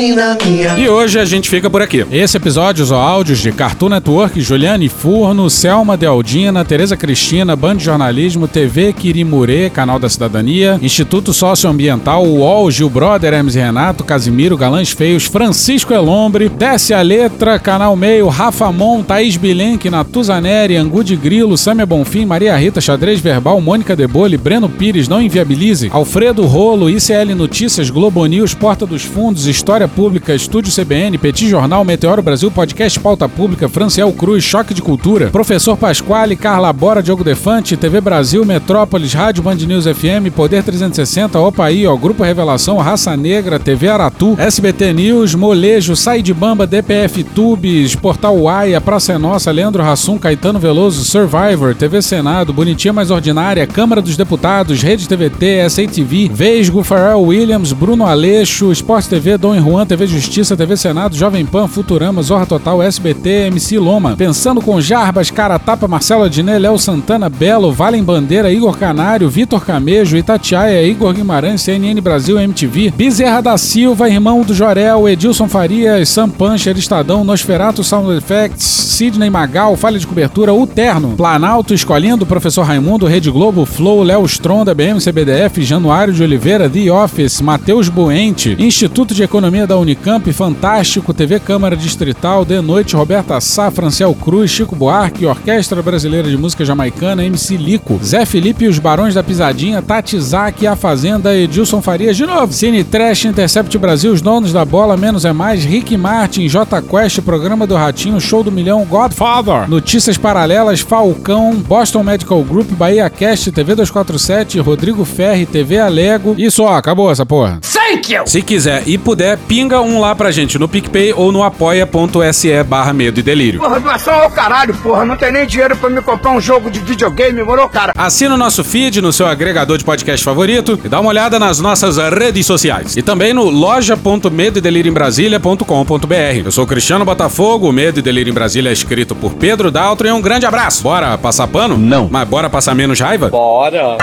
E 0.77 0.87
hoje 0.87 1.19
a 1.19 1.25
gente 1.25 1.49
fica 1.49 1.69
por 1.71 1.81
aqui. 1.81 2.05
Esse 2.11 2.37
episódio 2.37 2.83
usou 2.83 2.99
áudios 2.99 3.39
de 3.39 3.51
Cartoon 3.51 3.89
Network, 3.89 4.39
Juliane 4.39 4.87
Furno, 4.89 5.49
Selma 5.49 5.97
Dealdina, 5.97 6.63
Tereza 6.63 6.95
Cristina, 6.95 7.55
Band 7.55 7.77
de 7.77 7.85
Jornalismo, 7.85 8.47
TV 8.47 8.93
Quirimurê, 8.93 9.71
Canal 9.71 9.97
da 9.97 10.07
Cidadania, 10.07 10.77
Instituto 10.83 11.33
Socioambiental, 11.33 12.23
UOL, 12.23 12.69
Gil 12.69 12.91
Brother, 12.91 13.33
Hermes 13.33 13.55
Renato, 13.55 14.03
Casimiro, 14.03 14.55
Galãs 14.55 14.91
Feios, 14.91 15.25
Francisco 15.25 15.93
Elombre, 15.93 16.47
Desce 16.47 16.93
a 16.93 17.01
Letra, 17.01 17.57
Canal 17.57 17.95
Meio, 17.95 18.27
Rafa 18.27 18.71
Mon, 18.71 19.01
Thaís 19.01 19.35
Bilenque, 19.35 19.89
Natuzaneri, 19.89 20.75
Angu 20.75 21.03
de 21.03 21.15
Grilo, 21.15 21.57
Samia 21.57 21.85
Bonfim, 21.85 22.18
Maria 22.25 22.55
Rita, 22.55 22.81
Xadrez 22.81 23.19
Verbal, 23.19 23.59
Mônica 23.61 23.95
Debole, 23.95 24.37
Breno 24.37 24.69
Pires, 24.69 25.07
Não 25.07 25.21
Inviabilize, 25.21 25.89
Alfredo 25.91 26.45
Rolo, 26.45 26.89
ICL 26.89 27.35
Notícias, 27.35 27.89
Globo 27.89 28.25
News, 28.25 28.53
Porta 28.53 28.85
dos 28.85 29.03
Fundos, 29.03 29.47
História 29.47 29.87
Pública, 29.87 30.33
Estúdio 30.33 30.73
CBN, 30.73 31.17
Petit 31.17 31.49
Jornal, 31.49 31.83
Meteoro 31.83 32.21
Brasil, 32.21 32.51
Podcast 32.51 32.99
Pauta 32.99 33.27
Pública, 33.27 33.69
Franciel 33.69 34.11
Cruz, 34.11 34.43
Choque 34.43 34.73
de 34.73 34.81
Cultura, 34.81 35.27
Professor 35.27 35.77
Pasquale, 35.77 36.35
Carla 36.35 36.71
Bora, 36.73 37.03
Diogo 37.03 37.23
Defante, 37.23 37.77
TV 37.77 38.01
Brasil, 38.01 38.43
Metrópolis, 38.45 39.13
Rádio 39.13 39.43
Band 39.43 39.55
News 39.55 39.85
FM, 39.85 40.33
Poder 40.35 40.63
360, 40.63 41.39
Opaí, 41.39 41.85
ó, 41.87 41.95
Grupo 41.95 42.23
Revelação, 42.23 42.77
Raça 42.77 43.15
Negra, 43.15 43.59
TV 43.59 43.87
Aratu, 43.89 44.35
SBT 44.37 44.93
News, 44.93 45.35
Molejo, 45.35 45.95
Sai 45.95 46.21
de 46.21 46.33
Bamba, 46.33 46.65
DPF 46.65 47.23
Tubes, 47.23 47.95
Portal 47.95 48.37
Uaia, 48.37 48.79
Praça 48.81 49.13
é 49.13 49.17
Nossa, 49.17 49.51
Leandro 49.51 49.83
Rassum, 49.83 50.17
Caetano 50.17 50.59
Veloso, 50.59 51.03
Survivor, 51.03 51.75
TV 51.75 52.01
Senado, 52.09 52.51
Bonitinha 52.51 52.91
Mais 52.91 53.11
Ordinária, 53.11 53.67
Câmara 53.67 54.01
dos 54.01 54.17
Deputados, 54.17 54.81
Rede 54.81 55.07
TVT, 55.07 55.69
SATV, 55.69 56.31
Vesgo, 56.33 56.83
Pharrell 56.83 57.21
Williams, 57.21 57.71
Bruno 57.71 58.03
Aleixo, 58.03 58.71
Esporte 58.71 59.07
TV, 59.07 59.37
Dom 59.37 59.55
Juan, 59.61 59.85
TV 59.85 60.07
Justiça, 60.07 60.57
TV 60.57 60.75
Senado, 60.75 61.15
Jovem 61.15 61.45
Pan, 61.45 61.67
Futurama, 61.67 62.23
Zorra 62.23 62.47
Total, 62.47 62.81
SBT, 62.81 63.29
MC 63.47 63.77
Loma, 63.77 64.15
Pensando 64.17 64.59
com 64.59 64.81
Jarbas, 64.81 65.29
Cara 65.29 65.59
Tapa, 65.59 65.87
Marcelo 65.87 66.23
Adnet, 66.23 66.57
Léo 66.57 66.79
Santana, 66.79 67.29
Belo, 67.29 67.71
Valem 67.71 68.03
Bandeira, 68.03 68.51
Igor 68.51 68.75
Canário, 68.75 69.29
Vitor 69.29 69.63
Camejo, 69.63 70.17
Itatiaia, 70.17 70.81
Igor 70.81 71.13
Guimarães, 71.13 71.61
CNN 71.61 72.01
Brasil, 72.01 72.39
MTV, 72.39 72.89
Bezerra 72.89 73.39
da 73.39 73.55
Silva, 73.55 74.09
Irmão 74.09 74.41
do 74.41 74.55
Jorel, 74.55 75.07
Edilson 75.07 75.47
Farias, 75.47 76.09
Sam 76.09 76.29
Puncher, 76.29 76.75
Estadão, 76.75 77.23
Nosferato 77.23 77.83
Sound 77.83 78.17
Effects, 78.17 78.63
Sidney 78.63 79.29
Magal, 79.29 79.75
Falha 79.75 79.99
de 79.99 80.07
Cobertura, 80.07 80.51
O 80.51 80.65
Terno, 80.65 81.15
Planalto, 81.15 81.75
Escolinha 81.99 82.15
do 82.15 82.25
Professor 82.25 82.63
Raimundo, 82.63 83.05
Rede 83.07 83.29
Globo, 83.29 83.65
Flow, 83.65 84.01
Léo 84.03 84.23
Stronda, 84.23 84.73
BM, 84.73 85.01
CBDF, 85.01 85.61
Januário 85.63 86.13
de 86.13 86.23
Oliveira, 86.23 86.69
The 86.69 86.89
Office, 86.89 87.41
Matheus 87.41 87.89
Buente, 87.89 88.55
Instituto 88.57 89.13
de 89.13 89.21
Economia 89.21 89.67
da 89.67 89.75
Unicamp, 89.75 90.31
Fantástico, 90.31 91.13
TV 91.13 91.41
Câmara 91.41 91.75
Distrital, 91.75 92.45
De 92.45 92.61
Noite, 92.61 92.95
Roberta 92.95 93.41
Sá, 93.41 93.69
Franciel 93.69 94.13
Cruz, 94.13 94.49
Chico 94.49 94.77
Buarque, 94.77 95.25
Orquestra 95.25 95.81
Brasileira 95.81 96.29
de 96.29 96.37
Música 96.37 96.63
Jamaicana, 96.63 97.25
MC 97.25 97.57
Lico, 97.57 97.99
Zé 98.01 98.25
Felipe 98.25 98.63
e 98.63 98.69
os 98.69 98.79
Barões 98.79 99.13
da 99.13 99.21
Pisadinha, 99.21 99.81
Tati 99.81 100.17
Zaki, 100.21 100.67
A 100.67 100.77
Fazenda, 100.77 101.35
Edilson 101.35 101.81
Farias 101.81 102.15
de 102.15 102.25
novo, 102.25 102.53
Cine 102.53 102.81
Trash, 102.81 103.25
Intercept 103.25 103.77
Brasil, 103.77 104.13
Os 104.13 104.21
Donos 104.21 104.53
da 104.53 104.63
Bola, 104.63 104.95
Menos 104.95 105.25
é 105.25 105.33
Mais, 105.33 105.65
Rick 105.65 105.97
Martin, 105.97 106.47
J 106.47 106.81
Quest, 106.81 107.19
Programa 107.23 107.67
do 107.67 107.75
Ratinho, 107.75 108.21
Show 108.21 108.41
do 108.41 108.53
Milhão, 108.53 108.85
Godfather, 108.85 109.69
Notícias 109.69 110.17
Paralelas, 110.17 110.79
Falcão, 110.79 111.55
Boston 111.55 111.88
Boston 111.89 112.03
Medical 112.03 112.43
Group, 112.43 112.69
Bahia 112.73 113.09
Cast, 113.09 113.51
TV 113.51 113.73
247, 113.73 114.59
Rodrigo 114.59 115.03
Ferri, 115.03 115.47
TV 115.47 115.79
Alego. 115.79 116.35
Isso, 116.37 116.63
ó, 116.63 116.75
acabou 116.75 117.11
essa 117.11 117.25
porra. 117.25 117.59
Thank 117.61 118.13
you! 118.13 118.27
Se 118.27 118.43
quiser 118.43 118.83
e 118.85 118.95
puder, 118.95 119.39
pinga 119.47 119.81
um 119.81 119.99
lá 119.99 120.13
pra 120.13 120.29
gente 120.29 120.59
no 120.59 120.69
PicPay 120.69 121.13
ou 121.13 121.31
no 121.31 121.41
apoia.se 121.41 122.63
barra 122.63 122.93
medo 122.93 123.19
e 123.19 123.23
delírio. 123.23 123.59
Porra, 123.59 123.79
doação 123.79 124.13
ao 124.13 124.29
caralho, 124.29 124.75
porra. 124.75 125.03
Não 125.03 125.17
tem 125.17 125.31
nem 125.31 125.47
dinheiro 125.47 125.75
pra 125.75 125.89
me 125.89 125.99
comprar 126.03 126.29
um 126.29 126.39
jogo 126.39 126.69
de 126.69 126.79
videogame, 126.79 127.41
moro, 127.41 127.67
cara? 127.69 127.91
Assina 127.97 128.35
o 128.35 128.37
nosso 128.37 128.63
feed 128.63 129.01
no 129.01 129.11
seu 129.11 129.25
agregador 129.25 129.75
de 129.75 129.83
podcast 129.83 130.23
favorito 130.23 130.79
e 130.83 130.89
dá 130.89 130.99
uma 130.99 131.09
olhada 131.09 131.39
nas 131.39 131.59
nossas 131.59 131.97
redes 131.97 132.45
sociais. 132.45 132.95
E 132.97 133.01
também 133.01 133.33
no 133.33 133.49
loja.medoedelirioembrasilha.com.br. 133.49 136.45
Eu 136.45 136.51
sou 136.51 136.67
Cristiano 136.67 137.03
Botafogo, 137.03 137.67
o 137.67 137.73
Medo 137.73 137.97
e 137.97 138.03
Delírio 138.03 138.29
em 138.29 138.35
Brasília 138.35 138.69
é 138.69 138.73
escrito 138.73 139.15
por 139.15 139.33
Pedro 139.33 139.71
Daltro 139.71 140.07
e 140.07 140.11
um 140.11 140.21
grande 140.21 140.45
abraço. 140.45 140.83
Bora 140.83 141.17
passar 141.17 141.47
pano? 141.47 141.78
Não. 141.79 142.07
Mas 142.11 142.27
bora 142.27 142.49
passar 142.49 142.75
menos 142.75 142.99
raiva? 142.99 143.29
Bora. 143.29 143.97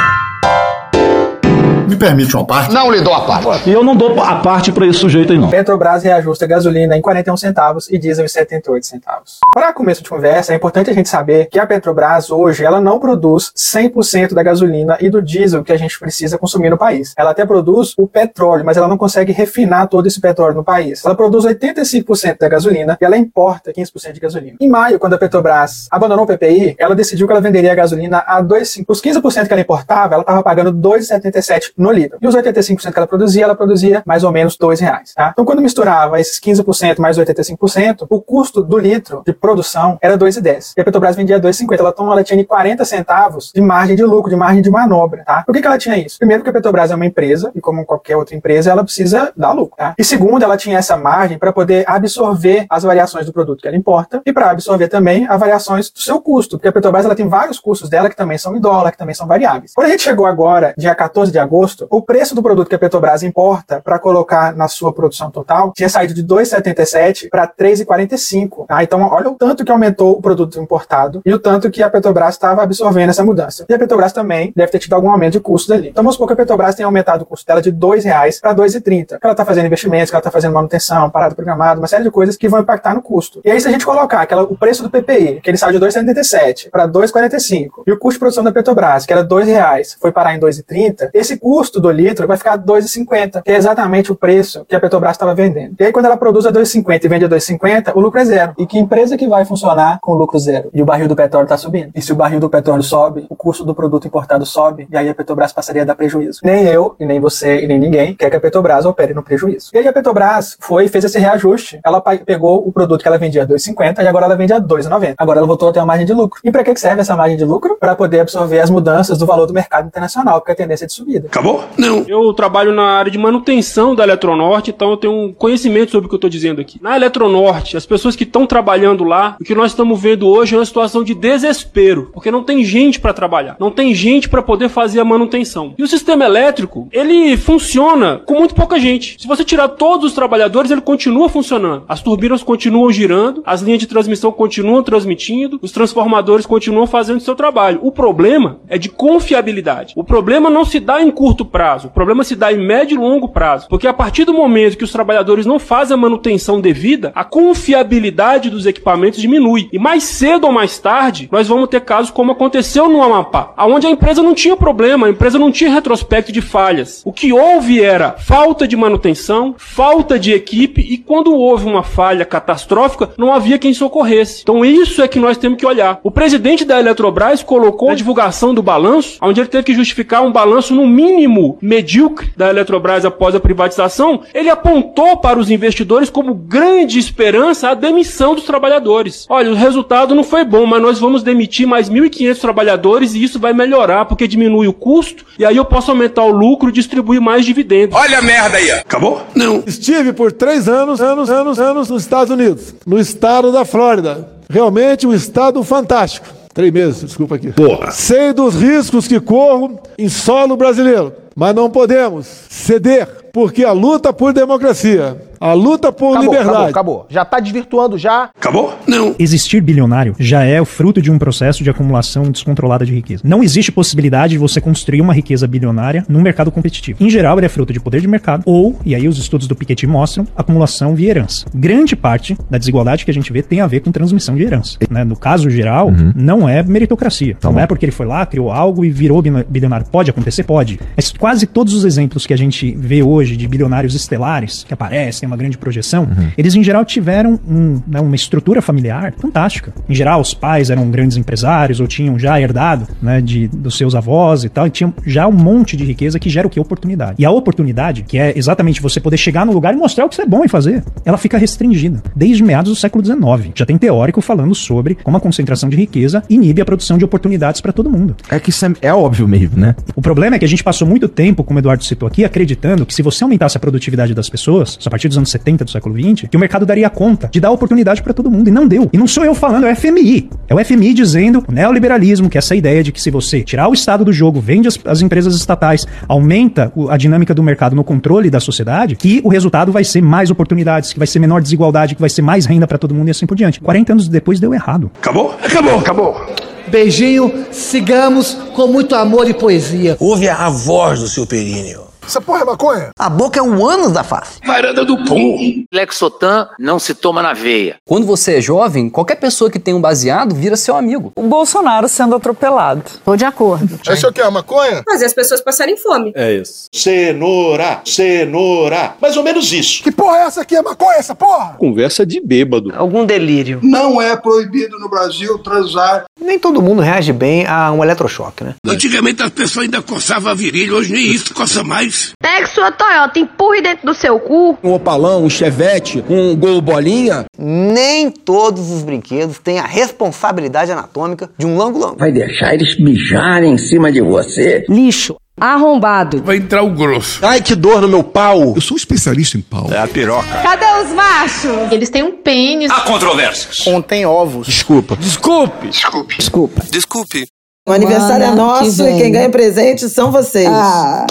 Me 1.86 1.94
permite 1.94 2.34
uma 2.34 2.44
parte? 2.44 2.74
Não 2.74 2.90
lhe 2.90 3.00
dou 3.00 3.14
a 3.14 3.20
parte. 3.20 3.70
E 3.70 3.72
eu 3.72 3.84
não 3.84 3.94
dou 3.94 4.20
a 4.20 4.36
parte 4.36 4.72
pra 4.72 4.86
esse 4.86 4.98
sujeito 4.98 5.32
aí, 5.32 5.38
não. 5.38 5.48
Petrobras 5.48 6.02
reajusta 6.02 6.44
gasolina 6.44 6.96
em 6.96 7.00
41 7.00 7.36
centavos 7.36 7.88
e 7.88 7.96
diesel 7.96 8.24
em 8.24 8.28
78 8.28 8.84
centavos. 8.84 9.38
Para 9.54 9.72
começo 9.72 10.02
de 10.02 10.10
conversa, 10.10 10.52
é 10.52 10.56
importante 10.56 10.90
a 10.90 10.92
gente 10.92 11.08
saber 11.08 11.46
que 11.46 11.60
a 11.60 11.66
Petrobras 11.66 12.30
hoje 12.30 12.64
ela 12.64 12.80
não 12.80 12.98
produz 12.98 13.52
100% 13.56 14.34
da 14.34 14.42
gasolina 14.42 14.98
e 15.00 15.08
do 15.08 15.22
diesel 15.22 15.62
que 15.62 15.72
a 15.72 15.76
gente 15.76 15.96
precisa 15.98 16.36
consumir 16.36 16.70
no 16.70 16.76
país. 16.76 17.14
Ela 17.16 17.30
até 17.30 17.46
produz 17.46 17.94
o 17.96 18.08
petróleo, 18.08 18.64
mas 18.64 18.76
ela 18.76 18.88
não 18.88 18.98
consegue 18.98 19.32
refinar 19.32 19.86
todo 19.86 20.06
esse 20.06 20.20
petróleo 20.20 20.56
no 20.56 20.64
país. 20.64 21.04
Ela 21.04 21.14
produz 21.14 21.44
85% 21.44 22.38
da 22.38 22.48
gasolina 22.48 22.98
e 23.00 23.04
ela 23.04 23.16
importa 23.16 23.72
15% 23.72 24.12
de 24.12 24.20
gasolina. 24.20 24.56
Em 24.60 24.68
maio, 24.68 24.98
quando 24.98 25.14
a 25.14 25.18
Petrobras 25.18 25.86
abandonou 25.90 26.24
o 26.24 26.26
PPI, 26.26 26.74
ela 26.78 26.96
decidiu 26.96 27.28
que 27.28 27.32
ela 27.32 27.40
venderia 27.40 27.70
a 27.70 27.76
gasolina 27.76 28.24
a 28.26 28.42
2,5. 28.42 28.84
Os 28.88 29.00
15% 29.00 29.46
que 29.46 29.52
ela 29.52 29.62
importava, 29.62 30.14
ela 30.14 30.22
estava 30.22 30.42
pagando 30.42 30.72
2,77 30.72 31.75
no 31.76 31.90
litro. 31.90 32.18
E 32.20 32.26
os 32.26 32.34
85% 32.34 32.92
que 32.92 32.98
ela 32.98 33.06
produzia, 33.06 33.44
ela 33.44 33.54
produzia 33.54 34.02
mais 34.06 34.24
ou 34.24 34.32
menos 34.32 34.56
R$ 34.60 34.74
reais. 34.80 35.12
Tá? 35.14 35.30
Então, 35.32 35.44
quando 35.44 35.62
misturava 35.62 36.20
esses 36.20 36.40
15% 36.40 36.98
mais 36.98 37.18
85%, 37.18 38.06
o 38.08 38.20
custo 38.20 38.62
do 38.62 38.78
litro 38.78 39.22
de 39.24 39.32
produção 39.32 39.98
era 40.00 40.16
2,10. 40.16 40.72
E 40.76 40.80
a 40.80 40.84
Petrobras 40.84 41.16
vendia 41.16 41.40
2,50. 41.40 41.78
Ela, 41.78 41.90
então, 41.90 42.10
ela 42.10 42.24
tinha 42.24 42.44
40 42.44 42.84
centavos 42.84 43.52
de 43.54 43.60
margem 43.60 43.96
de 43.96 44.04
lucro, 44.04 44.30
de 44.30 44.36
margem 44.36 44.62
de 44.62 44.70
manobra. 44.70 45.24
Tá? 45.24 45.42
Por 45.44 45.54
que, 45.54 45.60
que 45.60 45.66
ela 45.66 45.78
tinha 45.78 45.98
isso? 45.98 46.18
Primeiro, 46.18 46.42
porque 46.42 46.50
a 46.50 46.52
Petrobras 46.52 46.90
é 46.90 46.94
uma 46.94 47.06
empresa, 47.06 47.50
e 47.54 47.60
como 47.60 47.84
qualquer 47.84 48.16
outra 48.16 48.34
empresa, 48.34 48.70
ela 48.70 48.82
precisa 48.82 49.32
dar 49.36 49.52
lucro. 49.52 49.76
Tá? 49.76 49.94
E 49.98 50.04
segundo, 50.04 50.42
ela 50.42 50.56
tinha 50.56 50.78
essa 50.78 50.96
margem 50.96 51.38
para 51.38 51.52
poder 51.52 51.84
absorver 51.86 52.66
as 52.70 52.82
variações 52.82 53.26
do 53.26 53.32
produto 53.32 53.60
que 53.60 53.68
ela 53.68 53.76
importa 53.76 54.22
e 54.24 54.32
para 54.32 54.50
absorver 54.50 54.88
também 54.88 55.26
as 55.28 55.40
variações 55.40 55.90
do 55.90 56.00
seu 56.00 56.20
custo. 56.20 56.56
Porque 56.56 56.68
a 56.68 56.72
Petrobras 56.72 57.04
ela 57.04 57.14
tem 57.14 57.28
vários 57.28 57.58
custos 57.58 57.88
dela 57.88 58.08
que 58.08 58.16
também 58.16 58.38
são 58.38 58.56
em 58.56 58.60
dólar, 58.60 58.92
que 58.92 58.98
também 58.98 59.14
são 59.14 59.26
variáveis. 59.26 59.72
Quando 59.74 59.88
a 59.88 59.90
gente 59.90 60.02
chegou 60.02 60.26
agora, 60.26 60.74
dia 60.76 60.94
14 60.94 61.32
de 61.32 61.38
agosto, 61.38 61.65
o 61.90 62.02
preço 62.02 62.34
do 62.34 62.42
produto 62.42 62.68
que 62.68 62.74
a 62.74 62.78
Petrobras 62.78 63.22
importa 63.22 63.80
para 63.80 63.98
colocar 63.98 64.54
na 64.54 64.68
sua 64.68 64.92
produção 64.92 65.30
total 65.30 65.72
tinha 65.74 65.88
saído 65.88 66.14
de 66.14 66.24
2,77 66.24 67.28
para 67.30 67.46
3,45. 67.46 68.66
Tá? 68.66 68.82
Então, 68.82 69.02
olha 69.02 69.30
o 69.30 69.34
tanto 69.34 69.64
que 69.64 69.72
aumentou 69.72 70.12
o 70.12 70.22
produto 70.22 70.60
importado 70.60 71.22
e 71.24 71.32
o 71.32 71.38
tanto 71.38 71.70
que 71.70 71.82
a 71.82 71.90
Petrobras 71.90 72.34
estava 72.34 72.62
absorvendo 72.62 73.10
essa 73.10 73.24
mudança. 73.24 73.64
E 73.68 73.74
a 73.74 73.78
Petrobras 73.78 74.12
também 74.12 74.52
deve 74.54 74.70
ter 74.72 74.78
tido 74.78 74.94
algum 74.94 75.10
aumento 75.10 75.32
de 75.32 75.40
custo 75.40 75.68
dali. 75.68 75.88
Então, 75.88 76.02
vamos 76.02 76.14
supor 76.14 76.28
que 76.28 76.32
a 76.34 76.36
Petrobras 76.36 76.74
tenha 76.74 76.86
aumentado 76.86 77.22
o 77.22 77.26
custo 77.26 77.46
dela 77.46 77.62
de 77.62 77.70
R$ 77.70 78.00
reais 78.02 78.40
para 78.40 78.54
2,30. 78.54 79.18
Ela 79.22 79.32
está 79.32 79.44
fazendo 79.44 79.66
investimentos, 79.66 80.10
que 80.10 80.16
ela 80.16 80.20
está 80.20 80.30
fazendo 80.30 80.54
manutenção, 80.54 81.10
parada 81.10 81.34
programada, 81.34 81.80
uma 81.80 81.88
série 81.88 82.04
de 82.04 82.10
coisas 82.10 82.36
que 82.36 82.48
vão 82.48 82.60
impactar 82.60 82.94
no 82.94 83.02
custo. 83.02 83.40
E 83.44 83.50
aí, 83.50 83.60
se 83.60 83.68
a 83.68 83.70
gente 83.70 83.84
colocar 83.84 84.20
aquela, 84.20 84.42
o 84.42 84.56
preço 84.56 84.82
do 84.82 84.90
PPI, 84.90 85.40
que 85.40 85.50
ele 85.50 85.56
saiu 85.56 85.78
de 85.78 85.84
2,77 85.84 86.70
para 86.70 86.86
2,45, 86.88 87.82
e 87.86 87.92
o 87.92 87.98
custo 87.98 88.14
de 88.14 88.20
produção 88.20 88.44
da 88.44 88.52
Petrobras, 88.52 89.06
que 89.06 89.12
era 89.12 89.22
R$ 89.22 89.44
reais, 89.44 89.96
foi 90.00 90.12
parar 90.12 90.34
em 90.34 90.40
2,30, 90.40 91.10
esse 91.12 91.36
custo 91.36 91.55
custo 91.56 91.80
do 91.80 91.90
litro 91.90 92.26
vai 92.26 92.36
ficar 92.36 92.58
R$ 92.58 92.66
2,50, 92.66 93.42
que 93.42 93.50
é 93.50 93.56
exatamente 93.56 94.12
o 94.12 94.14
preço 94.14 94.66
que 94.68 94.76
a 94.76 94.80
Petrobras 94.80 95.12
estava 95.12 95.34
vendendo. 95.34 95.74
E 95.80 95.84
aí, 95.84 95.90
quando 95.90 96.04
ela 96.04 96.16
produz 96.18 96.44
a 96.44 96.52
2,50 96.52 97.04
e 97.04 97.08
vende 97.08 97.24
a 97.24 97.28
2,50, 97.30 97.92
o 97.94 98.00
lucro 98.00 98.20
é 98.20 98.26
zero. 98.26 98.52
E 98.58 98.66
que 98.66 98.78
empresa 98.78 99.16
que 99.16 99.26
vai 99.26 99.46
funcionar 99.46 99.98
com 100.02 100.12
lucro 100.12 100.38
zero? 100.38 100.68
E 100.74 100.82
o 100.82 100.84
barril 100.84 101.08
do 101.08 101.16
petróleo 101.16 101.44
está 101.44 101.56
subindo. 101.56 101.92
E 101.94 102.02
se 102.02 102.12
o 102.12 102.14
barril 102.14 102.40
do 102.40 102.50
petróleo 102.50 102.82
sobe, 102.82 103.24
o 103.30 103.34
custo 103.34 103.64
do 103.64 103.74
produto 103.74 104.06
importado 104.06 104.44
sobe, 104.44 104.86
e 104.90 104.98
aí 104.98 105.08
a 105.08 105.14
Petrobras 105.14 105.50
passaria 105.50 105.80
a 105.80 105.84
dar 105.86 105.94
prejuízo. 105.94 106.40
Nem 106.44 106.66
eu, 106.66 106.94
e 107.00 107.06
nem 107.06 107.18
você, 107.18 107.64
e 107.64 107.66
nem 107.66 107.78
ninguém 107.78 108.14
quer 108.14 108.28
que 108.28 108.36
a 108.36 108.40
Petrobras 108.40 108.84
opere 108.84 109.14
no 109.14 109.22
prejuízo. 109.22 109.70
E 109.72 109.78
aí 109.78 109.88
a 109.88 109.92
Petrobras 109.94 110.58
foi 110.60 110.84
e 110.84 110.88
fez 110.88 111.04
esse 111.04 111.18
reajuste. 111.18 111.80
Ela 111.82 112.02
pegou 112.02 112.68
o 112.68 112.70
produto 112.70 113.00
que 113.00 113.08
ela 113.08 113.16
vendia 113.16 113.44
a 113.44 113.46
2,50 113.46 114.02
e 114.02 114.06
agora 114.06 114.26
ela 114.26 114.36
vende 114.36 114.52
a 114.52 114.60
2,90. 114.60 115.14
Agora 115.16 115.38
ela 115.38 115.46
voltou 115.46 115.70
a 115.70 115.72
ter 115.72 115.78
uma 115.78 115.86
margem 115.86 116.04
de 116.04 116.12
lucro. 116.12 116.38
E 116.44 116.50
para 116.52 116.62
que 116.62 116.76
serve 116.76 117.00
essa 117.00 117.16
margem 117.16 117.38
de 117.38 117.46
lucro? 117.46 117.78
Para 117.80 117.94
poder 117.94 118.20
absorver 118.20 118.60
as 118.60 118.68
mudanças 118.68 119.16
do 119.16 119.24
valor 119.24 119.46
do 119.46 119.54
mercado 119.54 119.86
internacional, 119.86 120.40
porque 120.40 120.52
a 120.52 120.54
tendência 120.54 120.84
é 120.84 120.86
de 120.86 120.92
subida. 120.92 121.28
Acabou? 121.28 121.45
Não. 121.78 122.04
Eu 122.08 122.32
trabalho 122.32 122.74
na 122.74 122.84
área 122.84 123.10
de 123.10 123.18
manutenção 123.18 123.94
da 123.94 124.04
Eletronorte, 124.04 124.70
então 124.70 124.90
eu 124.90 124.96
tenho 124.96 125.12
um 125.12 125.32
conhecimento 125.32 125.92
sobre 125.92 126.06
o 126.06 126.08
que 126.08 126.14
eu 126.14 126.18
estou 126.18 126.30
dizendo 126.30 126.60
aqui. 126.60 126.78
Na 126.82 126.96
Eletronorte, 126.96 127.76
as 127.76 127.86
pessoas 127.86 128.16
que 128.16 128.24
estão 128.24 128.46
trabalhando 128.46 129.04
lá, 129.04 129.36
o 129.40 129.44
que 129.44 129.54
nós 129.54 129.72
estamos 129.72 130.00
vendo 130.00 130.28
hoje 130.28 130.54
é 130.54 130.58
uma 130.58 130.64
situação 130.64 131.04
de 131.04 131.14
desespero, 131.14 132.10
porque 132.12 132.30
não 132.30 132.42
tem 132.42 132.64
gente 132.64 132.98
para 132.98 133.12
trabalhar, 133.12 133.56
não 133.60 133.70
tem 133.70 133.94
gente 133.94 134.28
para 134.28 134.42
poder 134.42 134.68
fazer 134.68 135.00
a 135.00 135.04
manutenção. 135.04 135.74
E 135.78 135.82
o 135.82 135.88
sistema 135.88 136.24
elétrico, 136.24 136.88
ele 136.92 137.36
funciona 137.36 138.20
com 138.24 138.34
muito 138.34 138.54
pouca 138.54 138.78
gente. 138.78 139.16
Se 139.20 139.26
você 139.26 139.44
tirar 139.44 139.68
todos 139.68 140.06
os 140.06 140.12
trabalhadores, 140.14 140.70
ele 140.70 140.80
continua 140.80 141.28
funcionando. 141.28 141.84
As 141.88 142.02
turbinas 142.02 142.42
continuam 142.42 142.90
girando, 142.90 143.42
as 143.44 143.60
linhas 143.60 143.80
de 143.80 143.86
transmissão 143.86 144.32
continuam 144.32 144.82
transmitindo, 144.82 145.58
os 145.62 145.72
transformadores 145.72 146.46
continuam 146.46 146.86
fazendo 146.86 147.18
o 147.18 147.22
seu 147.22 147.34
trabalho. 147.34 147.78
O 147.82 147.92
problema 147.92 148.58
é 148.68 148.78
de 148.78 148.88
confiabilidade. 148.88 149.92
O 149.96 150.04
problema 150.04 150.50
não 150.50 150.64
se 150.64 150.80
dá 150.80 151.02
em 151.02 151.10
curto 151.10 151.35
prazo, 151.44 151.88
o 151.88 151.90
problema 151.90 152.24
se 152.24 152.36
dá 152.36 152.52
em 152.52 152.58
médio 152.58 152.96
e 152.96 152.98
longo 152.98 153.28
prazo. 153.28 153.68
Porque 153.68 153.86
a 153.86 153.92
partir 153.92 154.24
do 154.24 154.34
momento 154.34 154.76
que 154.76 154.84
os 154.84 154.92
trabalhadores 154.92 155.46
não 155.46 155.58
fazem 155.58 155.94
a 155.94 155.98
manutenção 155.98 156.60
devida, 156.60 157.12
a 157.14 157.24
confiabilidade 157.24 158.50
dos 158.50 158.66
equipamentos 158.66 159.20
diminui. 159.20 159.68
E 159.72 159.78
mais 159.78 160.04
cedo 160.04 160.46
ou 160.46 160.52
mais 160.52 160.78
tarde, 160.78 161.28
nós 161.30 161.48
vamos 161.48 161.68
ter 161.68 161.80
casos 161.80 162.10
como 162.10 162.32
aconteceu 162.32 162.88
no 162.88 163.02
Amapá, 163.02 163.52
onde 163.58 163.86
a 163.86 163.90
empresa 163.90 164.22
não 164.22 164.34
tinha 164.34 164.56
problema, 164.56 165.06
a 165.06 165.10
empresa 165.10 165.38
não 165.38 165.52
tinha 165.52 165.70
retrospecto 165.70 166.32
de 166.32 166.40
falhas. 166.40 167.02
O 167.04 167.12
que 167.12 167.32
houve 167.32 167.82
era 167.82 168.12
falta 168.12 168.66
de 168.66 168.76
manutenção, 168.76 169.54
falta 169.58 170.18
de 170.18 170.32
equipe 170.32 170.80
e 170.80 170.96
quando 170.98 171.34
houve 171.34 171.66
uma 171.66 171.82
falha 171.82 172.24
catastrófica, 172.24 173.10
não 173.16 173.32
havia 173.32 173.58
quem 173.58 173.74
socorresse. 173.74 174.42
Então 174.42 174.64
isso 174.64 175.02
é 175.02 175.08
que 175.08 175.18
nós 175.18 175.36
temos 175.36 175.58
que 175.58 175.66
olhar. 175.66 176.00
O 176.02 176.10
presidente 176.10 176.64
da 176.64 176.78
Eletrobras 176.78 177.42
colocou 177.42 177.90
a 177.90 177.94
divulgação 177.94 178.54
do 178.54 178.62
balanço, 178.62 179.18
onde 179.20 179.40
ele 179.40 179.48
teve 179.48 179.64
que 179.64 179.74
justificar 179.74 180.22
um 180.22 180.32
balanço 180.32 180.74
no 180.74 180.86
mínimo 180.86 181.25
medíocre 181.60 182.32
da 182.36 182.48
Eletrobras 182.48 183.04
após 183.04 183.34
a 183.34 183.40
privatização. 183.40 184.22
Ele 184.34 184.50
apontou 184.50 185.16
para 185.16 185.38
os 185.38 185.50
investidores 185.50 186.10
como 186.10 186.34
grande 186.34 186.98
esperança 186.98 187.70
a 187.70 187.74
demissão 187.74 188.34
dos 188.34 188.44
trabalhadores. 188.44 189.26
Olha, 189.28 189.50
o 189.50 189.54
resultado 189.54 190.14
não 190.14 190.24
foi 190.24 190.44
bom, 190.44 190.66
mas 190.66 190.82
nós 190.82 190.98
vamos 190.98 191.22
demitir 191.22 191.66
mais 191.66 191.88
1.500 191.90 192.40
trabalhadores 192.40 193.14
e 193.14 193.22
isso 193.22 193.38
vai 193.38 193.52
melhorar 193.52 194.04
porque 194.04 194.28
diminui 194.28 194.68
o 194.68 194.72
custo 194.72 195.24
e 195.38 195.44
aí 195.44 195.56
eu 195.56 195.64
posso 195.64 195.90
aumentar 195.90 196.24
o 196.24 196.30
lucro 196.30 196.68
e 196.68 196.72
distribuir 196.72 197.20
mais 197.20 197.44
dividendos. 197.44 197.96
Olha 197.96 198.18
a 198.18 198.22
merda 198.22 198.58
aí. 198.58 198.70
Acabou? 198.70 199.22
Não. 199.34 199.62
Estive 199.66 200.12
por 200.12 200.32
três 200.32 200.68
anos, 200.68 201.00
anos, 201.00 201.30
anos, 201.30 201.58
anos 201.58 201.90
nos 201.90 202.02
Estados 202.02 202.30
Unidos, 202.32 202.74
no 202.86 202.98
estado 202.98 203.52
da 203.52 203.64
Flórida. 203.64 204.36
Realmente 204.48 205.06
um 205.06 205.12
estado 205.12 205.62
fantástico. 205.62 206.26
Três 206.56 206.72
meses, 206.72 207.04
desculpa 207.04 207.34
aqui. 207.34 207.52
Porra. 207.52 207.90
Sei 207.90 208.32
dos 208.32 208.54
riscos 208.54 209.06
que 209.06 209.20
corro 209.20 209.78
em 209.98 210.08
solo 210.08 210.56
brasileiro, 210.56 211.12
mas 211.34 211.54
não 211.54 211.68
podemos 211.68 212.26
ceder, 212.48 213.06
porque 213.30 213.62
a 213.62 213.72
luta 213.72 214.10
por 214.10 214.32
democracia 214.32 215.20
A 215.40 215.52
luta 215.52 215.92
por 215.92 216.16
acabou, 216.16 216.22
liberdade. 216.24 216.48
Acabou, 216.50 216.68
acabou. 216.68 217.06
Já 217.08 217.24
tá 217.24 217.40
desvirtuando 217.40 217.98
já. 217.98 218.30
Acabou? 218.38 218.74
Não. 218.86 219.14
Existir 219.18 219.60
bilionário 219.60 220.14
já 220.18 220.42
é 220.42 220.60
o 220.60 220.64
fruto 220.64 221.00
de 221.00 221.10
um 221.10 221.18
processo 221.18 221.62
de 221.62 221.70
acumulação 221.70 222.30
descontrolada 222.30 222.84
de 222.84 222.94
riqueza. 222.94 223.22
Não 223.24 223.42
existe 223.42 223.70
possibilidade 223.72 224.32
de 224.32 224.38
você 224.38 224.60
construir 224.60 225.00
uma 225.00 225.14
riqueza 225.14 225.46
bilionária 225.46 226.04
num 226.08 226.20
mercado 226.20 226.50
competitivo. 226.50 227.02
Em 227.02 227.10
geral, 227.10 227.38
ele 227.38 227.46
é 227.46 227.48
fruto 227.48 227.72
de 227.72 227.80
poder 227.80 228.00
de 228.00 228.08
mercado 228.08 228.42
ou, 228.46 228.78
e 228.84 228.94
aí 228.94 229.08
os 229.08 229.18
estudos 229.18 229.46
do 229.46 229.54
Piketty 229.56 229.86
mostram, 229.86 230.26
acumulação 230.36 230.94
via 230.94 231.10
herança. 231.10 231.46
Grande 231.54 231.96
parte 231.96 232.36
da 232.50 232.58
desigualdade 232.58 233.04
que 233.04 233.10
a 233.10 233.14
gente 233.14 233.32
vê 233.32 233.42
tem 233.42 233.60
a 233.60 233.66
ver 233.66 233.80
com 233.80 233.90
transmissão 233.92 234.36
de 234.36 234.42
herança. 234.42 234.78
Né? 234.90 235.04
No 235.04 235.16
caso 235.16 235.50
geral, 235.50 235.90
não 236.14 236.48
é 236.48 236.62
meritocracia. 236.62 237.36
não 237.42 237.58
é 237.60 237.66
porque 237.66 237.84
ele 237.84 237.92
foi 237.92 238.06
lá, 238.06 238.24
criou 238.26 238.50
algo 238.50 238.84
e 238.84 238.90
virou 238.90 239.22
bilionário. 239.48 239.86
Pode 239.90 240.10
acontecer? 240.10 240.44
Pode. 240.44 240.78
Mas 240.94 241.12
quase 241.12 241.46
todos 241.46 241.74
os 241.74 241.84
exemplos 241.84 242.26
que 242.26 242.34
a 242.34 242.38
gente 242.38 242.74
vê 242.76 243.02
hoje 243.02 243.36
de 243.36 243.46
bilionários 243.48 243.94
estelares 243.94 244.64
que 244.64 244.74
aparecem, 244.74 245.25
uma 245.26 245.36
grande 245.36 245.58
projeção, 245.58 246.08
eles 246.36 246.54
em 246.54 246.62
geral 246.62 246.84
tiveram 246.84 247.38
um, 247.48 247.80
né, 247.86 248.00
uma 248.00 248.16
estrutura 248.16 248.62
familiar 248.62 249.14
fantástica. 249.18 249.72
Em 249.88 249.94
geral, 249.94 250.20
os 250.20 250.34
pais 250.34 250.70
eram 250.70 250.90
grandes 250.90 251.16
empresários 251.16 251.80
ou 251.80 251.86
tinham 251.86 252.18
já 252.18 252.40
herdado 252.40 252.86
né, 253.00 253.20
de, 253.20 253.48
dos 253.48 253.76
seus 253.76 253.94
avós 253.94 254.44
e 254.44 254.48
tal, 254.48 254.66
e 254.66 254.70
tinham 254.70 254.92
já 255.04 255.26
um 255.26 255.32
monte 255.32 255.76
de 255.76 255.84
riqueza 255.84 256.18
que 256.18 256.28
gera 256.28 256.46
o 256.46 256.50
que? 256.50 256.60
Oportunidade. 256.60 257.16
E 257.18 257.24
a 257.24 257.30
oportunidade, 257.30 258.02
que 258.02 258.18
é 258.18 258.36
exatamente 258.36 258.80
você 258.80 259.00
poder 259.00 259.16
chegar 259.16 259.44
no 259.44 259.52
lugar 259.52 259.74
e 259.74 259.76
mostrar 259.76 260.04
o 260.04 260.08
que 260.08 260.14
você 260.14 260.22
é 260.22 260.26
bom 260.26 260.44
em 260.44 260.48
fazer, 260.48 260.82
ela 261.04 261.18
fica 261.18 261.38
restringida. 261.38 262.02
Desde 262.14 262.42
meados 262.42 262.72
do 262.72 262.76
século 262.76 263.04
XIX. 263.04 263.52
Já 263.54 263.66
tem 263.66 263.78
teórico 263.78 264.20
falando 264.20 264.54
sobre 264.54 264.94
como 264.94 265.16
a 265.16 265.20
concentração 265.20 265.68
de 265.68 265.76
riqueza 265.76 266.22
inibe 266.28 266.60
a 266.60 266.64
produção 266.64 266.98
de 266.98 267.04
oportunidades 267.04 267.60
para 267.60 267.72
todo 267.72 267.90
mundo. 267.90 268.16
É 268.30 268.38
que 268.38 268.50
isso 268.50 268.64
é, 268.64 268.72
é 268.82 268.94
óbvio 268.94 269.28
mesmo, 269.28 269.58
né? 269.58 269.74
O 269.94 270.02
problema 270.02 270.36
é 270.36 270.38
que 270.38 270.44
a 270.44 270.48
gente 270.48 270.64
passou 270.64 270.86
muito 270.86 271.08
tempo, 271.08 271.44
como 271.44 271.58
o 271.58 271.60
Eduardo 271.60 271.84
citou 271.84 272.06
aqui, 272.06 272.24
acreditando 272.24 272.86
que 272.86 272.94
se 272.94 273.02
você 273.02 273.24
aumentasse 273.24 273.56
a 273.56 273.60
produtividade 273.60 274.14
das 274.14 274.28
pessoas, 274.28 274.78
a 274.84 274.90
partir 274.90 275.08
dos 275.08 275.15
anos 275.16 275.30
70 275.30 275.64
do 275.64 275.70
século 275.70 275.94
XX, 275.94 276.28
que 276.28 276.36
o 276.36 276.40
mercado 276.40 276.66
daria 276.66 276.88
conta 276.90 277.28
de 277.30 277.40
dar 277.40 277.50
oportunidade 277.50 278.02
para 278.02 278.12
todo 278.12 278.30
mundo. 278.30 278.48
E 278.48 278.50
não 278.50 278.66
deu. 278.66 278.88
E 278.92 278.98
não 278.98 279.06
sou 279.06 279.24
eu 279.24 279.34
falando, 279.34 279.66
é 279.66 279.72
o 279.72 279.76
FMI. 279.76 280.30
É 280.48 280.54
o 280.54 280.64
FMI 280.64 280.94
dizendo 280.94 281.44
o 281.46 281.52
neoliberalismo, 281.52 282.28
que 282.28 282.38
é 282.38 282.40
essa 282.40 282.54
ideia 282.54 282.82
de 282.82 282.92
que 282.92 283.00
se 283.00 283.10
você 283.10 283.42
tirar 283.42 283.68
o 283.68 283.74
Estado 283.74 284.04
do 284.04 284.12
jogo, 284.12 284.40
vende 284.40 284.68
as, 284.68 284.78
as 284.84 285.00
empresas 285.00 285.34
estatais, 285.34 285.86
aumenta 286.08 286.72
o, 286.74 286.90
a 286.90 286.96
dinâmica 286.96 287.34
do 287.34 287.42
mercado 287.42 287.76
no 287.76 287.84
controle 287.84 288.30
da 288.30 288.40
sociedade, 288.40 288.96
que 288.96 289.20
o 289.24 289.28
resultado 289.28 289.72
vai 289.72 289.84
ser 289.84 290.02
mais 290.02 290.30
oportunidades, 290.30 290.92
que 290.92 290.98
vai 290.98 291.06
ser 291.06 291.18
menor 291.18 291.40
desigualdade, 291.40 291.94
que 291.94 292.00
vai 292.00 292.10
ser 292.10 292.22
mais 292.22 292.46
renda 292.46 292.66
para 292.66 292.78
todo 292.78 292.94
mundo 292.94 293.08
e 293.08 293.10
assim 293.10 293.26
por 293.26 293.36
diante. 293.36 293.60
40 293.60 293.92
anos 293.92 294.08
depois 294.08 294.40
deu 294.40 294.54
errado. 294.54 294.90
Acabou? 294.98 295.36
Acabou. 295.42 295.78
Acabou. 295.78 296.26
Beijinho, 296.68 297.46
sigamos 297.52 298.36
com 298.54 298.66
muito 298.66 298.94
amor 298.94 299.28
e 299.28 299.34
poesia. 299.34 299.96
Ouve 300.00 300.28
a 300.28 300.48
voz 300.48 301.00
do 301.00 301.08
seu 301.08 301.26
períneo. 301.26 301.85
Essa 302.06 302.20
porra 302.20 302.42
é 302.42 302.44
maconha? 302.44 302.90
A 302.98 303.10
boca 303.10 303.38
é 303.38 303.42
um 303.42 303.66
ânus 303.66 303.92
da 303.92 304.04
face. 304.04 304.38
Varanda 304.46 304.84
do 304.84 304.96
pum. 305.04 305.64
Lexotan 305.72 306.48
não 306.58 306.78
se 306.78 306.94
toma 306.94 307.20
na 307.20 307.32
veia. 307.32 307.76
Quando 307.84 308.06
você 308.06 308.36
é 308.36 308.40
jovem, 308.40 308.88
qualquer 308.88 309.16
pessoa 309.16 309.50
que 309.50 309.58
tem 309.58 309.74
um 309.74 309.80
baseado 309.80 310.34
vira 310.34 310.56
seu 310.56 310.76
amigo. 310.76 311.12
O 311.16 311.22
Bolsonaro 311.22 311.88
sendo 311.88 312.14
atropelado. 312.14 312.82
Tô 313.04 313.16
de 313.16 313.24
acordo. 313.24 313.78
Isso 313.92 314.06
aqui 314.06 314.20
é 314.20 314.30
maconha? 314.30 314.82
Fazer 314.88 315.06
as 315.06 315.12
pessoas 315.12 315.40
passarem 315.40 315.76
fome. 315.76 316.12
É 316.14 316.32
isso. 316.34 316.68
Cenoura, 316.72 317.80
cenoura. 317.84 318.94
Mais 319.00 319.16
ou 319.16 319.22
menos 319.22 319.52
isso. 319.52 319.82
Que 319.82 319.90
porra 319.90 320.18
é 320.18 320.22
essa 320.26 320.42
aqui? 320.42 320.54
É 320.54 320.62
maconha 320.62 320.96
essa 320.98 321.14
porra? 321.14 321.56
Conversa 321.58 322.04
de 322.06 322.20
bêbado. 322.20 322.72
Algum 322.76 323.04
delírio. 323.04 323.60
Não 323.62 324.00
é 324.00 324.14
proibido 324.16 324.78
no 324.78 324.88
Brasil 324.88 325.38
transar. 325.38 326.04
Nem 326.20 326.38
todo 326.38 326.62
mundo 326.62 326.82
reage 326.82 327.12
bem 327.12 327.46
a 327.46 327.70
um 327.72 327.82
eletrochoque, 327.82 328.44
né? 328.44 328.54
Antigamente 328.66 329.22
as 329.22 329.30
pessoas 329.30 329.64
ainda 329.64 329.82
coçavam 329.82 330.30
a 330.30 330.34
virilha, 330.34 330.74
hoje 330.74 330.92
nem 330.92 331.06
isso 331.06 331.32
coça 331.34 331.62
mais. 331.64 331.95
Pegue 332.20 332.46
sua 332.48 332.70
Toyota, 332.72 333.18
empurre 333.18 333.60
dentro 333.60 333.86
do 333.86 333.94
seu 333.94 334.18
cu. 334.18 334.58
Um 334.62 334.72
opalão, 334.72 335.24
um 335.24 335.30
chevette, 335.30 336.04
um 336.08 336.36
gol 336.36 336.60
bolinha. 336.60 337.24
Nem 337.38 338.10
todos 338.10 338.70
os 338.70 338.82
brinquedos 338.82 339.38
têm 339.38 339.58
a 339.58 339.66
responsabilidade 339.66 340.72
anatômica 340.72 341.30
de 341.38 341.46
um 341.46 341.56
lango-lango. 341.56 341.98
Vai 341.98 342.12
deixar 342.12 342.54
eles 342.54 342.78
mijarem 342.78 343.52
em 343.52 343.58
cima 343.58 343.90
de 343.92 344.00
você? 344.00 344.64
Lixo. 344.68 345.16
Arrombado. 345.38 346.22
Vai 346.22 346.38
entrar 346.38 346.62
o 346.62 346.70
grosso. 346.70 347.24
Ai, 347.24 347.42
que 347.42 347.54
dor 347.54 347.82
no 347.82 347.88
meu 347.88 348.02
pau. 348.02 348.54
Eu 348.56 348.60
sou 348.62 348.74
especialista 348.74 349.36
em 349.36 349.42
pau. 349.42 349.70
É 349.70 349.78
a 349.78 349.86
piroca. 349.86 350.26
Cadê 350.42 350.64
os 350.82 350.94
machos? 350.94 351.70
Eles 351.70 351.90
têm 351.90 352.02
um 352.02 352.12
pênis. 352.12 352.70
Há 352.70 352.80
controvérsias. 352.80 353.58
Contém 353.58 354.06
ovos. 354.06 354.46
Desculpa. 354.46 354.96
Desculpe. 354.96 355.68
Desculpe. 355.68 356.16
Desculpa. 356.16 356.62
Desculpe. 356.70 357.26
O 357.68 357.72
aniversário 357.72 358.26
é 358.26 358.30
nosso 358.34 358.84
que 358.84 358.90
e 358.90 358.98
quem 358.98 359.10
ganha 359.10 359.28
presente 359.28 359.88
são 359.88 360.12
vocês. 360.12 360.46
Ah, 360.48 361.04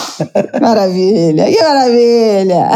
maravilha, 0.62 1.45
que 1.51 1.62
maravilha. 1.62 2.70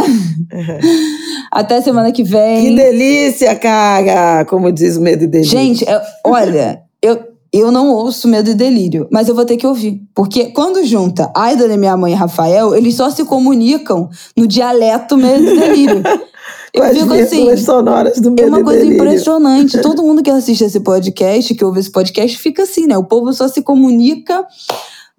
Até 1.51 1.81
semana 1.81 2.11
que 2.11 2.23
vem. 2.23 2.61
Que 2.61 2.75
delícia, 2.75 3.55
cara! 3.55 4.43
Como 4.45 4.71
diz 4.71 4.97
o 4.97 5.01
Medo 5.01 5.23
e 5.23 5.27
Delírio. 5.27 5.49
Gente, 5.51 5.85
eu- 5.89 5.99
olha, 6.25 6.81
eu, 7.01 7.19
eu 7.53 7.71
não 7.71 7.89
ouço 7.89 8.27
Medo 8.27 8.49
e 8.51 8.53
Delírio, 8.53 9.07
mas 9.11 9.29
eu 9.29 9.33
vou 9.35 9.45
ter 9.45 9.55
que 9.57 9.65
ouvir. 9.65 10.01
Porque 10.13 10.47
quando 10.47 10.85
junta 10.85 11.31
Aida, 11.35 11.67
da 11.67 11.77
minha 11.77 11.95
mãe 11.95 12.11
e 12.11 12.15
Rafael, 12.15 12.75
eles 12.75 12.95
só 12.95 13.09
se 13.09 13.23
comunicam 13.23 14.09
no 14.35 14.45
dialeto 14.45 15.17
Medo 15.17 15.43
e 15.53 15.57
Delírio. 15.59 16.03
Eu 16.73 16.83
as 16.83 16.97
fico 16.97 17.13
assim. 17.13 17.57
sonoras 17.57 18.19
do 18.19 18.29
É 18.29 18.31
Medo 18.31 18.47
uma 18.49 18.63
coisa 18.63 18.79
Delírio. 18.79 19.03
impressionante. 19.03 19.79
Todo 19.81 20.03
mundo 20.03 20.21
que 20.21 20.29
assiste 20.29 20.63
esse 20.63 20.79
podcast, 20.79 21.53
que 21.55 21.65
ouve 21.65 21.79
esse 21.79 21.91
podcast, 21.91 22.37
fica 22.37 22.63
assim, 22.63 22.85
né? 22.85 22.97
O 22.97 23.03
povo 23.03 23.33
só 23.33 23.47
se 23.47 23.61
comunica 23.61 24.45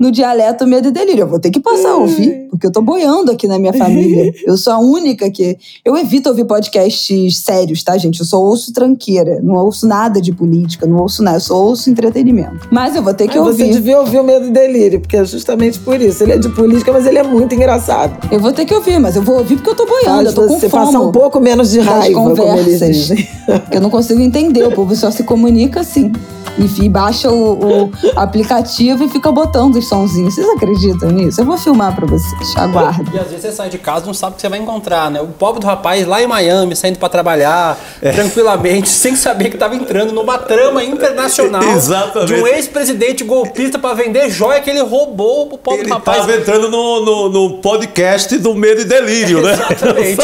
no 0.01 0.11
dialeto 0.11 0.67
Medo 0.67 0.89
e 0.89 0.91
Delírio. 0.91 1.25
Eu 1.25 1.29
vou 1.29 1.39
ter 1.39 1.51
que 1.51 1.61
passar 1.61 1.91
a 1.91 1.97
ouvir, 1.97 2.47
porque 2.49 2.67
eu 2.67 2.73
tô 2.73 2.81
boiando 2.81 3.31
aqui 3.31 3.47
na 3.47 3.59
minha 3.59 3.75
família. 3.75 4.33
Eu 4.47 4.57
sou 4.57 4.73
a 4.73 4.79
única 4.79 5.31
que. 5.31 5.59
Eu 5.85 5.97
evito 5.97 6.31
ouvir 6.31 6.47
podcasts 6.47 7.39
sérios, 7.39 7.83
tá, 7.83 7.99
gente? 7.99 8.21
Eu 8.21 8.27
só 8.27 8.41
ouço 8.41 8.73
tranqueira. 8.73 9.41
Não 9.43 9.55
ouço 9.57 9.87
nada 9.87 10.21
de 10.21 10.33
política, 10.33 10.87
não 10.87 10.97
ouço 10.97 11.23
nada. 11.23 11.37
Eu 11.37 11.41
só 11.41 11.63
ouço 11.63 11.91
entretenimento. 11.91 12.67
Mas 12.71 12.97
eu 12.97 13.03
vou 13.03 13.13
ter 13.13 13.29
que 13.29 13.39
ouvir. 13.39 13.67
Você 13.67 13.73
devia 13.73 14.01
ouvir 14.01 14.19
o 14.19 14.25
Medo 14.25 14.47
e 14.47 14.51
Delírio, 14.51 15.01
porque 15.01 15.17
é 15.17 15.25
justamente 15.25 15.79
por 15.79 16.01
isso. 16.01 16.23
Ele 16.23 16.33
é 16.33 16.39
de 16.39 16.49
política, 16.49 16.91
mas 16.93 17.07
ele 17.07 17.19
é 17.19 17.23
muito 17.23 17.55
engraçado. 17.55 18.17
Eu 18.33 18.41
vou 18.41 18.53
ter 18.53 18.65
que 18.65 18.75
ouvir, 18.75 18.99
mas 18.99 19.17
eu 19.17 19.23
vou 19.23 19.37
ouvir 19.37 19.57
porque 19.57 19.71
eu 19.71 19.75
tô 19.75 19.85
boiando. 19.85 20.07
Faz 20.07 20.27
eu 20.27 20.35
tô 20.35 20.43
com 20.47 20.59
você 20.59 20.69
fome. 20.69 20.87
passar 20.87 21.01
um 21.01 21.13
pouco 21.13 21.39
menos 21.41 21.71
de 21.71 21.81
raiva, 21.81 22.15
como 22.15 22.31
eles 22.31 22.39
conversas. 22.39 22.97
dizem. 22.97 23.29
Eu 23.71 23.81
não 23.81 23.91
consigo 23.91 24.21
entender. 24.21 24.65
O 24.65 24.73
povo 24.73 24.97
só 24.97 25.11
se 25.11 25.23
comunica 25.25 25.81
assim. 25.81 26.11
Enfim, 26.59 26.91
baixa 26.91 27.31
o, 27.31 27.85
o 27.87 27.93
aplicativo 28.17 29.05
e 29.05 29.09
fica 29.09 29.31
botando 29.33 29.77
os 29.77 29.89
sonzinhos. 29.89 30.35
Vocês 30.35 30.49
acreditam 30.51 31.11
nisso? 31.11 31.41
Eu 31.41 31.45
vou 31.47 31.57
filmar 31.57 31.95
pra 31.95 32.07
vocês. 32.07 32.57
Aguardo. 32.57 33.11
E 33.15 33.19
às 33.19 33.27
vezes 33.29 33.43
você 33.43 33.53
sai 33.53 33.69
de 33.71 33.79
casa 33.79 34.05
e 34.05 34.07
não 34.07 34.15
sabe 34.15 34.33
o 34.33 34.37
que 34.37 34.43
você 34.43 34.49
vai 34.49 34.59
encontrar, 34.59 35.11
né? 35.11 35.21
O 35.21 35.29
pobre 35.29 35.61
do 35.61 35.67
rapaz 35.67 36.07
lá 36.07 36.23
em 36.23 36.27
Miami, 36.27 36.77
saindo 36.77 36.99
pra 36.99 37.09
trabalhar 37.09 37.79
tranquilamente, 38.01 38.89
sem 38.91 39.17
saber 39.17 39.51
que 39.51 39.57
tava 39.57 39.75
entrando 39.75 40.13
numa 40.13 40.39
trama 40.39 40.85
internacional 40.85 41.63
Exatamente. 41.73 42.35
de 42.35 42.41
um 42.41 42.47
ex-presidente 42.47 43.25
golpista 43.25 43.79
pra 43.79 43.95
vender 43.95 44.29
joia 44.31 44.61
que 44.61 44.69
ele 44.71 44.81
roubou 44.83 45.53
o 45.53 45.59
pobre 45.59 45.81
Ele 45.81 45.91
rapaz. 45.91 46.19
tava 46.19 46.37
entrando 46.37 46.69
no, 46.71 47.05
no, 47.05 47.29
no 47.29 47.59
podcast 47.59 48.37
do 48.39 48.55
Medo 48.55 48.83
e 48.83 48.85
Delírio, 48.85 49.41
né? 49.43 49.53
Exatamente. 49.53 50.21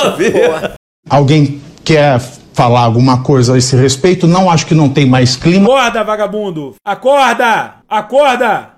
Alguém 1.09 1.61
quer 1.85 2.21
falar 2.57 2.81
alguma 2.81 3.23
coisa 3.23 3.55
a 3.55 3.59
esse 3.59 3.77
respeito? 3.77 4.27
Não 4.27 4.51
acho 4.51 4.67
que 4.67 4.75
não 4.75 4.89
tem 4.89 5.07
mais 5.07 5.37
clima. 5.37 5.67
Acorda, 5.67 6.03
vagabundo! 6.03 6.75
Acorda! 6.83 7.75
Acorda! 7.87 8.76